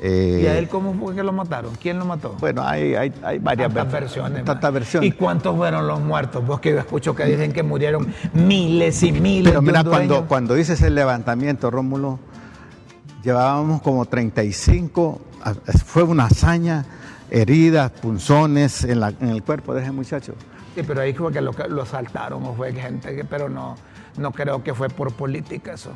Eh, 0.00 0.42
¿Y 0.44 0.46
a 0.46 0.56
él 0.56 0.68
cómo 0.68 0.94
fue 0.94 1.16
que 1.16 1.24
lo 1.24 1.32
mataron? 1.32 1.74
¿Quién 1.82 1.98
lo 1.98 2.04
mató? 2.04 2.36
Bueno, 2.38 2.62
hay, 2.64 2.94
hay, 2.94 3.12
hay 3.24 3.38
varias 3.40 3.74
Tantas 3.74 3.92
ver- 3.92 4.02
versiones. 4.02 4.44
Tantas 4.44 4.72
versiones. 4.72 5.08
¿Y 5.08 5.12
cuántos 5.12 5.56
fueron 5.56 5.84
los 5.88 6.00
muertos? 6.00 6.46
Vos 6.46 6.60
que 6.60 6.70
yo 6.70 6.78
escucho 6.78 7.12
que 7.16 7.24
dicen 7.24 7.52
que 7.52 7.64
murieron 7.64 8.06
miles 8.32 9.02
y 9.02 9.10
miles 9.10 9.50
Pero 9.50 9.62
mira, 9.62 9.82
cuando, 9.82 10.26
cuando 10.28 10.56
hice 10.56 10.74
el 10.86 10.94
levantamiento, 10.94 11.72
Rómulo, 11.72 12.20
llevábamos 13.24 13.82
como 13.82 14.06
35, 14.06 15.20
a- 15.42 15.54
fue 15.54 16.04
una 16.04 16.26
hazaña, 16.26 16.86
heridas, 17.30 17.90
punzones 17.90 18.84
en, 18.84 19.00
la- 19.00 19.12
en 19.20 19.28
el 19.30 19.42
cuerpo 19.42 19.74
de 19.74 19.82
ese 19.82 19.90
muchacho. 19.90 20.34
Sí, 20.74 20.82
pero 20.86 21.00
ahí 21.00 21.12
fue 21.12 21.32
que 21.32 21.40
lo, 21.40 21.52
lo 21.68 21.82
asaltaron 21.82 22.44
o 22.44 22.54
fue 22.54 22.72
gente 22.72 23.14
que... 23.14 23.24
Pero 23.24 23.48
no, 23.48 23.76
no 24.18 24.32
creo 24.32 24.62
que 24.62 24.72
fue 24.74 24.88
por 24.88 25.12
política 25.12 25.72
eso. 25.74 25.90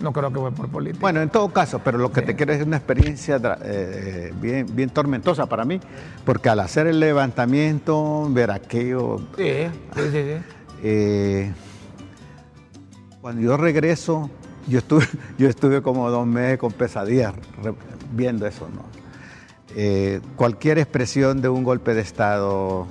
No 0.00 0.12
creo 0.12 0.32
que 0.32 0.38
fue 0.38 0.52
por 0.52 0.68
política. 0.68 1.00
Bueno, 1.00 1.20
en 1.20 1.28
todo 1.28 1.48
caso, 1.50 1.80
pero 1.84 1.98
lo 1.98 2.10
que 2.10 2.22
te 2.22 2.34
quiero 2.34 2.52
es 2.54 2.64
una 2.64 2.78
experiencia 2.78 3.38
eh, 3.62 4.32
bien, 4.40 4.66
bien 4.74 4.88
tormentosa 4.90 5.44
para 5.46 5.64
mí, 5.66 5.78
porque 6.24 6.48
al 6.48 6.60
hacer 6.60 6.86
el 6.86 7.00
levantamiento, 7.00 8.26
ver 8.30 8.50
aquello, 8.50 9.18
Sí, 9.36 9.66
sí, 9.94 10.02
sí. 10.04 10.10
sí. 10.12 10.42
eh, 10.82 11.52
cuando 13.20 13.42
yo 13.42 13.58
regreso, 13.58 14.30
yo 14.68 14.78
estuve, 14.78 15.04
yo 15.38 15.48
estuve 15.50 15.82
como 15.82 16.08
dos 16.10 16.26
meses 16.26 16.58
con 16.58 16.72
pesadillas 16.72 17.34
viendo 18.12 18.46
eso, 18.46 18.68
¿no? 18.74 18.82
Eh, 19.76 20.20
cualquier 20.34 20.78
expresión 20.78 21.42
de 21.42 21.48
un 21.50 21.62
golpe 21.62 21.92
de 21.94 22.00
Estado 22.00 22.86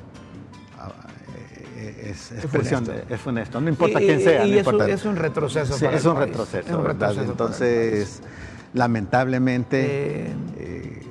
es 2.11 2.45
funesto. 2.47 2.81
de- 2.91 3.03
es 3.15 3.21
funesto, 3.21 3.61
no 3.61 3.69
importa 3.69 4.01
Y- 4.01 4.05
quién 4.05 4.19
sea. 4.21 4.45
y 4.45 4.51
no 4.61 4.83
es 4.85 5.05
un 5.05 5.15
retroceso 5.15 5.73
Sí, 5.77 5.85
para 5.85 5.97
es 5.97 6.03
el 6.03 6.09
un 6.09 6.15
país. 6.17 6.27
retroceso, 6.29 6.67
Es 6.67 6.73
un 6.75 6.85
retroceso 6.85 7.21
Entonces, 7.31 8.21
lamentablemente, 8.73 9.81
Eh, 9.81 10.33
eh, 10.57 11.01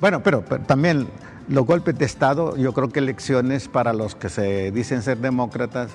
bueno, 0.00 0.22
pero, 0.22 0.44
pero 0.44 0.62
también 0.64 1.06
los 1.48 1.64
golpes 1.66 1.98
de 1.98 2.04
Estado, 2.04 2.56
yo 2.56 2.72
creo 2.74 2.88
que 2.90 3.00
lecciones 3.00 3.68
para 3.68 3.92
los 3.92 4.14
que 4.14 4.28
se 4.28 4.70
dicen 4.70 5.02
ser 5.02 5.18
demócratas, 5.18 5.90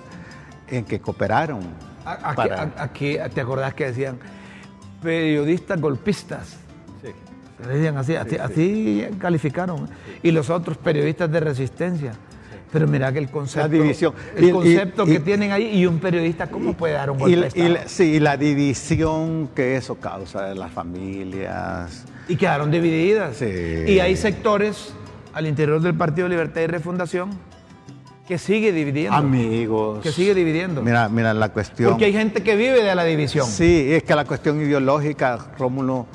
en 0.68 0.86
que 0.86 1.00
cooperaron. 1.00 1.60
Aquí, 2.06 2.36
para- 2.36 2.72
aquí, 2.78 3.18
¿te 3.34 3.42
acordás 3.42 3.74
que 3.74 3.86
decían 3.86 4.18
periodistas 5.02 5.80
golpistas? 5.80 6.58
Decían 7.68 7.98
así, 7.98 8.16
así, 8.16 8.36
así 8.38 9.08
calificaron. 9.20 9.88
Y 10.22 10.32
los 10.32 10.50
otros 10.50 10.78
periodistas 10.78 11.32
de 11.32 11.40
resistencia. 11.40 12.14
Pero 12.74 12.88
mira 12.88 13.14
que 13.14 13.20
el 13.20 13.30
concepto, 13.30 13.68
La 13.68 13.74
división. 13.74 14.14
el 14.36 14.46
Y- 14.46 14.52
concepto 14.52 15.04
y- 15.04 15.12
que 15.12 15.20
tienen 15.20 15.52
ahí 15.52 15.68
y 15.78 15.86
un 15.86 16.00
periodista, 16.00 16.48
¿cómo 16.48 16.74
puede 16.74 16.94
dar 16.96 17.12
un 17.12 17.20
golpe 17.20 17.50
de 17.50 17.70
la- 17.70 17.88
sí, 17.88 18.16
y 18.16 18.20
la 18.20 18.36
división 18.36 19.50
que 19.56 19.78
eso 19.78 19.96
causa 19.96 20.42
de 20.48 20.56
las 20.56 20.72
familias. 20.72 22.04
Y 22.28 22.36
quedaron 22.36 22.72
divididas. 22.72 23.38
Sí. 23.38 23.46
Y 23.88 24.00
hay 24.00 24.16
sectores 24.16 24.94
al 25.34 25.48
interior 25.48 25.82
del 25.82 25.94
Partido 25.94 26.28
Libertad 26.28 26.62
y 26.62 26.68
Refundación 26.68 27.30
que 28.28 28.38
sigue 28.38 28.72
dividiendo. 28.72 29.16
Amigos. 29.18 30.02
Que 30.02 30.12
sigue 30.12 30.34
dividiendo. 30.34 30.82
Mira, 30.82 31.10
mira 31.10 31.34
la 31.34 31.50
cuestión. 31.50 31.92
Porque 31.92 32.06
hay 32.06 32.14
gente 32.14 32.42
que 32.42 32.56
vive 32.56 32.82
de 32.84 32.96
la 32.96 33.04
división. 33.04 33.46
Sí, 33.48 33.88
es 33.94 34.04
que 34.04 34.16
la 34.16 34.26
cuestión 34.26 34.60
ideológica, 34.62 35.38
Rómulo, 35.60 36.08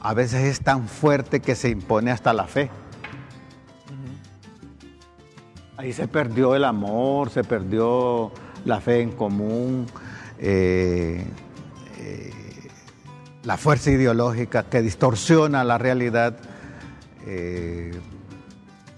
a 0.00 0.12
veces 0.14 0.42
es 0.44 0.60
tan 0.60 0.88
fuerte 0.88 1.40
que 1.40 1.54
se 1.54 1.68
impone 1.70 2.10
hasta 2.10 2.32
la 2.32 2.44
fe. 2.46 2.68
Ahí 5.76 5.92
se 5.92 6.08
perdió 6.08 6.54
el 6.54 6.64
amor, 6.64 7.30
se 7.30 7.44
perdió 7.44 8.32
la 8.64 8.80
fe 8.80 9.00
en 9.02 9.12
común, 9.12 9.86
eh, 10.38 11.24
eh, 11.98 12.30
la 13.44 13.56
fuerza 13.56 13.90
ideológica 13.90 14.64
que 14.64 14.80
distorsiona 14.80 15.64
la 15.64 15.76
realidad, 15.78 16.36
eh, 17.26 17.92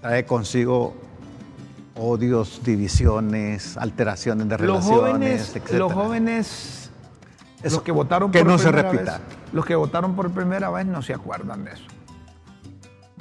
trae 0.01 0.25
consigo 0.25 0.95
odios, 1.95 2.61
divisiones, 2.63 3.75
alteraciones 3.75 4.47
de 4.47 4.57
Los 4.57 4.61
relaciones, 4.61 4.99
jóvenes, 5.01 5.41
etcétera. 5.49 5.79
los 5.79 5.93
jóvenes, 5.93 6.89
Eso, 7.61 7.75
los 7.75 7.83
que 7.83 7.91
votaron 7.91 8.31
que 8.31 8.39
por 8.39 8.47
no 8.47 8.57
se 8.57 8.69
primera 8.69 8.91
repita. 8.91 9.11
vez, 9.17 9.21
los 9.51 9.65
que 9.65 9.75
votaron 9.75 10.15
por 10.15 10.31
primera 10.31 10.69
vez 10.69 10.85
no 10.85 11.01
se 11.01 11.13
acuerdan 11.13 11.65
de 11.65 11.71
eso. 11.73 11.83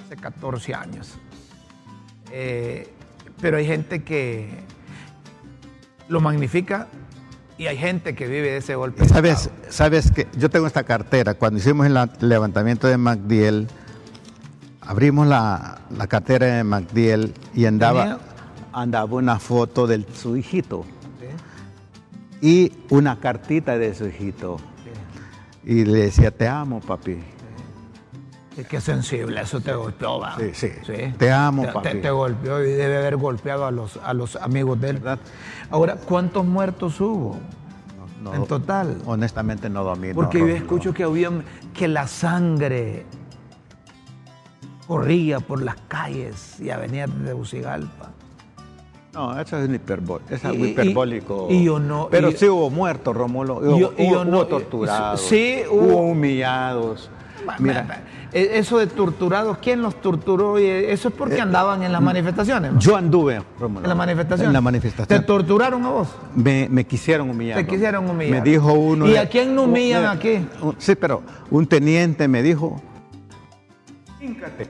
Hace 0.06 0.16
14 0.16 0.74
años. 0.74 1.18
Eh, 2.30 2.94
pero 3.40 3.56
hay 3.56 3.66
gente 3.66 4.02
que 4.02 4.48
lo 6.08 6.20
magnifica 6.20 6.88
y 7.58 7.66
hay 7.66 7.76
gente 7.76 8.14
que 8.14 8.26
vive 8.26 8.50
de 8.50 8.56
ese 8.58 8.74
golpe. 8.74 9.06
Sabes, 9.08 9.50
sabes 9.68 10.10
que 10.10 10.26
yo 10.36 10.48
tengo 10.48 10.66
esta 10.66 10.84
cartera. 10.84 11.34
Cuando 11.34 11.58
hicimos 11.58 11.86
el 11.86 11.98
levantamiento 12.20 12.86
de 12.86 12.96
MacDiel, 12.96 13.68
abrimos 14.80 15.26
la, 15.26 15.80
la 15.96 16.06
cartera 16.06 16.46
de 16.46 16.64
MacDiel 16.64 17.34
y 17.54 17.66
andaba, 17.66 18.02
Tenía- 18.02 18.18
andaba 18.72 19.16
una 19.16 19.38
foto 19.38 19.86
de 19.86 20.04
su 20.14 20.36
hijito 20.36 20.84
y 22.40 22.72
una 22.90 23.18
cartita 23.18 23.76
de 23.78 23.94
su 23.94 24.06
hijito. 24.06 24.58
Y 25.64 25.84
le 25.84 25.98
decía, 26.04 26.30
te 26.30 26.48
amo, 26.48 26.80
papi. 26.80 27.18
Que 28.64 28.80
sensible, 28.80 29.40
eso 29.40 29.60
te 29.60 29.72
golpeó, 29.72 30.18
va. 30.20 30.36
Sí, 30.52 30.70
sí. 30.84 30.94
Te 31.16 31.30
amo, 31.30 31.62
Te- 31.66 31.72
papi. 31.72 31.88
Te, 31.90 31.94
te 31.96 32.10
golpeó 32.10 32.64
y 32.64 32.70
debe 32.72 32.96
haber 32.98 33.16
golpeado 33.16 33.66
a 33.66 33.70
los, 33.70 33.98
a 34.02 34.12
los 34.14 34.36
amigos 34.36 34.80
de 34.80 34.90
él. 34.90 34.96
¿Verdad? 34.98 35.18
Ahora, 35.70 35.96
¿cuántos 35.96 36.44
muertos 36.44 37.00
hubo 37.00 37.36
No, 38.22 38.34
en 38.34 38.46
total? 38.46 38.98
Honestamente 39.06 39.68
no 39.70 39.84
domino. 39.84 40.14
Porque 40.14 40.38
yo 40.38 40.46
escucho 40.48 40.92
que 40.92 41.04
había 41.04 41.30
que 41.72 41.86
la 41.88 42.06
sangre 42.08 43.06
corría 44.86 45.40
por 45.40 45.62
las 45.62 45.76
calles 45.88 46.58
y 46.60 46.70
avenidas 46.70 47.10
de 47.18 47.26
Tegucigalpa. 47.26 48.10
No, 49.12 49.38
eso 49.40 49.58
es 49.58 49.68
un 49.68 49.74
hiperbol, 49.74 50.20
eso 50.30 50.48
es 50.50 50.54
Y- 50.58 50.62
y- 50.62 50.66
hiperbólico. 50.70 51.46
y 51.50 51.64
yo 51.64 51.78
no- 51.78 52.08
Pero 52.10 52.30
y- 52.30 52.36
sí 52.36 52.48
hubo 52.48 52.70
muertos, 52.70 53.16
Rómulo. 53.16 53.56
Hubo, 53.58 53.78
yo- 53.78 53.94
y 53.98 54.10
yo 54.10 54.24
no- 54.24 54.38
hubo 54.38 54.46
torturados. 54.46 55.20
sí, 55.20 55.62
hubo 55.70 55.82
hubo- 55.82 55.96
humillados. 56.10 57.10
Mira, 57.58 58.02
eh, 58.32 58.50
eso 58.54 58.78
de 58.78 58.86
torturados, 58.86 59.58
¿quién 59.58 59.82
los 59.82 60.00
torturó? 60.00 60.58
Eso 60.58 61.08
es 61.08 61.14
porque 61.14 61.36
eh, 61.36 61.40
andaban 61.40 61.82
en 61.82 61.92
las 61.92 62.02
manifestaciones. 62.02 62.72
Yo 62.78 62.96
anduve, 62.96 63.42
Rómulo. 63.58 63.84
¿En 63.84 63.88
la 63.88 63.94
manifestación? 63.94 64.48
En 64.48 64.52
la 64.52 64.60
manifestación. 64.60 65.20
¿Te 65.20 65.26
torturaron 65.26 65.84
a 65.84 65.90
vos? 65.90 66.08
Me, 66.34 66.84
quisieron 66.86 67.30
humillar. 67.30 67.56
Te 67.56 67.66
quisieron 67.66 68.08
humillar. 68.08 68.42
Me 68.42 68.50
dijo 68.50 68.72
uno. 68.72 69.08
¿Y 69.08 69.16
a 69.16 69.28
quién 69.28 69.54
no 69.54 69.62
humillan 69.64 70.06
aquí? 70.06 70.46
Sí, 70.78 70.94
pero 70.94 71.22
un 71.50 71.66
teniente 71.66 72.28
me 72.28 72.42
dijo. 72.42 72.80
Híncate. 74.20 74.66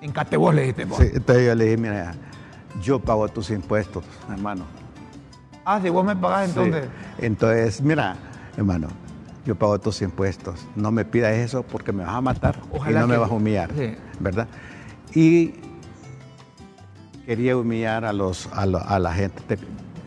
Híncate 0.00 0.36
vos, 0.36 0.54
le 0.54 0.62
dijiste 0.62 0.84
vos. 0.84 0.98
Sí, 0.98 1.10
entonces 1.12 1.46
yo 1.46 1.54
le 1.54 1.64
dije, 1.64 1.76
mira, 1.76 2.14
yo 2.80 3.00
pago 3.00 3.28
tus 3.28 3.50
impuestos, 3.50 4.04
hermano. 4.30 4.64
Ah, 5.64 5.80
si 5.82 5.90
vos 5.90 6.04
me 6.04 6.16
pagás 6.16 6.48
entonces. 6.48 6.86
Entonces, 7.18 7.82
mira, 7.82 8.16
hermano, 8.56 8.88
yo 9.48 9.54
pago 9.54 9.78
tus 9.80 10.02
impuestos. 10.02 10.66
No 10.76 10.92
me 10.92 11.06
pidas 11.06 11.32
eso 11.32 11.62
porque 11.62 11.90
me 11.90 12.04
vas 12.04 12.14
a 12.14 12.20
matar 12.20 12.60
y 12.86 12.92
no 12.92 13.08
me 13.08 13.16
vas 13.16 13.30
a 13.30 13.32
humillar, 13.32 13.70
¿verdad? 14.20 14.46
Y 15.14 15.54
quería 17.24 17.56
humillar 17.56 18.04
a, 18.04 18.12
los, 18.12 18.46
a, 18.52 18.66
la 18.66 19.14
gente. 19.14 19.56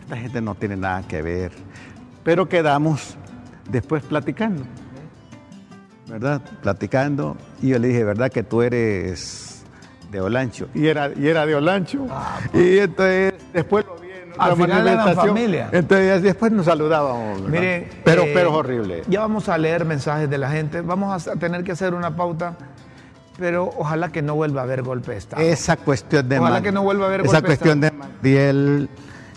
Esta 0.02 0.16
gente 0.16 0.40
no 0.40 0.54
tiene 0.54 0.76
nada 0.76 1.02
que 1.08 1.22
ver. 1.22 1.50
Pero 2.22 2.48
quedamos 2.48 3.16
después 3.68 4.04
platicando, 4.04 4.62
¿verdad? 6.06 6.40
Platicando. 6.62 7.36
Y 7.60 7.70
yo 7.70 7.80
le 7.80 7.88
dije, 7.88 8.04
¿verdad 8.04 8.30
que 8.30 8.44
tú 8.44 8.62
eres 8.62 9.64
de 10.12 10.20
Olancho? 10.20 10.68
Y 10.72 10.86
era, 10.86 11.10
y 11.16 11.26
era 11.26 11.46
de 11.46 11.56
Olancho. 11.56 12.06
Ah, 12.08 12.38
pues. 12.52 12.64
Y 12.64 12.78
entonces 12.78 13.34
después 13.52 13.84
lo 13.86 14.01
al 14.38 14.56
final 14.56 14.84
de 14.84 14.94
la 14.94 15.14
familia. 15.14 15.68
Entonces 15.72 16.22
después 16.22 16.52
nos 16.52 16.66
saludábamos. 16.66 17.42
Miren, 17.42 17.88
pero, 18.04 18.24
pero 18.32 18.50
es 18.50 18.54
horrible. 18.54 19.02
Ya 19.08 19.20
vamos 19.20 19.48
a 19.48 19.58
leer 19.58 19.84
mensajes 19.84 20.28
de 20.28 20.38
la 20.38 20.50
gente. 20.50 20.80
Vamos 20.80 21.26
a 21.28 21.36
tener 21.36 21.64
que 21.64 21.72
hacer 21.72 21.94
una 21.94 22.16
pauta. 22.16 22.56
Pero 23.38 23.70
ojalá 23.78 24.12
que 24.12 24.20
no 24.20 24.34
vuelva 24.34 24.60
a 24.60 24.64
haber 24.64 24.82
golpe 24.82 25.12
de 25.12 25.18
Estado. 25.18 25.42
Esa 25.42 25.76
cuestión 25.76 26.28
de 26.28 26.38
Ojalá 26.38 26.60
que 26.60 26.70
no 26.70 26.82
vuelva 26.82 27.04
a 27.04 27.08
haber 27.08 27.22
golpe 27.22 27.36
Esa 27.36 27.44
cuestión 27.44 27.80
de 27.80 27.90
Diel 28.20 28.90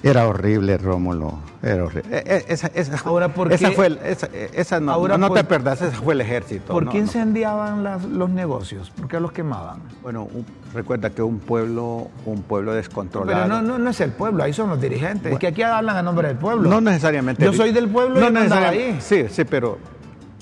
era 0.06 0.28
horrible, 0.28 0.78
Rómulo. 0.78 1.40
Era 1.64 1.84
horrible. 1.84 2.16
E, 2.16 2.36
e, 2.38 2.54
esa, 2.54 2.68
esa, 2.76 2.96
ahora, 3.06 3.30
¿por 3.30 3.52
esa 3.52 3.72
fue, 3.72 3.98
esa, 4.06 4.30
esa 4.54 4.80
no, 4.80 4.92
ahora, 4.92 5.18
no, 5.18 5.32
te 5.32 5.44
perdás, 5.44 5.82
esa 5.82 5.98
fue 5.98 6.14
el 6.14 6.22
ejército. 6.22 6.72
¿Por 6.72 6.90
qué 6.90 7.00
incendiaban 7.00 7.84
los 8.16 8.30
negocios? 8.30 8.92
¿Por 8.92 9.08
qué 9.08 9.20
los 9.20 9.32
quemaban? 9.32 9.82
Bueno, 10.04 10.28
recuerda 10.76 11.10
que 11.10 11.24
un 11.24 11.40
pueblo, 11.40 12.10
un 12.28 12.44
pueblo 12.44 12.74
descontrolado. 12.74 13.48
Pero 13.48 13.48
no, 13.48 13.64
no, 13.64 13.80
no 13.80 13.90
es 13.90 14.00
el 14.00 14.12
pueblo, 14.12 14.44
ahí 14.44 14.54
son 14.54 14.70
los 14.70 14.80
dirigentes. 14.80 15.34
es 15.34 15.40
que 15.40 15.48
aquí 15.48 15.64
hablan 15.64 15.98
a 15.98 16.04
nombre 16.04 16.28
del 16.28 16.38
pueblo. 16.38 16.70
No 16.70 16.80
necesariamente. 16.82 17.44
Yo 17.44 17.52
soy 17.52 17.72
del 17.72 17.90
pueblo 17.90 18.20
no 18.20 18.28
y 18.28 18.48
no 18.48 18.56
ahí. 18.56 18.98
Sí, 19.00 19.26
sí, 19.30 19.44
pero 19.44 19.80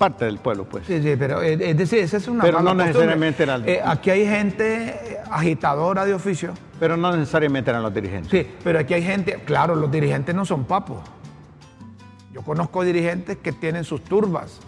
parte 0.03 0.25
del 0.25 0.37
pueblo, 0.37 0.65
pues. 0.65 0.85
Sí, 0.85 1.01
sí, 1.01 1.15
pero 1.17 1.41
eh, 1.41 1.57
es 1.59 1.77
decir, 1.77 1.99
esa 1.99 2.17
es 2.17 2.27
una 2.27 2.43
Pero 2.43 2.61
no 2.61 2.73
necesariamente 2.73 3.43
era 3.43 3.57
eh, 3.65 3.81
Aquí 3.83 4.09
hay 4.09 4.25
gente 4.25 5.19
agitadora 5.31 6.05
de 6.05 6.13
oficio. 6.13 6.53
Pero 6.79 6.97
no 6.97 7.15
necesariamente 7.15 7.69
eran 7.69 7.83
los 7.83 7.93
dirigentes. 7.93 8.31
Sí, 8.31 8.47
pero 8.63 8.79
aquí 8.79 8.93
hay 8.93 9.03
gente, 9.03 9.41
claro, 9.45 9.75
los 9.75 9.91
dirigentes 9.91 10.35
no 10.35 10.45
son 10.45 10.65
papos. 10.65 10.99
Yo 12.33 12.41
conozco 12.41 12.83
dirigentes 12.83 13.37
que 13.37 13.51
tienen 13.53 13.83
sus 13.83 14.03
turbas. 14.03 14.59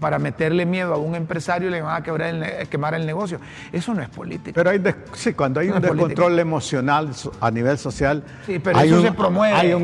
Para 0.00 0.18
meterle 0.18 0.66
miedo 0.66 0.94
a 0.94 0.98
un 0.98 1.14
empresario 1.14 1.70
le 1.70 1.80
van 1.80 2.00
a 2.00 2.02
quebrar 2.02 2.66
quemar 2.68 2.94
el 2.94 3.06
negocio. 3.06 3.38
Eso 3.72 3.94
no 3.94 4.02
es 4.02 4.08
política. 4.08 4.52
Pero 4.54 4.70
hay 4.70 4.82
sí, 5.14 5.32
cuando 5.34 5.60
hay 5.60 5.70
un 5.70 5.80
descontrol 5.80 6.38
emocional 6.38 7.10
a 7.40 7.50
nivel 7.50 7.78
social. 7.78 8.22
Sí, 8.46 8.58
pero 8.58 8.80
eso 8.80 9.02
se 9.02 9.12
promueve. 9.12 9.54
Hay 9.54 9.72
un, 9.72 9.82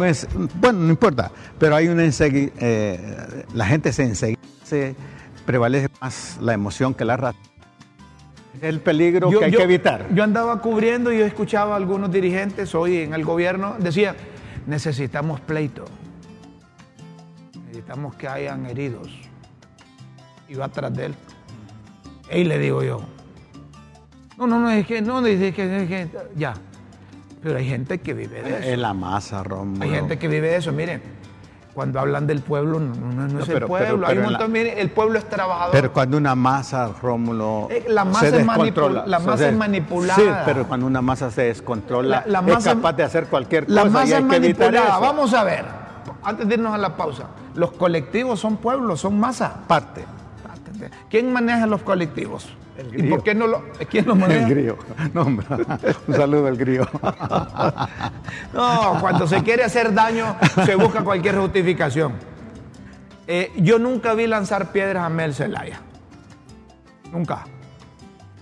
bueno, 0.54 0.78
no 0.78 0.90
importa. 0.90 1.30
Pero 1.58 1.76
hay 1.76 1.88
un 1.88 2.00
eh, 2.00 3.44
la 3.54 3.66
gente 3.66 3.92
se 3.92 4.02
enseguida 4.04 4.40
se 4.70 4.94
prevalece 5.44 5.88
más 6.00 6.38
la 6.40 6.54
emoción 6.54 6.94
que 6.94 7.04
la 7.04 7.16
razón. 7.16 7.40
El 8.62 8.80
peligro 8.80 9.30
que 9.30 9.44
hay 9.44 9.50
que 9.50 9.62
evitar. 9.62 10.06
Yo 10.14 10.22
andaba 10.22 10.60
cubriendo 10.60 11.12
y 11.12 11.18
yo 11.18 11.26
escuchaba 11.26 11.74
a 11.74 11.76
algunos 11.76 12.12
dirigentes 12.12 12.74
hoy 12.74 12.98
en 12.98 13.14
el 13.14 13.24
gobierno, 13.24 13.74
decían, 13.78 14.14
necesitamos 14.66 15.40
pleito, 15.40 15.86
necesitamos 17.66 18.14
que 18.14 18.28
hayan 18.28 18.66
heridos. 18.66 19.29
Y 20.50 20.54
va 20.54 20.66
atrás 20.66 20.94
de 20.94 21.06
él. 21.06 21.14
Y 22.30 22.44
le 22.44 22.58
digo 22.58 22.82
yo, 22.82 23.00
no, 24.36 24.46
no, 24.46 24.60
no, 24.60 24.70
es 24.70 24.86
que, 24.86 25.00
no, 25.00 25.24
es 25.24 25.54
que, 25.54 25.82
es 25.82 25.88
que 25.88 26.08
ya. 26.36 26.54
Pero 27.42 27.56
hay 27.56 27.66
gente 27.66 27.98
que 27.98 28.12
vive 28.12 28.42
de 28.42 28.50
eso. 28.50 28.70
Es 28.70 28.78
la 28.78 28.92
masa, 28.92 29.42
Romo. 29.42 29.82
Hay 29.82 29.90
gente 29.90 30.18
que 30.18 30.28
vive 30.28 30.48
de 30.48 30.56
eso, 30.56 30.72
miren 30.72 31.00
cuando 31.74 32.00
hablan 32.00 32.26
del 32.26 32.40
pueblo, 32.40 32.80
no, 32.80 33.40
es 33.40 33.48
el 33.48 33.64
pueblo. 33.64 34.06
Hay 34.06 34.18
un 34.18 34.24
montón, 34.24 34.54
el 34.56 34.90
pueblo 34.90 35.18
es 35.18 35.28
trabajador. 35.28 35.72
Pero 35.72 35.92
cuando 35.92 36.16
una 36.16 36.34
masa, 36.34 36.90
Rómulo. 37.00 37.68
Eh, 37.70 37.86
la 37.88 38.04
masa, 38.04 38.26
es, 38.26 38.34
la 39.06 39.18
masa 39.18 39.48
es 39.48 39.56
manipulada. 39.56 40.16
Sí, 40.16 40.28
pero 40.44 40.66
cuando 40.66 40.86
una 40.86 41.00
masa 41.00 41.30
se 41.30 41.42
descontrola, 41.42 42.24
la, 42.26 42.40
es 42.40 42.64
capaz 42.64 42.92
de 42.92 43.02
hacer 43.04 43.26
cualquier 43.28 43.66
cosa. 43.66 43.74
La 43.76 43.90
masa 43.90 44.18
es 44.18 44.24
manipulada. 44.24 44.98
Vamos 44.98 45.32
a 45.32 45.44
ver, 45.44 45.64
antes 46.22 46.48
de 46.48 46.54
irnos 46.54 46.74
a 46.74 46.78
la 46.78 46.96
pausa. 46.96 47.28
Los 47.54 47.72
colectivos 47.72 48.38
son 48.38 48.56
pueblos, 48.56 49.00
son 49.00 49.18
masa. 49.18 49.62
Parte. 49.66 50.04
¿Quién 51.08 51.32
maneja 51.32 51.66
los 51.66 51.82
colectivos? 51.82 52.48
¿Y 52.92 53.02
por 53.04 53.22
qué 53.22 53.34
no 53.34 53.46
lo.? 53.46 53.64
¿Quién 53.90 54.06
lo 54.06 54.14
maneja? 54.14 54.46
El 54.46 54.54
grío. 54.54 54.78
No, 55.12 55.22
hombre. 55.22 55.46
Un 56.06 56.14
saludo 56.14 56.46
al 56.46 56.56
grío. 56.56 56.88
no, 58.54 58.98
cuando 59.00 59.26
se 59.26 59.42
quiere 59.42 59.64
hacer 59.64 59.92
daño, 59.92 60.36
se 60.64 60.74
busca 60.76 61.04
cualquier 61.04 61.36
justificación. 61.36 62.14
Eh, 63.26 63.52
yo 63.58 63.78
nunca 63.78 64.14
vi 64.14 64.26
lanzar 64.26 64.72
piedras 64.72 65.04
a 65.04 65.08
Mel 65.08 65.34
Zelaya. 65.34 65.80
Nunca. 67.12 67.44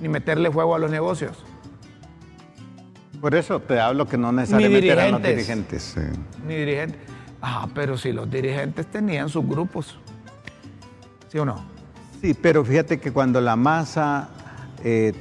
Ni 0.01 0.09
meterle 0.09 0.51
fuego 0.51 0.75
a 0.75 0.79
los 0.79 0.91
negocios. 0.91 1.45
Por 3.21 3.35
eso 3.35 3.61
te 3.61 3.81
hablo 3.81 4.07
que 4.07 4.17
no 4.17 4.31
necesariamente 4.31 4.89
eran 4.89 5.13
los 5.13 5.23
dirigentes. 5.23 5.97
Ni 6.47 6.55
dirigentes. 6.55 7.01
Ah, 7.43 7.69
pero 7.75 7.97
si 7.97 8.13
los 8.13 8.31
dirigentes 8.31 8.87
tenían 8.87 9.29
sus 9.29 9.47
grupos. 9.47 9.99
¿Sí 11.29 11.39
o 11.39 11.45
no? 11.45 11.78
Sí, 12.21 12.35
pero 12.35 12.65
fíjate 12.65 12.99
que 12.99 13.13
cuando 13.13 13.41
la 13.41 13.57
masa 13.57 14.29
eh, 14.85 15.13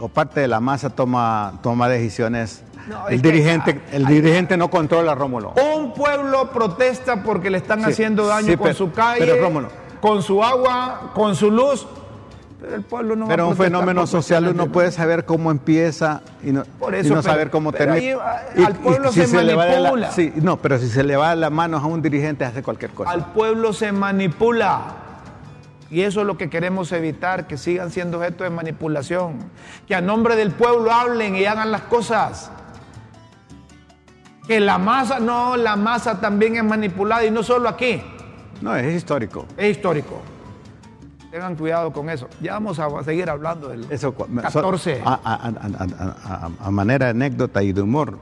o 0.00 0.08
parte 0.08 0.40
de 0.40 0.48
la 0.48 0.60
masa 0.60 0.90
toma, 0.90 1.60
toma 1.62 1.88
decisiones, 1.88 2.62
el, 3.08 3.22
dirigente, 3.22 3.80
el 3.92 4.04
dirigente 4.06 4.56
no 4.56 4.68
controla 4.68 5.14
Rómulo. 5.14 5.54
Un 5.76 5.94
pueblo 5.94 6.50
protesta 6.50 7.22
porque 7.22 7.50
le 7.50 7.58
están 7.58 7.84
haciendo 7.84 8.26
daño 8.26 8.58
con 8.58 8.74
su 8.74 8.92
calle, 8.92 9.40
con 10.00 10.22
su 10.22 10.42
agua, 10.42 11.12
con 11.14 11.34
su 11.34 11.50
luz. 11.50 11.86
Pero 12.60 12.76
el 12.76 12.82
pueblo 12.82 13.14
no 13.16 13.28
Pero 13.28 13.48
un 13.48 13.56
fenómeno 13.56 14.06
social 14.06 14.48
uno 14.48 14.72
puede 14.72 14.90
saber 14.90 15.26
cómo 15.26 15.50
empieza 15.50 16.22
y 16.42 16.50
no, 16.50 16.64
saber 17.22 17.50
cómo 17.50 17.72
termina. 17.72 18.18
al 18.64 18.74
pueblo 18.74 19.12
se, 19.12 19.26
manipula. 19.26 20.10
no, 20.36 20.56
pero 20.58 20.78
si 20.78 20.88
se 20.88 21.04
le 21.04 21.16
va 21.16 21.34
las 21.34 21.50
manos 21.50 21.82
a 21.82 21.86
un 21.86 22.00
dirigente 22.00 22.44
hace 22.44 22.62
cualquier 22.62 22.92
cosa. 22.92 23.10
Al 23.10 23.32
pueblo 23.32 23.72
se 23.72 23.92
manipula. 23.92 25.03
Y 25.94 26.02
eso 26.02 26.22
es 26.22 26.26
lo 26.26 26.36
que 26.36 26.50
queremos 26.50 26.90
evitar, 26.90 27.46
que 27.46 27.56
sigan 27.56 27.92
siendo 27.92 28.18
objeto 28.18 28.42
de 28.42 28.50
manipulación. 28.50 29.38
Que 29.86 29.94
a 29.94 30.00
nombre 30.00 30.34
del 30.34 30.50
pueblo 30.50 30.90
hablen 30.90 31.36
y 31.36 31.44
hagan 31.44 31.70
las 31.70 31.82
cosas. 31.82 32.50
Que 34.48 34.58
la 34.58 34.76
masa, 34.76 35.20
no, 35.20 35.56
la 35.56 35.76
masa 35.76 36.20
también 36.20 36.56
es 36.56 36.64
manipulada 36.64 37.24
y 37.24 37.30
no 37.30 37.44
solo 37.44 37.68
aquí. 37.68 38.02
No, 38.60 38.74
es 38.74 38.92
histórico. 38.92 39.46
Es 39.56 39.76
histórico. 39.76 40.20
Tengan 41.30 41.54
cuidado 41.54 41.92
con 41.92 42.10
eso. 42.10 42.28
Ya 42.40 42.54
vamos 42.54 42.80
a 42.80 43.04
seguir 43.04 43.30
hablando 43.30 43.68
del 43.68 43.86
eso, 43.88 44.12
14. 44.16 45.00
a, 45.04 46.70
manera 46.72 47.06
de 47.06 47.10
anécdota 47.12 47.62
y 47.62 47.72
de 47.72 47.82
humor, 47.82 48.18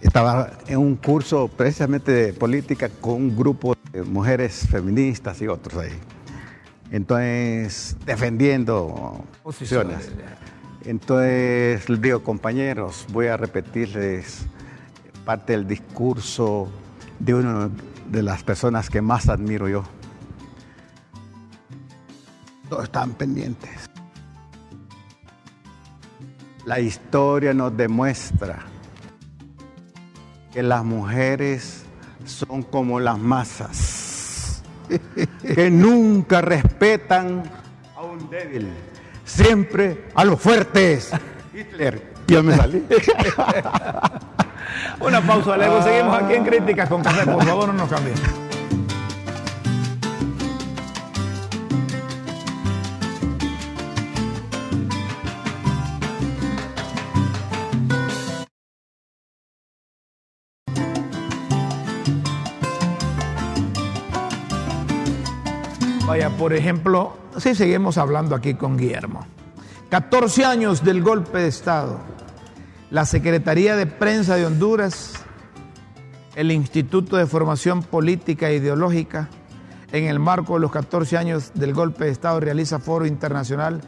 estaba 0.00 0.50
en 0.68 0.78
un 0.78 0.94
curso 0.94 1.48
precisamente 1.48 2.12
de 2.12 2.32
política 2.34 2.88
con 3.00 3.14
un 3.14 3.36
grupo 3.36 3.74
de 3.90 4.04
mujeres 4.04 4.68
feministas 4.70 5.42
y 5.42 5.48
otros 5.48 5.82
ahí 5.82 5.98
entonces 6.90 7.96
defendiendo 8.04 9.24
posiciones. 9.42 10.10
Entonces 10.84 11.84
digo, 12.00 12.22
compañeros, 12.22 13.06
voy 13.12 13.26
a 13.26 13.36
repetirles 13.36 14.46
parte 15.24 15.52
del 15.52 15.66
discurso 15.66 16.70
de 17.18 17.34
una 17.34 17.70
de 18.10 18.22
las 18.22 18.42
personas 18.42 18.88
que 18.88 19.02
más 19.02 19.28
admiro 19.28 19.68
yo. 19.68 19.84
Todos 22.70 22.84
están 22.84 23.12
pendientes. 23.12 23.88
La 26.64 26.80
historia 26.80 27.52
nos 27.54 27.76
demuestra 27.76 28.60
que 30.52 30.62
las 30.62 30.84
mujeres 30.84 31.84
son 32.24 32.62
como 32.62 33.00
las 33.00 33.18
masas 33.18 33.97
que 35.54 35.70
nunca 35.70 36.40
respetan 36.40 37.42
a 37.96 38.02
un 38.02 38.30
débil, 38.30 38.68
siempre 39.24 40.04
a 40.14 40.24
los 40.24 40.40
fuertes. 40.40 41.10
Hitler, 41.54 42.02
ya 42.26 42.42
me 42.42 42.56
salí. 42.56 42.84
Una 45.00 45.20
pausa, 45.20 45.56
luego 45.56 45.82
seguimos 45.82 46.22
aquí 46.22 46.34
en 46.34 46.44
Críticas 46.44 46.88
con 46.88 47.02
Café, 47.02 47.24
por 47.24 47.44
favor 47.44 47.68
no 47.68 47.74
nos 47.74 47.88
cambien. 47.88 48.47
Por 66.38 66.52
ejemplo, 66.52 67.18
si 67.36 67.56
seguimos 67.56 67.98
hablando 67.98 68.36
aquí 68.36 68.54
con 68.54 68.76
Guillermo. 68.76 69.26
14 69.90 70.44
años 70.44 70.84
del 70.84 71.02
golpe 71.02 71.38
de 71.38 71.48
Estado. 71.48 71.98
La 72.90 73.04
Secretaría 73.04 73.74
de 73.74 73.86
Prensa 73.86 74.36
de 74.36 74.46
Honduras, 74.46 75.14
el 76.36 76.52
Instituto 76.52 77.16
de 77.16 77.26
Formación 77.26 77.82
Política 77.82 78.48
e 78.48 78.56
Ideológica, 78.56 79.28
en 79.90 80.04
el 80.04 80.20
marco 80.20 80.54
de 80.54 80.60
los 80.60 80.70
14 80.70 81.18
años 81.18 81.50
del 81.54 81.74
golpe 81.74 82.04
de 82.04 82.12
Estado, 82.12 82.38
realiza 82.38 82.78
foro 82.78 83.04
internacional. 83.04 83.80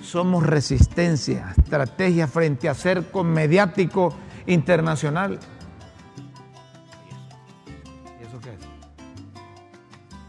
Somos 0.00 0.46
resistencia, 0.46 1.52
estrategia 1.58 2.28
frente 2.28 2.68
a 2.68 2.74
cerco 2.74 3.24
mediático 3.24 4.14
internacional. 4.46 5.40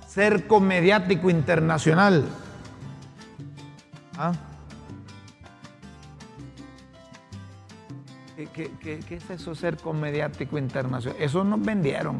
Cerco 0.10 0.60
mediático 0.60 1.30
internacional. 1.30 2.26
¿Ah? 4.18 4.32
¿Qué, 8.36 8.72
qué, 8.82 8.99
qué, 9.07 9.16
es 9.16 9.30
eso, 9.30 9.53
cerco 9.53 9.93
mediático 9.93 10.57
internacional? 10.57 11.22
Eso 11.22 11.43
nos 11.43 11.62
vendieron. 11.62 12.18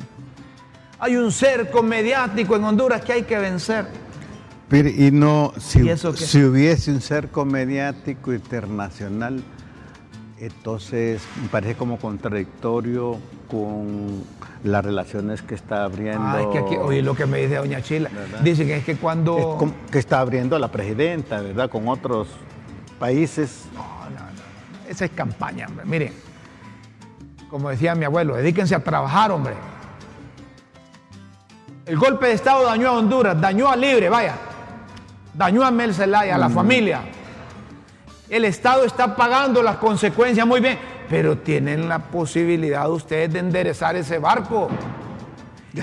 Hay 1.00 1.16
un 1.16 1.32
cerco 1.32 1.82
mediático 1.82 2.56
en 2.58 2.66
Honduras 2.66 3.02
que 3.02 3.14
hay 3.14 3.24
que 3.24 3.40
vencer. 3.40 3.88
Pero, 4.68 4.90
y 4.90 5.10
no, 5.10 5.54
si, 5.58 5.90
¿Y 5.90 5.98
si 5.98 6.44
hubiese 6.44 6.92
un 6.92 7.02
cerco 7.02 7.44
mediático 7.44 8.32
internacional, 8.32 9.42
entonces 10.38 11.24
me 11.42 11.48
parece 11.48 11.76
como 11.76 11.98
contradictorio 11.98 13.18
con 13.50 14.24
las 14.64 14.84
relaciones 14.84 15.42
que 15.42 15.56
está 15.56 15.84
abriendo. 15.84 16.28
Ah, 16.28 16.42
es 16.42 16.48
que 16.48 16.58
aquí, 16.60 16.76
oye, 16.78 17.02
lo 17.02 17.16
que 17.16 17.26
me 17.26 17.40
dice 17.40 17.56
doña 17.56 17.82
Chila, 17.82 18.10
dice 18.44 18.66
que 18.66 18.78
es 18.78 18.84
que 18.84 18.96
cuando. 18.98 19.58
Es 19.62 19.92
que 19.92 20.00
está 20.00 20.20
abriendo 20.20 20.58
la 20.60 20.70
presidenta, 20.70 21.42
¿verdad? 21.42 21.70
Con 21.70 21.88
otros 21.88 22.28
países. 23.00 23.66
No, 23.74 23.82
no, 23.82 24.20
no. 24.20 24.90
Esa 24.90 25.06
es 25.06 25.12
campaña, 25.12 25.68
hombre. 25.68 25.86
Miren, 25.86 26.14
como 27.50 27.70
decía 27.70 27.96
mi 27.96 28.06
abuelo, 28.06 28.36
dedíquense 28.36 28.76
a 28.76 28.84
trabajar, 28.84 29.32
hombre. 29.32 29.54
El 31.86 31.98
golpe 31.98 32.28
de 32.28 32.34
Estado 32.34 32.66
dañó 32.66 32.90
a 32.90 32.92
Honduras, 32.94 33.40
dañó 33.40 33.70
a 33.70 33.76
Libre, 33.76 34.10
vaya. 34.10 34.36
Dañó 35.34 35.64
a 35.64 35.72
Mel 35.72 35.94
Zelaya, 35.94 36.36
a 36.36 36.38
la 36.38 36.50
mm. 36.50 36.54
familia. 36.54 37.02
El 38.30 38.46
Estado 38.46 38.84
está 38.84 39.16
pagando 39.16 39.64
las 39.64 39.78
consecuencias 39.78 40.46
muy 40.46 40.60
bien, 40.60 40.78
pero 41.10 41.38
tienen 41.38 41.90
la 41.90 42.00
posibilidad 42.00 42.90
ustedes 42.90 43.34
de 43.34 43.40
enderezar 43.40 43.96
ese 43.96 44.20
barco. 44.20 44.70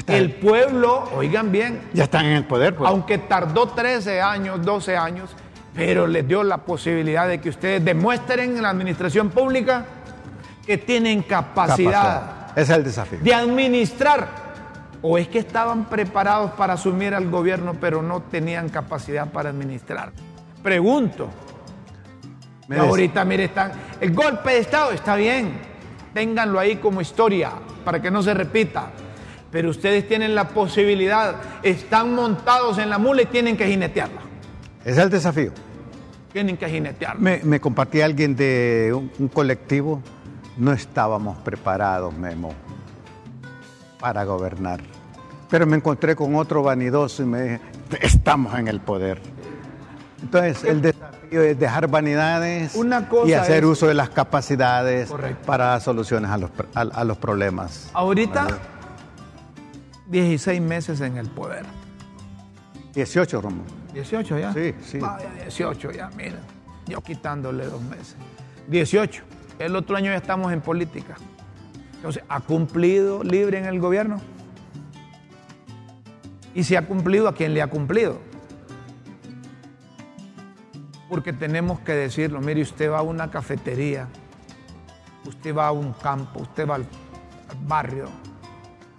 el 0.08 0.32
pueblo, 0.34 1.08
oigan 1.14 1.50
bien. 1.50 1.80
Ya 1.92 2.04
están 2.04 2.26
en 2.26 2.32
el 2.32 2.44
poder. 2.44 2.74
Pues. 2.74 2.88
Aunque 2.88 3.18
tardó 3.18 3.68
13 3.68 4.20
años, 4.20 4.64
12 4.64 4.96
años, 4.96 5.30
pero 5.74 6.06
les 6.06 6.26
dio 6.26 6.42
la 6.42 6.58
posibilidad 6.58 7.28
de 7.28 7.40
que 7.40 7.48
ustedes 7.48 7.84
demuestren 7.84 8.56
en 8.56 8.62
la 8.62 8.70
administración 8.70 9.30
pública 9.30 9.84
que 10.64 10.78
tienen 10.78 11.22
capacidad. 11.22 12.52
Ese 12.52 12.72
es 12.72 12.78
el 12.78 12.84
desafío. 12.84 13.18
De 13.22 13.34
administrar 13.34 14.46
¿O 15.02 15.18
es 15.18 15.28
que 15.28 15.38
estaban 15.38 15.84
preparados 15.84 16.50
para 16.52 16.72
asumir 16.74 17.14
al 17.14 17.30
gobierno 17.30 17.74
pero 17.80 18.02
no 18.02 18.22
tenían 18.22 18.68
capacidad 18.68 19.30
para 19.30 19.50
administrar? 19.50 20.10
Pregunto. 20.62 21.28
Ahorita, 22.74 23.24
mire, 23.24 23.44
están. 23.44 23.72
El 24.00 24.14
golpe 24.14 24.50
de 24.52 24.58
Estado 24.58 24.92
está 24.92 25.16
bien. 25.16 25.52
Ténganlo 26.12 26.58
ahí 26.58 26.76
como 26.76 27.00
historia 27.00 27.52
para 27.84 28.00
que 28.00 28.10
no 28.10 28.22
se 28.22 28.34
repita. 28.34 28.90
Pero 29.50 29.70
ustedes 29.70 30.08
tienen 30.08 30.34
la 30.34 30.48
posibilidad, 30.48 31.36
están 31.62 32.14
montados 32.14 32.78
en 32.78 32.90
la 32.90 32.98
mula 32.98 33.22
y 33.22 33.26
tienen 33.26 33.56
que 33.56 33.66
jinetearla. 33.66 34.20
Ese 34.80 34.90
es 34.92 34.98
el 34.98 35.10
desafío. 35.10 35.52
Tienen 36.32 36.56
que 36.56 36.68
jinetearla. 36.68 37.20
Me, 37.20 37.40
me 37.44 37.60
compartía 37.60 38.04
alguien 38.04 38.34
de 38.36 38.92
un 38.92 39.28
colectivo. 39.28 40.02
No 40.56 40.72
estábamos 40.72 41.38
preparados, 41.38 42.16
Memo, 42.16 42.52
para 44.00 44.24
gobernar. 44.24 44.80
Pero 45.48 45.66
me 45.66 45.76
encontré 45.76 46.16
con 46.16 46.34
otro 46.34 46.62
vanidoso 46.62 47.22
y 47.22 47.26
me 47.26 47.42
dije, 47.42 47.60
estamos 48.00 48.58
en 48.58 48.68
el 48.68 48.80
poder. 48.80 49.20
Entonces, 50.22 50.64
el 50.64 50.82
desafío 50.82 51.15
es 51.30 51.58
dejar 51.58 51.88
vanidades 51.88 52.76
y 53.26 53.32
hacer 53.32 53.64
uso 53.64 53.86
de 53.86 53.94
las 53.94 54.10
capacidades 54.10 55.12
para 55.44 55.78
soluciones 55.80 56.30
a 56.30 56.38
los, 56.38 56.50
a, 56.74 57.04
los 57.04 57.18
problemas. 57.18 57.90
Ahorita, 57.92 58.46
16 60.08 60.60
meses 60.60 61.00
en 61.00 61.16
el 61.16 61.28
poder. 61.28 61.64
18, 62.94 63.40
Romo. 63.40 63.62
18 63.92 64.38
ya. 64.38 64.52
Sí, 64.52 64.74
sí. 64.82 64.98
18 65.42 65.92
ya, 65.92 66.10
mira. 66.16 66.38
Yo 66.86 67.00
quitándole 67.02 67.66
dos 67.66 67.82
meses. 67.82 68.16
18. 68.68 69.22
El 69.58 69.76
otro 69.76 69.96
año 69.96 70.10
ya 70.10 70.16
estamos 70.16 70.52
en 70.52 70.60
política. 70.60 71.16
Entonces, 71.96 72.22
¿ha 72.28 72.40
cumplido 72.40 73.22
libre 73.22 73.58
en 73.58 73.64
el 73.64 73.80
gobierno? 73.80 74.20
Y 76.54 76.64
si 76.64 76.76
ha 76.76 76.86
cumplido, 76.86 77.28
¿a 77.28 77.34
quién 77.34 77.52
le 77.52 77.62
ha 77.62 77.66
cumplido? 77.66 78.18
Porque 81.08 81.32
tenemos 81.32 81.80
que 81.80 81.92
decirlo, 81.92 82.40
mire, 82.40 82.62
usted 82.62 82.90
va 82.90 82.98
a 82.98 83.02
una 83.02 83.30
cafetería, 83.30 84.08
usted 85.24 85.54
va 85.54 85.68
a 85.68 85.72
un 85.72 85.92
campo, 85.92 86.40
usted 86.40 86.68
va 86.68 86.76
al, 86.76 86.86
barrio, 87.66 88.06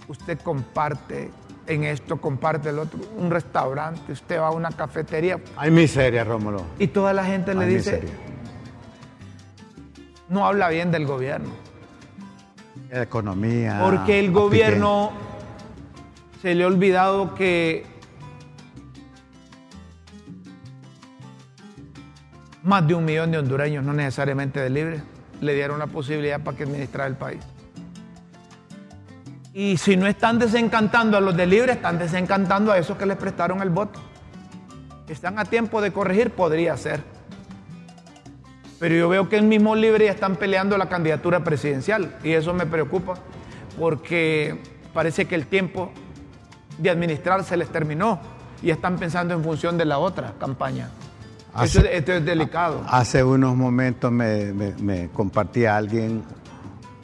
usted 0.07 0.39
comparte 0.39 1.31
en 1.67 1.83
esto, 1.83 2.19
comparte 2.21 2.69
el 2.69 2.79
otro, 2.79 2.99
un 3.17 3.29
restaurante, 3.29 4.13
usted 4.13 4.39
va 4.39 4.47
a 4.47 4.51
una 4.51 4.71
cafetería. 4.71 5.39
Hay 5.57 5.69
miseria, 5.69 6.23
Rómulo. 6.23 6.63
Y 6.79 6.87
toda 6.87 7.11
la 7.11 7.25
gente 7.25 7.53
le 7.53 7.65
dice, 7.65 8.01
no 10.29 10.45
habla 10.45 10.69
bien 10.69 10.91
del 10.91 11.05
gobierno. 11.05 11.49
La 12.89 13.03
economía. 13.03 13.81
Porque 13.83 14.19
el 14.19 14.31
gobierno 14.31 15.11
se 16.41 16.55
le 16.55 16.63
ha 16.63 16.67
olvidado 16.67 17.35
que 17.35 17.96
más 22.67 22.85
de 22.85 22.93
un 22.93 23.05
millón 23.05 23.31
de 23.31 23.37
hondureños, 23.37 23.83
no 23.83 23.93
necesariamente 23.93 24.59
de 24.59 24.69
libres, 24.69 25.01
le 25.39 25.55
dieron 25.55 25.79
la 25.79 25.87
posibilidad 25.87 26.41
para 26.41 26.57
que 26.57 26.63
administrara 26.63 27.07
el 27.07 27.15
país. 27.15 27.39
Y 29.53 29.77
si 29.77 29.95
no 29.95 30.05
están 30.05 30.37
desencantando 30.37 31.17
a 31.17 31.21
los 31.21 31.35
de 31.35 31.47
libres, 31.47 31.77
están 31.77 31.97
desencantando 31.97 32.73
a 32.73 32.77
esos 32.77 32.97
que 32.97 33.05
les 33.05 33.15
prestaron 33.15 33.61
el 33.61 33.69
voto. 33.69 33.99
Están 35.07 35.39
a 35.39 35.45
tiempo 35.45 35.81
de 35.81 35.93
corregir, 35.93 36.31
podría 36.31 36.75
ser. 36.75 37.01
Pero 38.79 38.95
yo 38.95 39.07
veo 39.07 39.29
que 39.29 39.37
el 39.37 39.43
mismo 39.43 39.73
libre 39.73 40.05
ya 40.05 40.11
están 40.11 40.35
peleando 40.35 40.77
la 40.77 40.89
candidatura 40.89 41.43
presidencial 41.45 42.17
y 42.21 42.33
eso 42.33 42.53
me 42.53 42.65
preocupa 42.65 43.15
porque 43.79 44.61
parece 44.93 45.25
que 45.25 45.35
el 45.35 45.47
tiempo 45.47 45.91
de 46.77 46.89
administrar 46.89 47.45
se 47.45 47.55
les 47.55 47.69
terminó 47.69 48.19
y 48.61 48.71
están 48.71 48.97
pensando 48.97 49.33
en 49.33 49.41
función 49.41 49.77
de 49.77 49.85
la 49.85 49.99
otra 49.99 50.33
campaña. 50.37 50.89
Esto 51.63 52.13
es 52.13 52.25
delicado. 52.25 52.83
Hace 52.87 53.23
unos 53.23 53.55
momentos 53.55 54.11
me, 54.11 55.09
compartía 55.13 55.75
alguien 55.77 56.23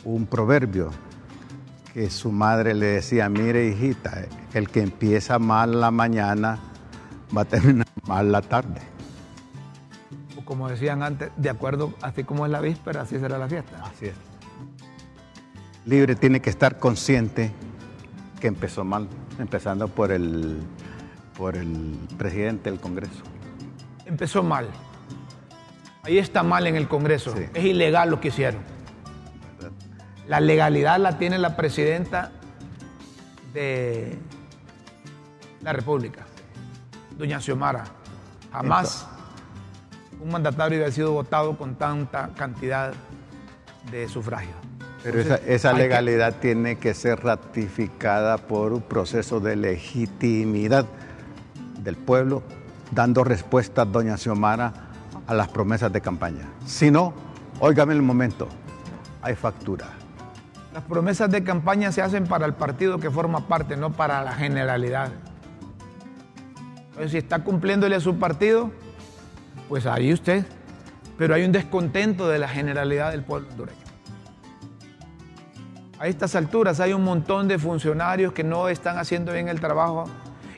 un 0.03 0.25
proverbio 0.25 0.91
que 1.93 2.09
su 2.09 2.31
madre 2.31 2.73
le 2.73 2.87
decía, 2.87 3.29
mire 3.29 3.67
hijita, 3.67 4.25
el 4.53 4.69
que 4.69 4.81
empieza 4.81 5.39
mal 5.39 5.79
la 5.79 5.91
mañana 5.91 6.59
va 7.35 7.41
a 7.41 7.45
terminar 7.45 7.87
mal 8.07 8.31
la 8.31 8.41
tarde. 8.41 8.81
Como 10.45 10.69
decían 10.69 11.03
antes, 11.03 11.31
de 11.37 11.49
acuerdo, 11.49 11.93
así 12.01 12.23
como 12.23 12.45
es 12.45 12.51
la 12.51 12.59
víspera, 12.59 13.01
así 13.01 13.17
será 13.17 13.37
la 13.37 13.47
fiesta. 13.47 13.81
Así 13.83 14.07
es. 14.07 14.15
Libre 15.85 16.15
tiene 16.15 16.41
que 16.41 16.49
estar 16.49 16.79
consciente 16.79 17.51
que 18.39 18.47
empezó 18.47 18.83
mal 18.83 19.07
empezando 19.39 19.87
por 19.87 20.11
el, 20.11 20.61
por 21.37 21.55
el 21.55 21.97
presidente 22.17 22.69
del 22.69 22.79
Congreso. 22.79 23.23
Empezó 24.05 24.43
mal. 24.43 24.67
Ahí 26.03 26.17
está 26.17 26.43
mal 26.43 26.67
en 26.67 26.75
el 26.75 26.87
Congreso. 26.87 27.33
Es 27.53 27.63
ilegal 27.63 28.09
lo 28.09 28.19
que 28.19 28.27
hicieron. 28.29 28.61
La 30.27 30.39
legalidad 30.39 30.99
la 30.99 31.17
tiene 31.17 31.37
la 31.37 31.55
presidenta 31.55 32.31
de 33.53 34.17
la 35.61 35.73
República, 35.73 36.25
doña 37.17 37.39
Xiomara. 37.39 37.85
Jamás 38.51 39.07
un 40.23 40.31
mandatario 40.31 40.79
había 40.79 40.91
sido 40.91 41.11
votado 41.11 41.57
con 41.57 41.75
tanta 41.75 42.29
cantidad 42.35 42.93
de 43.91 44.07
sufragios. 44.07 44.55
Pero 45.03 45.19
esa, 45.19 45.73
legalidad 45.73 46.35
tiene 46.39 46.77
que 46.77 46.93
ser 46.93 47.21
ratificada 47.21 48.37
por 48.37 48.71
un 48.71 48.81
proceso 48.81 49.41
de 49.41 49.57
legitimidad 49.57 50.85
del 51.79 51.97
pueblo, 51.97 52.41
dando 52.93 53.23
respuesta, 53.23 53.85
doña 53.85 54.17
Xiomara, 54.17 54.73
a 55.27 55.33
las 55.33 55.47
promesas 55.47 55.91
de 55.91 56.01
campaña. 56.01 56.49
Si 56.65 56.91
no, 56.91 57.13
óigame 57.59 57.93
el 57.93 58.01
momento, 58.01 58.47
hay 59.21 59.35
factura. 59.35 59.87
Las 60.73 60.83
promesas 60.83 61.29
de 61.29 61.43
campaña 61.43 61.91
se 61.91 62.01
hacen 62.01 62.25
para 62.25 62.45
el 62.45 62.53
partido 62.53 62.99
que 62.99 63.11
forma 63.11 63.47
parte, 63.47 63.77
no 63.77 63.91
para 63.91 64.23
la 64.23 64.33
generalidad. 64.33 65.11
Entonces, 66.89 67.11
si 67.11 67.17
está 67.17 67.43
cumpliéndole 67.43 67.95
a 67.95 67.99
su 67.99 68.17
partido, 68.17 68.71
pues 69.69 69.85
ahí 69.85 70.11
usted. 70.11 70.45
Pero 71.17 71.35
hay 71.35 71.45
un 71.45 71.51
descontento 71.51 72.27
de 72.27 72.39
la 72.39 72.47
generalidad 72.47 73.11
del 73.11 73.23
pueblo 73.23 73.47
hondureño. 73.49 73.77
A 75.99 76.07
estas 76.07 76.35
alturas 76.35 76.79
hay 76.79 76.91
un 76.91 77.03
montón 77.03 77.47
de 77.47 77.59
funcionarios 77.59 78.33
que 78.33 78.43
no 78.43 78.67
están 78.67 78.97
haciendo 78.97 79.31
bien 79.31 79.47
el 79.47 79.59
trabajo 79.59 80.05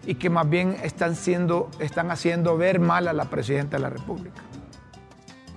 y 0.06 0.16
que 0.16 0.30
más 0.30 0.50
bien 0.50 0.78
están, 0.84 1.16
siendo, 1.16 1.70
están 1.80 2.12
haciendo 2.12 2.58
ver 2.58 2.80
mal 2.80 3.08
a 3.08 3.14
la 3.14 3.26
presidenta 3.26 3.78
de 3.78 3.84
la 3.84 3.90
República. 3.90 4.42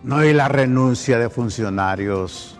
No, 0.02 0.24
y 0.24 0.32
la 0.32 0.48
renuncia 0.48 1.18
de 1.18 1.28
funcionarios 1.28 2.56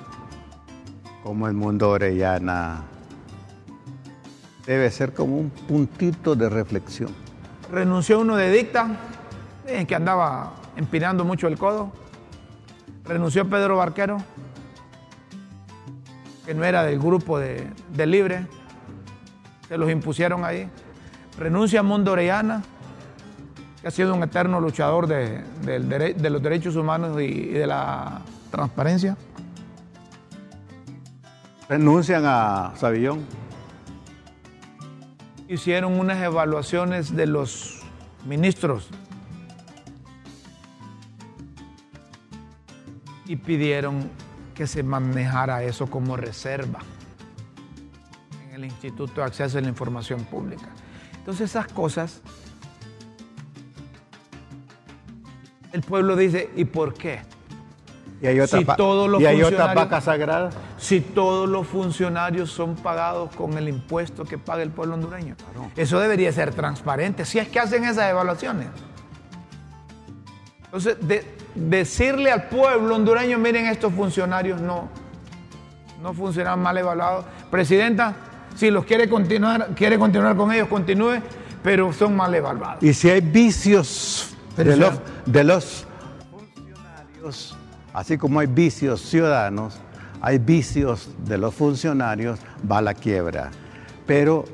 como 1.23 1.47
el 1.47 1.55
mundo 1.55 1.91
Orellana 1.91 2.83
debe 4.67 4.91
ser 4.91 5.15
como 5.15 5.39
un 5.39 5.51
puntito 5.51 6.35
de 6.35 6.49
reflexión. 6.49 7.11
Renunció 7.71 8.21
uno 8.21 8.37
de 8.37 8.51
dicta, 8.51 8.87
en 9.67 9.87
que 9.87 9.95
andaba 9.95 10.53
empinando 10.77 11.25
mucho 11.25 11.49
el 11.49 11.59
codo. 11.59 11.93
Renunció 13.05 13.49
Pedro 13.49 13.77
Barquero, 13.77 14.19
que 16.45 16.55
no 16.55 16.65
era 16.65 16.83
del 16.83 16.99
grupo 16.99 17.39
de, 17.39 17.71
Libre, 18.07 18.47
se 19.69 19.79
los 19.79 19.91
impusieron 19.91 20.45
ahí. 20.45 20.71
Renuncia 21.39 21.85
Mundo 21.85 22.13
Orellana, 22.13 22.65
que 23.81 23.87
ha 23.87 23.91
sido 23.93 24.13
un 24.13 24.23
eterno 24.25 24.61
luchador 24.61 25.07
de, 25.07 25.45
los 26.31 26.43
derechos 26.43 26.75
humanos 26.75 27.21
y, 27.21 27.51
de 27.51 27.67
la 27.67 28.23
transparencia. 28.51 29.17
Renuncian 31.69 32.25
a 32.27 32.73
Savillón. 32.77 33.25
Hicieron 35.47 35.99
unas 35.99 36.21
evaluaciones 36.21 37.15
de 37.15 37.27
los 37.27 37.83
ministros 38.27 38.89
y 43.27 43.37
pidieron 43.37 44.11
que 44.55 44.67
se 44.67 44.83
manejara 44.83 45.63
eso 45.63 45.87
como 45.87 46.17
reserva 46.17 46.81
en 48.49 48.57
el 48.57 48.65
Instituto 48.65 49.21
de 49.21 49.27
Acceso 49.29 49.59
a 49.59 49.61
la 49.61 49.69
Información 49.69 50.25
Pública. 50.25 50.69
Entonces 51.29 51.51
esas 51.51 51.69
cosas, 51.69 52.23
el 55.75 55.83
pueblo 55.83 56.17
dice, 56.17 56.49
¿y 56.57 56.65
por 56.65 56.95
qué? 56.95 57.21
Y 58.23 58.29
hay 58.29 58.41
otra, 58.41 58.59
si 58.59 59.23
¿y 59.23 59.27
hay 59.27 59.43
otra 59.43 59.75
vaca 59.75 60.01
sagrada. 60.01 60.49
Si 60.79 61.03
todos 61.03 61.47
los 61.47 61.67
funcionarios 61.67 62.51
son 62.51 62.77
pagados 62.77 63.37
con 63.37 63.59
el 63.59 63.69
impuesto 63.69 64.25
que 64.25 64.39
paga 64.39 64.63
el 64.63 64.71
pueblo 64.71 64.95
hondureño. 64.95 65.37
Eso 65.77 66.01
debería 66.01 66.33
ser 66.33 66.55
transparente, 66.55 67.27
si 67.27 67.39
es 67.39 67.49
que 67.49 67.61
hacen 67.61 67.85
esas 67.85 68.09
evaluaciones. 68.09 68.69
Entonces, 70.65 70.97
de, 71.07 71.27
decirle 71.55 72.33
al 72.33 72.49
pueblo 72.49 72.97
hondureño, 72.97 73.37
miren, 73.37 73.67
estos 73.67 73.93
funcionarios 73.93 74.63
no, 74.63 74.89
no 76.03 76.15
funcionan 76.15 76.59
mal 76.59 76.79
evaluados. 76.79 77.27
Presidenta, 77.51 78.17
si 78.59 78.73
los 78.73 78.85
quiere 78.85 79.09
continuar, 79.09 79.69
quiere 79.77 79.97
continuar 79.97 80.37
con 80.37 80.51
ellos, 80.51 80.67
continúe, 80.67 81.21
pero 81.63 81.93
son 81.93 82.17
mal 82.17 82.35
evaluados. 82.35 82.83
Y 82.83 82.93
si 82.93 83.09
hay 83.09 83.21
vicios 83.21 84.35
de 84.57 84.77
los, 84.77 84.95
de 85.27 85.45
los 85.45 85.87
funcionarios, 86.29 87.57
así 87.93 88.19
como 88.19 88.41
hay 88.41 88.49
vicios 88.49 89.01
ciudadanos, 89.03 89.79
hay 90.21 90.39
vicios 90.39 91.09
de 91.25 91.39
los 91.39 91.55
funcionarios, 91.55 92.41
va 92.69 92.79
a 92.79 92.83
la 92.83 92.95
quiebra. 92.95 93.53
Pero 94.09 94.45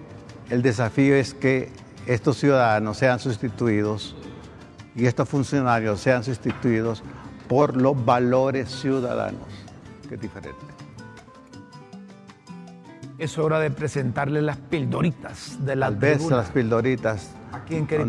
el 0.51 0.61
desafío 0.61 1.15
es 1.15 1.33
que 1.33 1.73
estos 2.07 2.37
ciudadanos 2.37 2.99
sean 2.99 3.19
sustituidos 3.19 4.15
y 4.95 5.07
estos 5.07 5.31
funcionarios 5.31 5.99
sean 5.99 6.23
sustituidos 6.23 7.03
por 7.49 7.75
los 7.75 8.05
valores 8.05 8.69
ciudadanos, 8.69 9.49
que 10.11 10.17
es 10.17 10.21
diferente. 10.21 10.75
Es 13.25 13.39
hora 13.39 13.59
de 13.59 13.71
presentarle 13.71 14.43
las 14.43 14.59
pildoritas 14.59 15.57
de 15.65 15.77
la 15.77 15.87
Tal 15.87 15.97
vez 15.97 16.27
las 16.27 16.51
pildoritas 16.51 17.31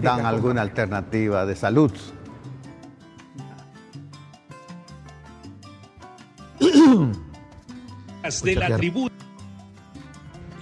dan 0.02 0.26
alguna 0.26 0.62
alternativa 0.62 1.46
de 1.46 1.56
salud. 1.56 1.94
de 8.44 8.56
la 8.56 8.76
tribuna. 8.76 9.16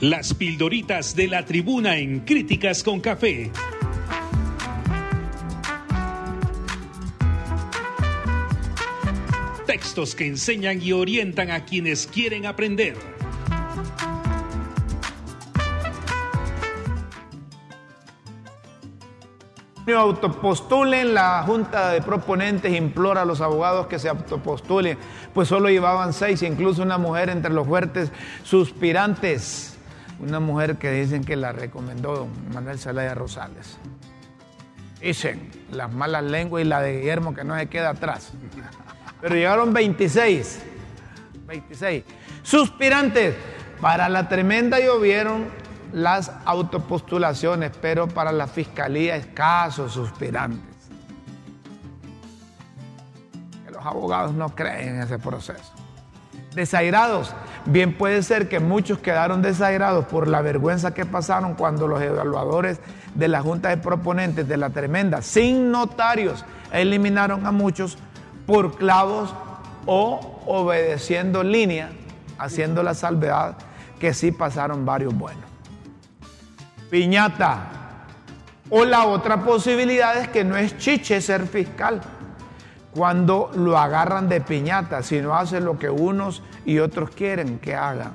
Las 0.01 0.35
pildoritas 0.35 1.15
de 1.15 1.27
la 1.29 1.43
tribuna 1.45 1.97
en 1.97 2.19
Críticas 2.19 2.83
con 2.83 3.01
Café. 3.01 3.51
textos 9.65 10.13
que 10.13 10.27
enseñan 10.27 10.79
y 10.79 10.91
orientan 10.91 11.49
a 11.49 11.65
quienes 11.65 12.05
quieren 12.05 12.45
aprender. 12.45 13.22
Autopostulen, 19.91 21.13
la 21.13 21.43
Junta 21.43 21.89
de 21.89 22.01
Proponentes 22.01 22.73
implora 22.73 23.23
a 23.23 23.25
los 23.25 23.41
abogados 23.41 23.87
que 23.87 23.99
se 23.99 24.07
autopostulen, 24.07 24.97
pues 25.33 25.49
solo 25.49 25.69
llevaban 25.69 26.13
seis, 26.13 26.41
incluso 26.43 26.81
una 26.81 26.97
mujer 26.97 27.29
entre 27.29 27.51
los 27.51 27.67
fuertes 27.67 28.11
suspirantes, 28.43 29.77
una 30.19 30.39
mujer 30.39 30.77
que 30.77 30.91
dicen 30.91 31.25
que 31.25 31.35
la 31.35 31.51
recomendó 31.51 32.15
don 32.15 32.29
Manuel 32.53 32.79
Zelaya 32.79 33.13
Rosales. 33.13 33.77
Dicen 35.01 35.51
las 35.71 35.91
malas 35.91 36.23
lenguas 36.23 36.63
y 36.63 36.67
la 36.67 36.81
de 36.81 36.99
Guillermo 36.99 37.33
que 37.33 37.43
no 37.43 37.57
se 37.57 37.67
queda 37.67 37.89
atrás. 37.89 38.31
Pero 39.19 39.35
llegaron 39.35 39.73
26. 39.73 40.61
26. 41.45 42.03
Suspirantes. 42.41 43.35
Para 43.81 44.07
la 44.07 44.29
tremenda 44.29 44.79
llovieron 44.79 45.45
las 45.93 46.31
autopostulaciones, 46.45 47.71
pero 47.79 48.07
para 48.07 48.31
la 48.31 48.47
fiscalía 48.47 49.15
escasos 49.15 49.93
suspirantes. 49.93 50.73
los 53.71 53.85
abogados 53.85 54.33
no 54.33 54.49
creen 54.49 54.95
en 54.95 55.01
ese 55.01 55.17
proceso. 55.17 55.73
Desairados. 56.53 57.33
Bien 57.65 57.97
puede 57.97 58.21
ser 58.21 58.47
que 58.47 58.59
muchos 58.59 58.99
quedaron 58.99 59.41
desairados 59.41 60.05
por 60.05 60.27
la 60.27 60.41
vergüenza 60.41 60.93
que 60.93 61.05
pasaron 61.05 61.55
cuando 61.55 61.87
los 61.87 62.01
evaluadores 62.01 62.79
de 63.15 63.27
la 63.27 63.41
Junta 63.41 63.69
de 63.69 63.77
Proponentes 63.77 64.47
de 64.47 64.57
la 64.57 64.69
Tremenda, 64.69 65.21
sin 65.21 65.71
notarios, 65.71 66.45
eliminaron 66.71 67.47
a 67.47 67.51
muchos 67.51 67.97
por 68.45 68.75
clavos 68.75 69.33
o 69.85 70.41
obedeciendo 70.45 71.41
línea, 71.41 71.89
haciendo 72.37 72.83
la 72.83 72.93
salvedad 72.93 73.55
que 73.99 74.13
sí 74.13 74.31
pasaron 74.31 74.85
varios 74.85 75.15
buenos. 75.15 75.52
Piñata. 76.93 77.71
O 78.69 78.85
la 78.85 79.07
otra 79.07 79.43
posibilidad 79.43 80.15
es 80.15 80.27
que 80.27 80.43
no 80.43 80.55
es 80.55 80.77
chiche 80.77 81.21
ser 81.21 81.47
fiscal 81.47 82.01
cuando 82.93 83.49
lo 83.55 83.79
agarran 83.79 84.29
de 84.29 84.41
piñata, 84.41 85.01
sino 85.01 85.33
hace 85.33 85.59
lo 85.59 85.79
que 85.79 85.89
unos 85.89 86.43
y 86.65 86.77
otros 86.77 87.09
quieren 87.09 87.57
que 87.57 87.73
haga. 87.73 88.11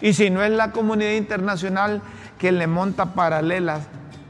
Y 0.00 0.12
si 0.12 0.30
no 0.30 0.44
es 0.44 0.52
la 0.52 0.70
comunidad 0.70 1.10
internacional 1.10 2.02
que 2.38 2.52
le 2.52 2.68
monta 2.68 3.14
paralelas, 3.14 3.88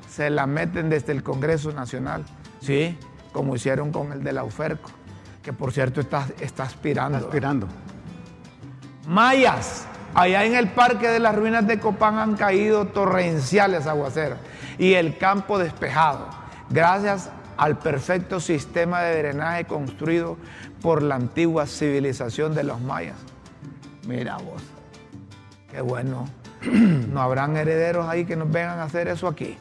se 0.09 0.31
la 0.31 0.47
meten 0.47 0.89
desde 0.89 1.13
el 1.13 1.23
Congreso 1.23 1.71
Nacional, 1.71 2.25
¿sí? 2.63 2.99
Como 3.35 3.55
hicieron 3.55 3.93
con 3.93 4.13
el 4.13 4.25
de 4.25 4.33
la 4.33 4.45
UFERCO 4.45 4.91
que 5.43 5.53
por 5.53 5.75
cierto 5.75 6.01
está, 6.01 6.27
está 6.41 6.63
aspirando. 6.63 7.19
Está 7.19 7.29
aspirando. 7.29 7.69
Mayas, 9.07 9.87
allá 10.15 10.45
en 10.45 10.55
el 10.55 10.69
Parque 10.69 11.09
de 11.09 11.21
las 11.21 11.35
Ruinas 11.35 11.67
de 11.67 11.79
Copán 11.79 12.19
han 12.19 12.37
caído 12.37 12.87
torrenciales 12.87 13.87
aguaceros 13.87 14.39
y 14.79 14.95
el 14.95 15.19
campo 15.19 15.59
despejado, 15.59 16.29
gracias 16.71 17.31
al 17.57 17.79
perfecto 17.79 18.41
sistema 18.41 19.03
de 19.03 19.19
drenaje 19.19 19.65
construido 19.65 20.37
por 20.83 21.03
la 21.03 21.15
antigua 21.15 21.67
civilización 21.67 22.55
de 22.55 22.65
los 22.65 22.81
mayas. 22.81 23.17
Mira 24.07 24.37
vos, 24.37 24.63
qué 25.71 25.81
bueno. 25.81 26.29
No 26.65 27.21
habrán 27.21 27.57
herederos 27.57 28.09
ahí 28.09 28.25
que 28.25 28.37
nos 28.37 28.51
vengan 28.51 28.79
a 28.81 28.85
hacer 28.85 29.09
eso 29.09 29.29
aquí. 29.29 29.57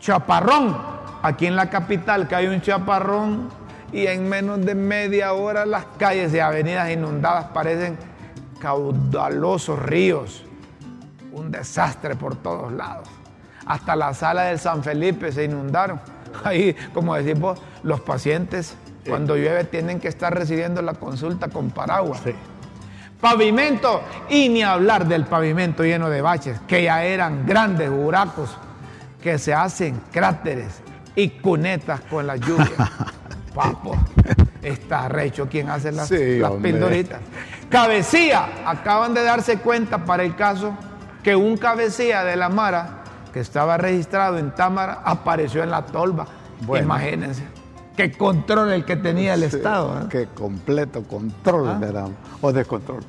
Chaparrón, 0.00 0.76
aquí 1.22 1.46
en 1.46 1.56
la 1.56 1.68
capital 1.68 2.28
hay 2.30 2.46
un 2.46 2.60
chaparrón 2.60 3.48
y 3.92 4.06
en 4.06 4.28
menos 4.28 4.64
de 4.64 4.74
media 4.74 5.32
hora 5.32 5.66
las 5.66 5.84
calles 5.98 6.32
y 6.32 6.38
avenidas 6.38 6.90
inundadas 6.90 7.46
parecen 7.46 7.98
caudalosos 8.58 9.78
ríos. 9.78 10.44
Un 11.32 11.50
desastre 11.50 12.16
por 12.16 12.36
todos 12.36 12.72
lados. 12.72 13.08
Hasta 13.66 13.94
la 13.94 14.14
sala 14.14 14.44
del 14.44 14.58
San 14.58 14.82
Felipe 14.82 15.30
se 15.30 15.44
inundaron. 15.44 16.00
Ahí, 16.44 16.74
como 16.94 17.14
decimos, 17.14 17.60
los 17.82 18.00
pacientes 18.00 18.76
cuando 19.08 19.36
llueve 19.36 19.64
tienen 19.64 20.00
que 20.00 20.08
estar 20.08 20.34
recibiendo 20.34 20.82
la 20.82 20.94
consulta 20.94 21.48
con 21.48 21.70
paraguas. 21.70 22.20
Pavimento, 23.20 24.02
y 24.28 24.48
ni 24.48 24.62
hablar 24.62 25.06
del 25.08 25.24
pavimento 25.24 25.82
lleno 25.82 26.08
de 26.08 26.20
baches, 26.22 26.60
que 26.68 26.84
ya 26.84 27.02
eran 27.04 27.46
grandes 27.46 27.90
buracos 27.90 28.56
que 29.22 29.38
se 29.38 29.52
hacen 29.52 30.00
cráteres 30.12 30.82
y 31.16 31.30
cunetas 31.30 32.00
con 32.02 32.26
la 32.26 32.36
lluvia. 32.36 32.92
Papo, 33.54 33.96
está 34.62 35.08
recho 35.08 35.48
quien 35.48 35.68
hace 35.70 35.92
las, 35.92 36.08
Sí, 36.08 36.38
las 36.38 36.50
hombre. 36.50 36.72
pildoritas. 36.72 37.20
Cabecía, 37.70 38.48
acaban 38.66 39.14
de 39.14 39.22
darse 39.22 39.58
cuenta 39.58 40.04
para 40.04 40.22
el 40.24 40.34
caso 40.34 40.74
que 41.22 41.36
un 41.36 41.56
cabecía 41.56 42.24
de 42.24 42.36
la 42.36 42.48
Mara 42.48 43.02
que 43.32 43.40
estaba 43.40 43.76
registrado 43.76 44.38
en 44.38 44.54
Támara 44.54 45.02
apareció 45.04 45.62
en 45.62 45.70
la 45.70 45.84
tolva. 45.84 46.26
Bueno. 46.62 46.86
Imagínense. 46.86 47.42
Qué 47.96 48.12
control 48.12 48.72
el 48.72 48.84
que 48.84 48.96
tenía 48.96 49.34
el 49.34 49.42
Estado. 49.42 50.00
¿eh? 50.02 50.06
Que 50.08 50.26
completo 50.28 51.02
control, 51.02 51.68
Ah. 51.68 51.78
¿verdad? 51.78 52.08
O 52.40 52.52
descontrol. 52.52 53.00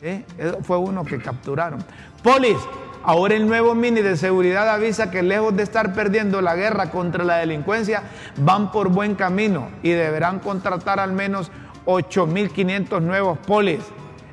¿Eh? 0.00 0.24
Eso 0.38 0.58
Fue 0.62 0.78
uno 0.78 1.04
que 1.04 1.18
capturaron. 1.18 1.84
Polis, 2.22 2.56
ahora 3.04 3.34
el 3.34 3.46
nuevo 3.46 3.74
mini 3.74 4.00
de 4.00 4.16
seguridad 4.16 4.68
avisa 4.68 5.10
que 5.10 5.22
lejos 5.22 5.54
de 5.54 5.62
estar 5.62 5.92
perdiendo 5.92 6.40
la 6.40 6.56
guerra 6.56 6.90
contra 6.90 7.22
la 7.24 7.36
delincuencia, 7.36 8.02
van 8.38 8.72
por 8.72 8.88
buen 8.88 9.14
camino 9.14 9.68
y 9.82 9.90
deberán 9.90 10.40
contratar 10.40 10.98
al 10.98 11.12
menos 11.12 11.50
8.500 11.86 13.00
nuevos 13.02 13.38
polis 13.38 13.80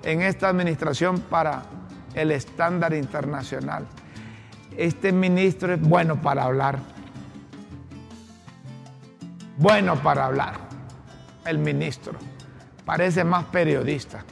en 0.03 0.21
esta 0.21 0.49
administración 0.49 1.19
para 1.19 1.63
el 2.13 2.31
estándar 2.31 2.93
internacional. 2.93 3.85
Este 4.77 5.11
ministro 5.11 5.73
es 5.73 5.81
bueno 5.81 6.21
para 6.21 6.43
hablar. 6.43 6.79
Bueno 9.57 9.95
para 10.01 10.25
hablar. 10.25 10.53
El 11.45 11.57
ministro. 11.57 12.13
Parece 12.85 13.23
más 13.23 13.45
periodista. 13.45 14.23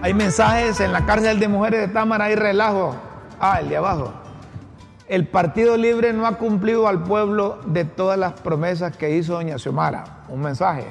Hay 0.00 0.14
mensajes 0.14 0.80
en 0.80 0.92
la 0.92 1.04
cárcel 1.04 1.38
de 1.38 1.48
mujeres 1.48 1.80
de 1.80 1.88
Támara, 1.88 2.24
hay 2.24 2.36
relajo. 2.36 3.13
Ah, 3.40 3.60
el 3.60 3.68
de 3.68 3.76
abajo. 3.76 4.12
El 5.06 5.28
Partido 5.28 5.76
Libre 5.76 6.12
no 6.12 6.26
ha 6.26 6.38
cumplido 6.38 6.88
al 6.88 7.02
pueblo 7.02 7.60
de 7.66 7.84
todas 7.84 8.18
las 8.18 8.32
promesas 8.40 8.96
que 8.96 9.16
hizo 9.16 9.34
doña 9.34 9.58
Xiomara. 9.58 10.24
Un 10.28 10.40
mensaje. 10.40 10.86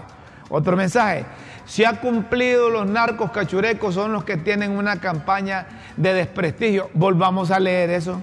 Otro 0.50 0.78
mensaje. 0.78 1.26
Si 1.66 1.84
ha 1.84 2.00
cumplido 2.00 2.70
los 2.70 2.86
narcos 2.86 3.32
cachurecos 3.32 3.96
son 3.96 4.12
los 4.14 4.24
que 4.24 4.38
tienen 4.38 4.72
una 4.72 5.00
campaña 5.00 5.66
de 5.98 6.14
desprestigio. 6.14 6.90
Volvamos 6.94 7.50
a 7.50 7.60
leer 7.60 7.90
eso. 7.90 8.22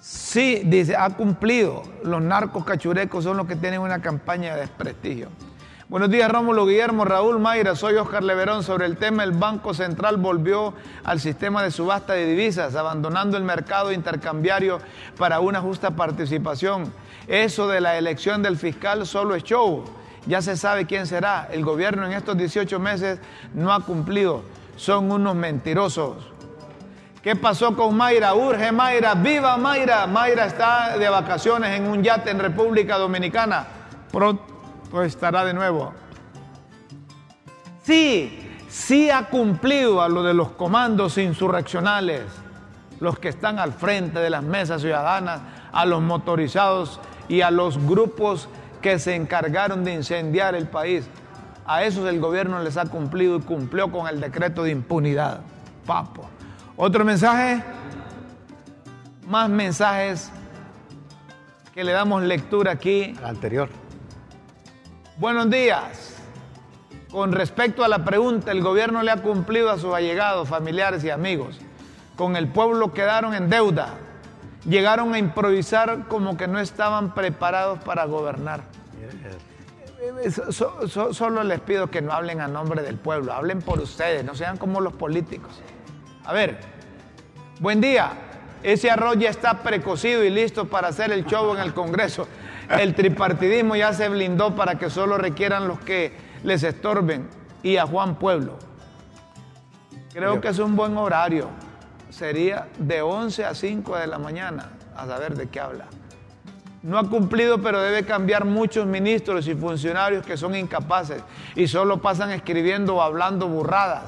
Sí, 0.00 0.62
dice, 0.66 0.96
ha 0.96 1.08
cumplido. 1.10 1.82
Los 2.02 2.20
narcos 2.20 2.64
cachurecos 2.64 3.24
son 3.24 3.38
los 3.38 3.46
que 3.46 3.56
tienen 3.56 3.80
una 3.80 4.02
campaña 4.02 4.54
de 4.54 4.60
desprestigio. 4.60 5.28
Buenos 5.86 6.08
días, 6.08 6.30
Rómulo 6.30 6.64
Guillermo, 6.64 7.04
Raúl 7.04 7.38
Mayra, 7.38 7.76
soy 7.76 7.96
Oscar 7.96 8.24
Leverón. 8.24 8.62
Sobre 8.62 8.86
el 8.86 8.96
tema, 8.96 9.22
el 9.22 9.32
Banco 9.32 9.74
Central 9.74 10.16
volvió 10.16 10.72
al 11.04 11.20
sistema 11.20 11.62
de 11.62 11.70
subasta 11.70 12.14
de 12.14 12.24
divisas, 12.24 12.74
abandonando 12.74 13.36
el 13.36 13.44
mercado 13.44 13.92
intercambiario 13.92 14.78
para 15.18 15.40
una 15.40 15.60
justa 15.60 15.90
participación. 15.90 16.90
Eso 17.28 17.68
de 17.68 17.82
la 17.82 17.98
elección 17.98 18.42
del 18.42 18.56
fiscal 18.56 19.06
solo 19.06 19.34
es 19.34 19.44
show. 19.44 19.84
Ya 20.26 20.40
se 20.40 20.56
sabe 20.56 20.86
quién 20.86 21.06
será. 21.06 21.48
El 21.52 21.62
gobierno 21.62 22.06
en 22.06 22.14
estos 22.14 22.34
18 22.38 22.80
meses 22.80 23.18
no 23.52 23.70
ha 23.70 23.80
cumplido. 23.80 24.42
Son 24.76 25.12
unos 25.12 25.34
mentirosos. 25.34 26.16
¿Qué 27.22 27.36
pasó 27.36 27.76
con 27.76 27.94
Mayra? 27.94 28.34
Urge 28.34 28.72
Mayra, 28.72 29.14
viva 29.16 29.58
Mayra. 29.58 30.06
Mayra 30.06 30.46
está 30.46 30.96
de 30.96 31.10
vacaciones 31.10 31.78
en 31.78 31.86
un 31.86 32.02
yate 32.02 32.30
en 32.30 32.38
República 32.38 32.96
Dominicana. 32.96 33.66
Estará 35.02 35.44
de 35.44 35.54
nuevo. 35.54 35.92
Sí, 37.82 38.38
sí 38.68 39.10
ha 39.10 39.28
cumplido 39.28 40.00
a 40.02 40.08
lo 40.08 40.22
de 40.22 40.34
los 40.34 40.50
comandos 40.52 41.18
insurreccionales, 41.18 42.22
los 43.00 43.18
que 43.18 43.28
están 43.28 43.58
al 43.58 43.72
frente 43.72 44.20
de 44.20 44.30
las 44.30 44.42
mesas 44.42 44.80
ciudadanas, 44.80 45.40
a 45.72 45.84
los 45.84 46.00
motorizados 46.00 47.00
y 47.28 47.40
a 47.40 47.50
los 47.50 47.78
grupos 47.84 48.48
que 48.80 48.98
se 48.98 49.14
encargaron 49.14 49.84
de 49.84 49.94
incendiar 49.94 50.54
el 50.54 50.66
país. 50.66 51.06
A 51.66 51.84
esos 51.84 52.06
el 52.08 52.20
gobierno 52.20 52.60
les 52.60 52.76
ha 52.76 52.86
cumplido 52.86 53.36
y 53.36 53.40
cumplió 53.40 53.90
con 53.90 54.06
el 54.06 54.20
decreto 54.20 54.62
de 54.62 54.70
impunidad. 54.70 55.40
Papo. 55.86 56.28
Otro 56.76 57.04
mensaje, 57.04 57.62
más 59.26 59.48
mensajes 59.48 60.30
que 61.72 61.84
le 61.84 61.92
damos 61.92 62.22
lectura 62.22 62.72
aquí. 62.72 63.14
El 63.18 63.24
anterior. 63.24 63.83
Buenos 65.16 65.50
días. 65.50 66.16
Con 67.10 67.32
respecto 67.32 67.84
a 67.84 67.88
la 67.88 68.04
pregunta, 68.04 68.50
el 68.50 68.62
gobierno 68.62 69.02
le 69.02 69.10
ha 69.12 69.18
cumplido 69.18 69.70
a 69.70 69.78
sus 69.78 69.94
allegados, 69.94 70.48
familiares 70.48 71.04
y 71.04 71.10
amigos. 71.10 71.60
Con 72.16 72.34
el 72.36 72.48
pueblo 72.48 72.92
quedaron 72.92 73.34
en 73.34 73.48
deuda. 73.48 73.94
Llegaron 74.68 75.14
a 75.14 75.18
improvisar 75.18 76.06
como 76.08 76.36
que 76.36 76.48
no 76.48 76.58
estaban 76.58 77.14
preparados 77.14 77.78
para 77.84 78.04
gobernar. 78.06 78.62
Eh, 80.22 80.30
so- 80.30 80.88
so- 80.88 81.14
solo 81.14 81.44
les 81.44 81.60
pido 81.60 81.88
que 81.90 82.02
no 82.02 82.12
hablen 82.12 82.40
a 82.40 82.48
nombre 82.48 82.82
del 82.82 82.96
pueblo, 82.96 83.32
hablen 83.32 83.60
por 83.62 83.80
ustedes, 83.80 84.24
no 84.24 84.34
sean 84.34 84.56
como 84.58 84.80
los 84.80 84.92
políticos. 84.94 85.52
A 86.24 86.32
ver, 86.32 86.58
buen 87.60 87.80
día. 87.80 88.12
Ese 88.62 88.90
arroz 88.90 89.16
ya 89.18 89.28
está 89.28 89.58
precocido 89.62 90.24
y 90.24 90.30
listo 90.30 90.64
para 90.66 90.88
hacer 90.88 91.12
el 91.12 91.26
show 91.26 91.54
en 91.54 91.60
el 91.60 91.74
Congreso. 91.74 92.26
El 92.68 92.94
tripartidismo 92.94 93.76
ya 93.76 93.92
se 93.92 94.08
blindó 94.08 94.54
para 94.54 94.78
que 94.78 94.90
solo 94.90 95.18
requieran 95.18 95.68
los 95.68 95.78
que 95.80 96.12
les 96.42 96.62
estorben 96.62 97.28
y 97.62 97.76
a 97.76 97.86
Juan 97.86 98.16
Pueblo. 98.16 98.58
Creo 100.12 100.40
que 100.40 100.48
es 100.48 100.58
un 100.58 100.76
buen 100.76 100.96
horario. 100.96 101.48
Sería 102.10 102.68
de 102.78 103.02
11 103.02 103.44
a 103.44 103.54
5 103.54 103.96
de 103.96 104.06
la 104.06 104.18
mañana, 104.18 104.70
a 104.96 105.06
saber 105.06 105.34
de 105.34 105.48
qué 105.48 105.58
habla. 105.58 105.86
No 106.82 106.98
ha 106.98 107.08
cumplido, 107.08 107.60
pero 107.62 107.80
debe 107.80 108.04
cambiar 108.04 108.44
muchos 108.44 108.86
ministros 108.86 109.48
y 109.48 109.54
funcionarios 109.54 110.24
que 110.24 110.36
son 110.36 110.54
incapaces 110.54 111.22
y 111.56 111.66
solo 111.66 112.00
pasan 112.00 112.30
escribiendo 112.30 112.96
o 112.96 113.02
hablando 113.02 113.48
burradas. 113.48 114.04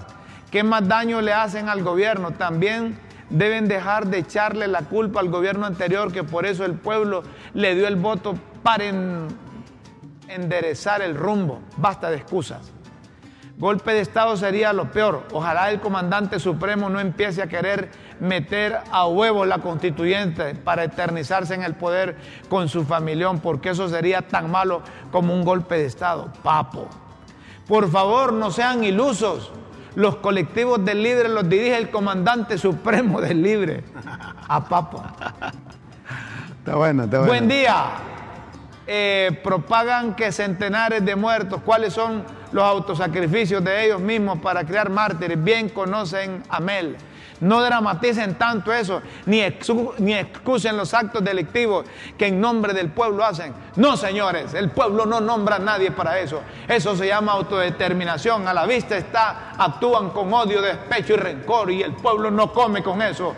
¿Qué 0.50 0.62
más 0.62 0.86
daño 0.86 1.20
le 1.20 1.32
hacen 1.32 1.68
al 1.68 1.82
gobierno? 1.82 2.32
También 2.32 2.98
deben 3.30 3.68
dejar 3.68 4.06
de 4.06 4.18
echarle 4.18 4.66
la 4.68 4.82
culpa 4.82 5.20
al 5.20 5.28
gobierno 5.28 5.66
anterior, 5.66 6.12
que 6.12 6.24
por 6.24 6.46
eso 6.46 6.64
el 6.64 6.74
pueblo 6.74 7.22
le 7.54 7.74
dio 7.74 7.88
el 7.88 7.96
voto 7.96 8.34
para 8.62 8.84
en- 8.84 9.26
enderezar 10.28 11.02
el 11.02 11.14
rumbo. 11.16 11.60
Basta 11.76 12.10
de 12.10 12.16
excusas. 12.16 12.72
Golpe 13.58 13.94
de 13.94 14.00
Estado 14.00 14.36
sería 14.36 14.72
lo 14.74 14.90
peor. 14.92 15.22
Ojalá 15.32 15.70
el 15.70 15.80
comandante 15.80 16.38
supremo 16.38 16.90
no 16.90 17.00
empiece 17.00 17.40
a 17.42 17.46
querer 17.46 17.90
meter 18.20 18.78
a 18.92 19.06
huevo 19.06 19.46
la 19.46 19.58
constituyente 19.58 20.54
para 20.54 20.84
eternizarse 20.84 21.54
en 21.54 21.62
el 21.62 21.74
poder 21.74 22.16
con 22.50 22.68
su 22.68 22.84
familión, 22.84 23.40
porque 23.40 23.70
eso 23.70 23.88
sería 23.88 24.22
tan 24.22 24.50
malo 24.50 24.82
como 25.10 25.32
un 25.32 25.42
golpe 25.44 25.76
de 25.78 25.86
Estado. 25.86 26.30
Papo. 26.42 26.86
Por 27.66 27.90
favor, 27.90 28.32
no 28.32 28.50
sean 28.50 28.84
ilusos. 28.84 29.50
Los 29.96 30.16
colectivos 30.16 30.84
del 30.84 31.02
Libre 31.02 31.28
los 31.28 31.48
dirige 31.48 31.76
el 31.76 31.90
comandante 31.90 32.58
supremo 32.58 33.18
del 33.20 33.42
Libre. 33.42 33.82
A 34.46 34.62
Papo. 34.68 35.02
Está 36.58 36.76
bueno, 36.76 37.04
está 37.04 37.18
bueno. 37.20 37.32
Buen 37.32 37.48
día. 37.48 37.86
Eh, 38.86 39.40
propagan 39.42 40.14
que 40.14 40.30
centenares 40.32 41.04
de 41.04 41.16
muertos, 41.16 41.62
¿cuáles 41.64 41.94
son 41.94 42.24
los 42.52 42.62
autosacrificios 42.62 43.64
de 43.64 43.86
ellos 43.86 44.00
mismos 44.00 44.38
para 44.38 44.64
crear 44.64 44.90
mártires? 44.90 45.42
Bien 45.42 45.70
conocen 45.70 46.42
a 46.50 46.60
Mel. 46.60 46.96
No 47.40 47.62
dramaticen 47.62 48.36
tanto 48.36 48.72
eso, 48.72 49.02
ni, 49.26 49.42
ni 49.98 50.14
excusen 50.14 50.76
los 50.76 50.94
actos 50.94 51.22
delictivos 51.22 51.84
que 52.16 52.28
en 52.28 52.40
nombre 52.40 52.72
del 52.72 52.90
pueblo 52.90 53.24
hacen. 53.24 53.52
No, 53.76 53.96
señores, 53.96 54.54
el 54.54 54.70
pueblo 54.70 55.04
no 55.04 55.20
nombra 55.20 55.56
a 55.56 55.58
nadie 55.58 55.90
para 55.90 56.18
eso. 56.18 56.40
Eso 56.66 56.96
se 56.96 57.06
llama 57.06 57.32
autodeterminación. 57.32 58.48
A 58.48 58.54
la 58.54 58.64
vista 58.64 58.96
está, 58.96 59.52
actúan 59.58 60.10
con 60.10 60.32
odio, 60.32 60.62
despecho 60.62 61.14
y 61.14 61.16
rencor 61.16 61.70
y 61.70 61.82
el 61.82 61.92
pueblo 61.92 62.30
no 62.30 62.52
come 62.52 62.82
con 62.82 63.02
eso. 63.02 63.34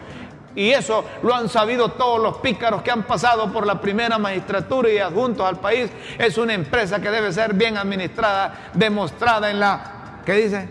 Y 0.55 0.71
eso 0.71 1.05
lo 1.23 1.35
han 1.35 1.49
sabido 1.49 1.91
todos 1.91 2.21
los 2.21 2.39
pícaros 2.39 2.83
que 2.83 2.91
han 2.91 3.05
pasado 3.05 3.53
por 3.53 3.67
la 3.67 3.81
primera 3.81 4.19
magistratura 4.19 4.91
y 4.91 4.99
adjuntos 4.99 5.47
al 5.47 5.59
país. 5.61 5.91
Es 6.19 6.39
una 6.39 6.55
empresa 6.55 7.01
que 7.01 7.11
debe 7.11 7.33
ser 7.33 7.55
bien 7.55 7.77
administrada, 7.77 8.71
demostrada 8.75 9.51
en 9.51 9.61
la... 9.61 10.21
¿Qué 10.25 10.33
dice? 10.35 10.69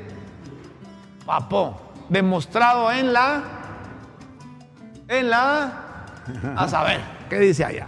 Papo. 1.25 1.86
Demostrado 2.09 2.91
en 2.91 3.13
la... 3.13 3.43
En 5.07 5.29
la... 5.29 5.83
A 6.55 6.67
saber, 6.67 6.99
¿qué 7.29 7.39
dice 7.39 7.63
allá? 7.63 7.87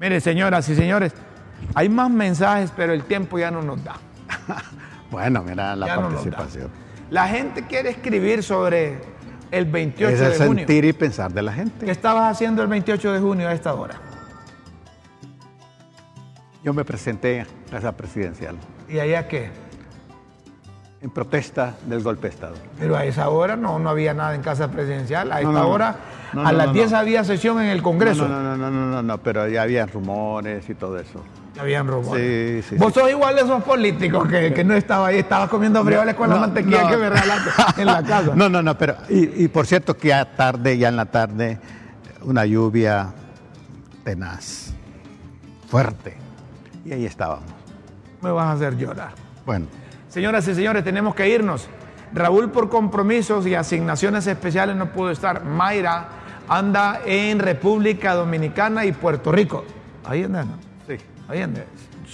Mire, 0.00 0.20
señoras 0.20 0.68
y 0.68 0.74
señores, 0.74 1.12
Hay 1.74 1.88
más 1.88 2.10
mensajes, 2.10 2.72
pero 2.74 2.92
el 2.92 3.04
tiempo 3.04 3.38
ya 3.38 3.50
no 3.50 3.62
nos 3.62 3.82
da. 3.84 3.94
bueno, 5.10 5.42
mira 5.42 5.76
la 5.76 5.86
Ya 5.86 5.96
no 5.96 6.08
participación. 6.08 6.70
La 7.10 7.28
gente 7.28 7.66
quiere 7.66 7.90
escribir 7.90 8.42
sobre 8.42 8.98
el 9.50 9.66
28 9.66 10.12
es 10.14 10.20
de 10.20 10.26
el 10.26 10.32
junio. 10.46 10.66
sentir 10.66 10.84
y 10.84 10.92
pensar 10.92 11.32
de 11.32 11.42
la 11.42 11.52
gente. 11.52 11.84
¿Qué 11.84 11.92
estabas 11.92 12.30
haciendo 12.30 12.62
el 12.62 12.68
28 12.68 13.12
de 13.12 13.20
junio 13.20 13.48
a 13.48 13.52
esta 13.52 13.74
hora? 13.74 13.94
Yo 16.62 16.72
me 16.72 16.84
presenté 16.84 17.42
a 17.42 17.46
Casa 17.70 17.92
Presidencial 17.94 18.56
¿Y 18.88 18.98
allá 18.98 19.28
qué? 19.28 19.50
En 21.04 21.10
protesta 21.10 21.74
del 21.86 22.02
golpe 22.02 22.28
de 22.28 22.34
Estado. 22.34 22.54
Pero 22.78 22.96
a 22.96 23.04
esa 23.04 23.28
hora 23.28 23.56
no, 23.56 23.78
no 23.78 23.90
había 23.90 24.14
nada 24.14 24.34
en 24.34 24.40
casa 24.40 24.68
presidencial. 24.70 25.30
A 25.32 25.42
no, 25.42 25.52
no. 25.52 25.68
hora, 25.68 25.96
No, 26.32 26.46
a 26.46 26.50
las 26.50 26.68
no, 26.68 26.72
10 26.72 26.92
no. 26.92 26.96
había 26.96 27.22
sesión 27.24 27.60
en 27.60 27.68
el 27.68 27.82
Congreso. 27.82 28.26
No, 28.26 28.40
no, 28.40 28.56
no, 28.56 28.70
no, 28.70 28.70
no, 28.70 28.86
no, 28.86 29.02
no, 29.02 29.18
pero 29.18 29.46
ya 29.46 29.60
había 29.62 29.84
rumores 29.84 30.66
y 30.70 30.74
todo 30.74 30.98
eso. 30.98 31.22
Habían 31.60 31.88
rumores. 31.88 32.64
Sí, 32.64 32.70
sí, 32.70 32.76
Vos 32.78 32.94
sos 32.94 33.10
igual 33.10 33.34
de 33.34 33.42
esos 33.42 33.62
políticos 33.62 34.26
que, 34.26 34.54
que 34.54 34.64
no 34.64 34.74
estaba 34.74 35.08
ahí, 35.08 35.18
estabas 35.18 35.50
comiendo 35.50 35.84
frijoles 35.84 36.14
con 36.14 36.30
la 36.30 36.36
mantequilla 36.36 36.88
que 36.88 36.96
me 36.96 37.10
regalaste 37.10 37.50
en 37.82 37.86
la 37.86 38.02
casa. 38.02 38.32
No, 38.34 38.48
no, 38.48 38.62
no, 38.62 38.78
pero 38.78 38.96
y, 39.10 39.44
y 39.44 39.48
por 39.48 39.66
cierto 39.66 39.94
que 39.98 40.08
ya 40.08 40.24
tarde, 40.34 40.78
ya 40.78 40.88
en 40.88 40.96
la 40.96 41.04
tarde, 41.04 41.58
una 42.22 42.46
lluvia 42.46 43.12
tenaz, 44.04 44.72
fuerte. 45.68 46.16
Y 46.86 46.92
ahí 46.92 47.04
estábamos. 47.04 47.44
Me 48.22 48.30
vas 48.30 48.46
a 48.46 48.52
hacer 48.52 48.74
llorar. 48.78 49.12
Bueno, 49.44 49.66
Señoras 50.14 50.46
y 50.46 50.54
señores, 50.54 50.84
tenemos 50.84 51.12
que 51.12 51.28
irnos. 51.28 51.66
Raúl 52.12 52.48
por 52.52 52.68
compromisos 52.70 53.48
y 53.48 53.56
asignaciones 53.56 54.24
especiales 54.28 54.76
no 54.76 54.92
pudo 54.92 55.10
estar. 55.10 55.44
Mayra 55.44 56.06
anda 56.48 57.00
en 57.04 57.40
República 57.40 58.14
Dominicana 58.14 58.84
y 58.84 58.92
Puerto 58.92 59.32
Rico. 59.32 59.64
Ahí 60.04 60.22
anda, 60.22 60.44
¿no? 60.44 60.52
sí. 60.86 60.94
Ahí 61.26 61.42
anda. 61.42 61.64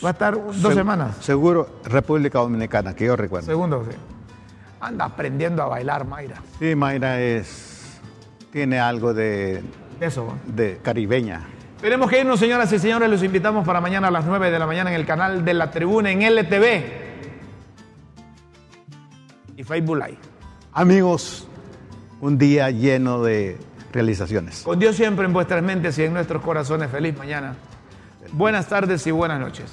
Va 0.03 0.09
a 0.09 0.13
estar 0.13 0.35
dos 0.35 0.57
Se- 0.57 0.73
semanas. 0.73 1.15
Seguro 1.21 1.81
República 1.85 2.39
Dominicana, 2.39 2.95
que 2.97 3.05
yo 3.05 3.17
recuerdo. 3.17 3.45
Segundo, 3.49 3.85
sí. 3.91 3.95
Anda 4.81 5.05
aprendiendo 5.05 5.63
a 5.63 5.67
bailar, 5.67 6.07
Mayra. 6.07 6.37
Sí, 6.59 6.75
Mayra 6.75 7.21
es 7.21 8.01
tiene 8.51 8.81
algo 8.81 9.13
de, 9.13 9.63
Eso, 10.01 10.25
¿va? 10.27 10.33
de 10.47 10.79
caribeña. 10.83 11.43
Tenemos 11.83 12.09
que 12.09 12.21
irnos, 12.21 12.41
señoras 12.41 12.73
y 12.73 12.79
señores. 12.79 13.11
Los 13.11 13.23
invitamos 13.23 13.67
para 13.67 13.83
mañana 13.83 14.09
a 14.09 14.11
las 14.11 14.25
9 14.25 14.51
de 14.51 14.59
la 14.59 14.67
mañana 14.67 14.89
en 14.89 14.97
el 14.97 15.05
canal 15.05 15.45
de 15.45 15.53
la 15.53 15.71
tribuna 15.71 16.11
en 16.11 16.23
LTV 16.23 17.10
y 19.61 19.65
Facebook 19.65 19.97
Live. 19.97 20.19
Amigos, 20.73 21.47
un 22.21 22.39
día 22.39 22.71
lleno 22.71 23.23
de 23.23 23.59
realizaciones. 23.93 24.63
Con 24.63 24.79
Dios 24.79 24.97
siempre 24.97 25.27
en 25.27 25.33
vuestras 25.33 25.63
mentes 25.63 25.99
y 25.99 26.05
en 26.05 26.15
nuestros 26.15 26.43
corazones. 26.43 26.91
Feliz 26.91 27.17
mañana. 27.17 27.55
Buenas 28.33 28.69
tardes 28.69 29.07
y 29.07 29.11
buenas 29.11 29.39
noches. 29.39 29.71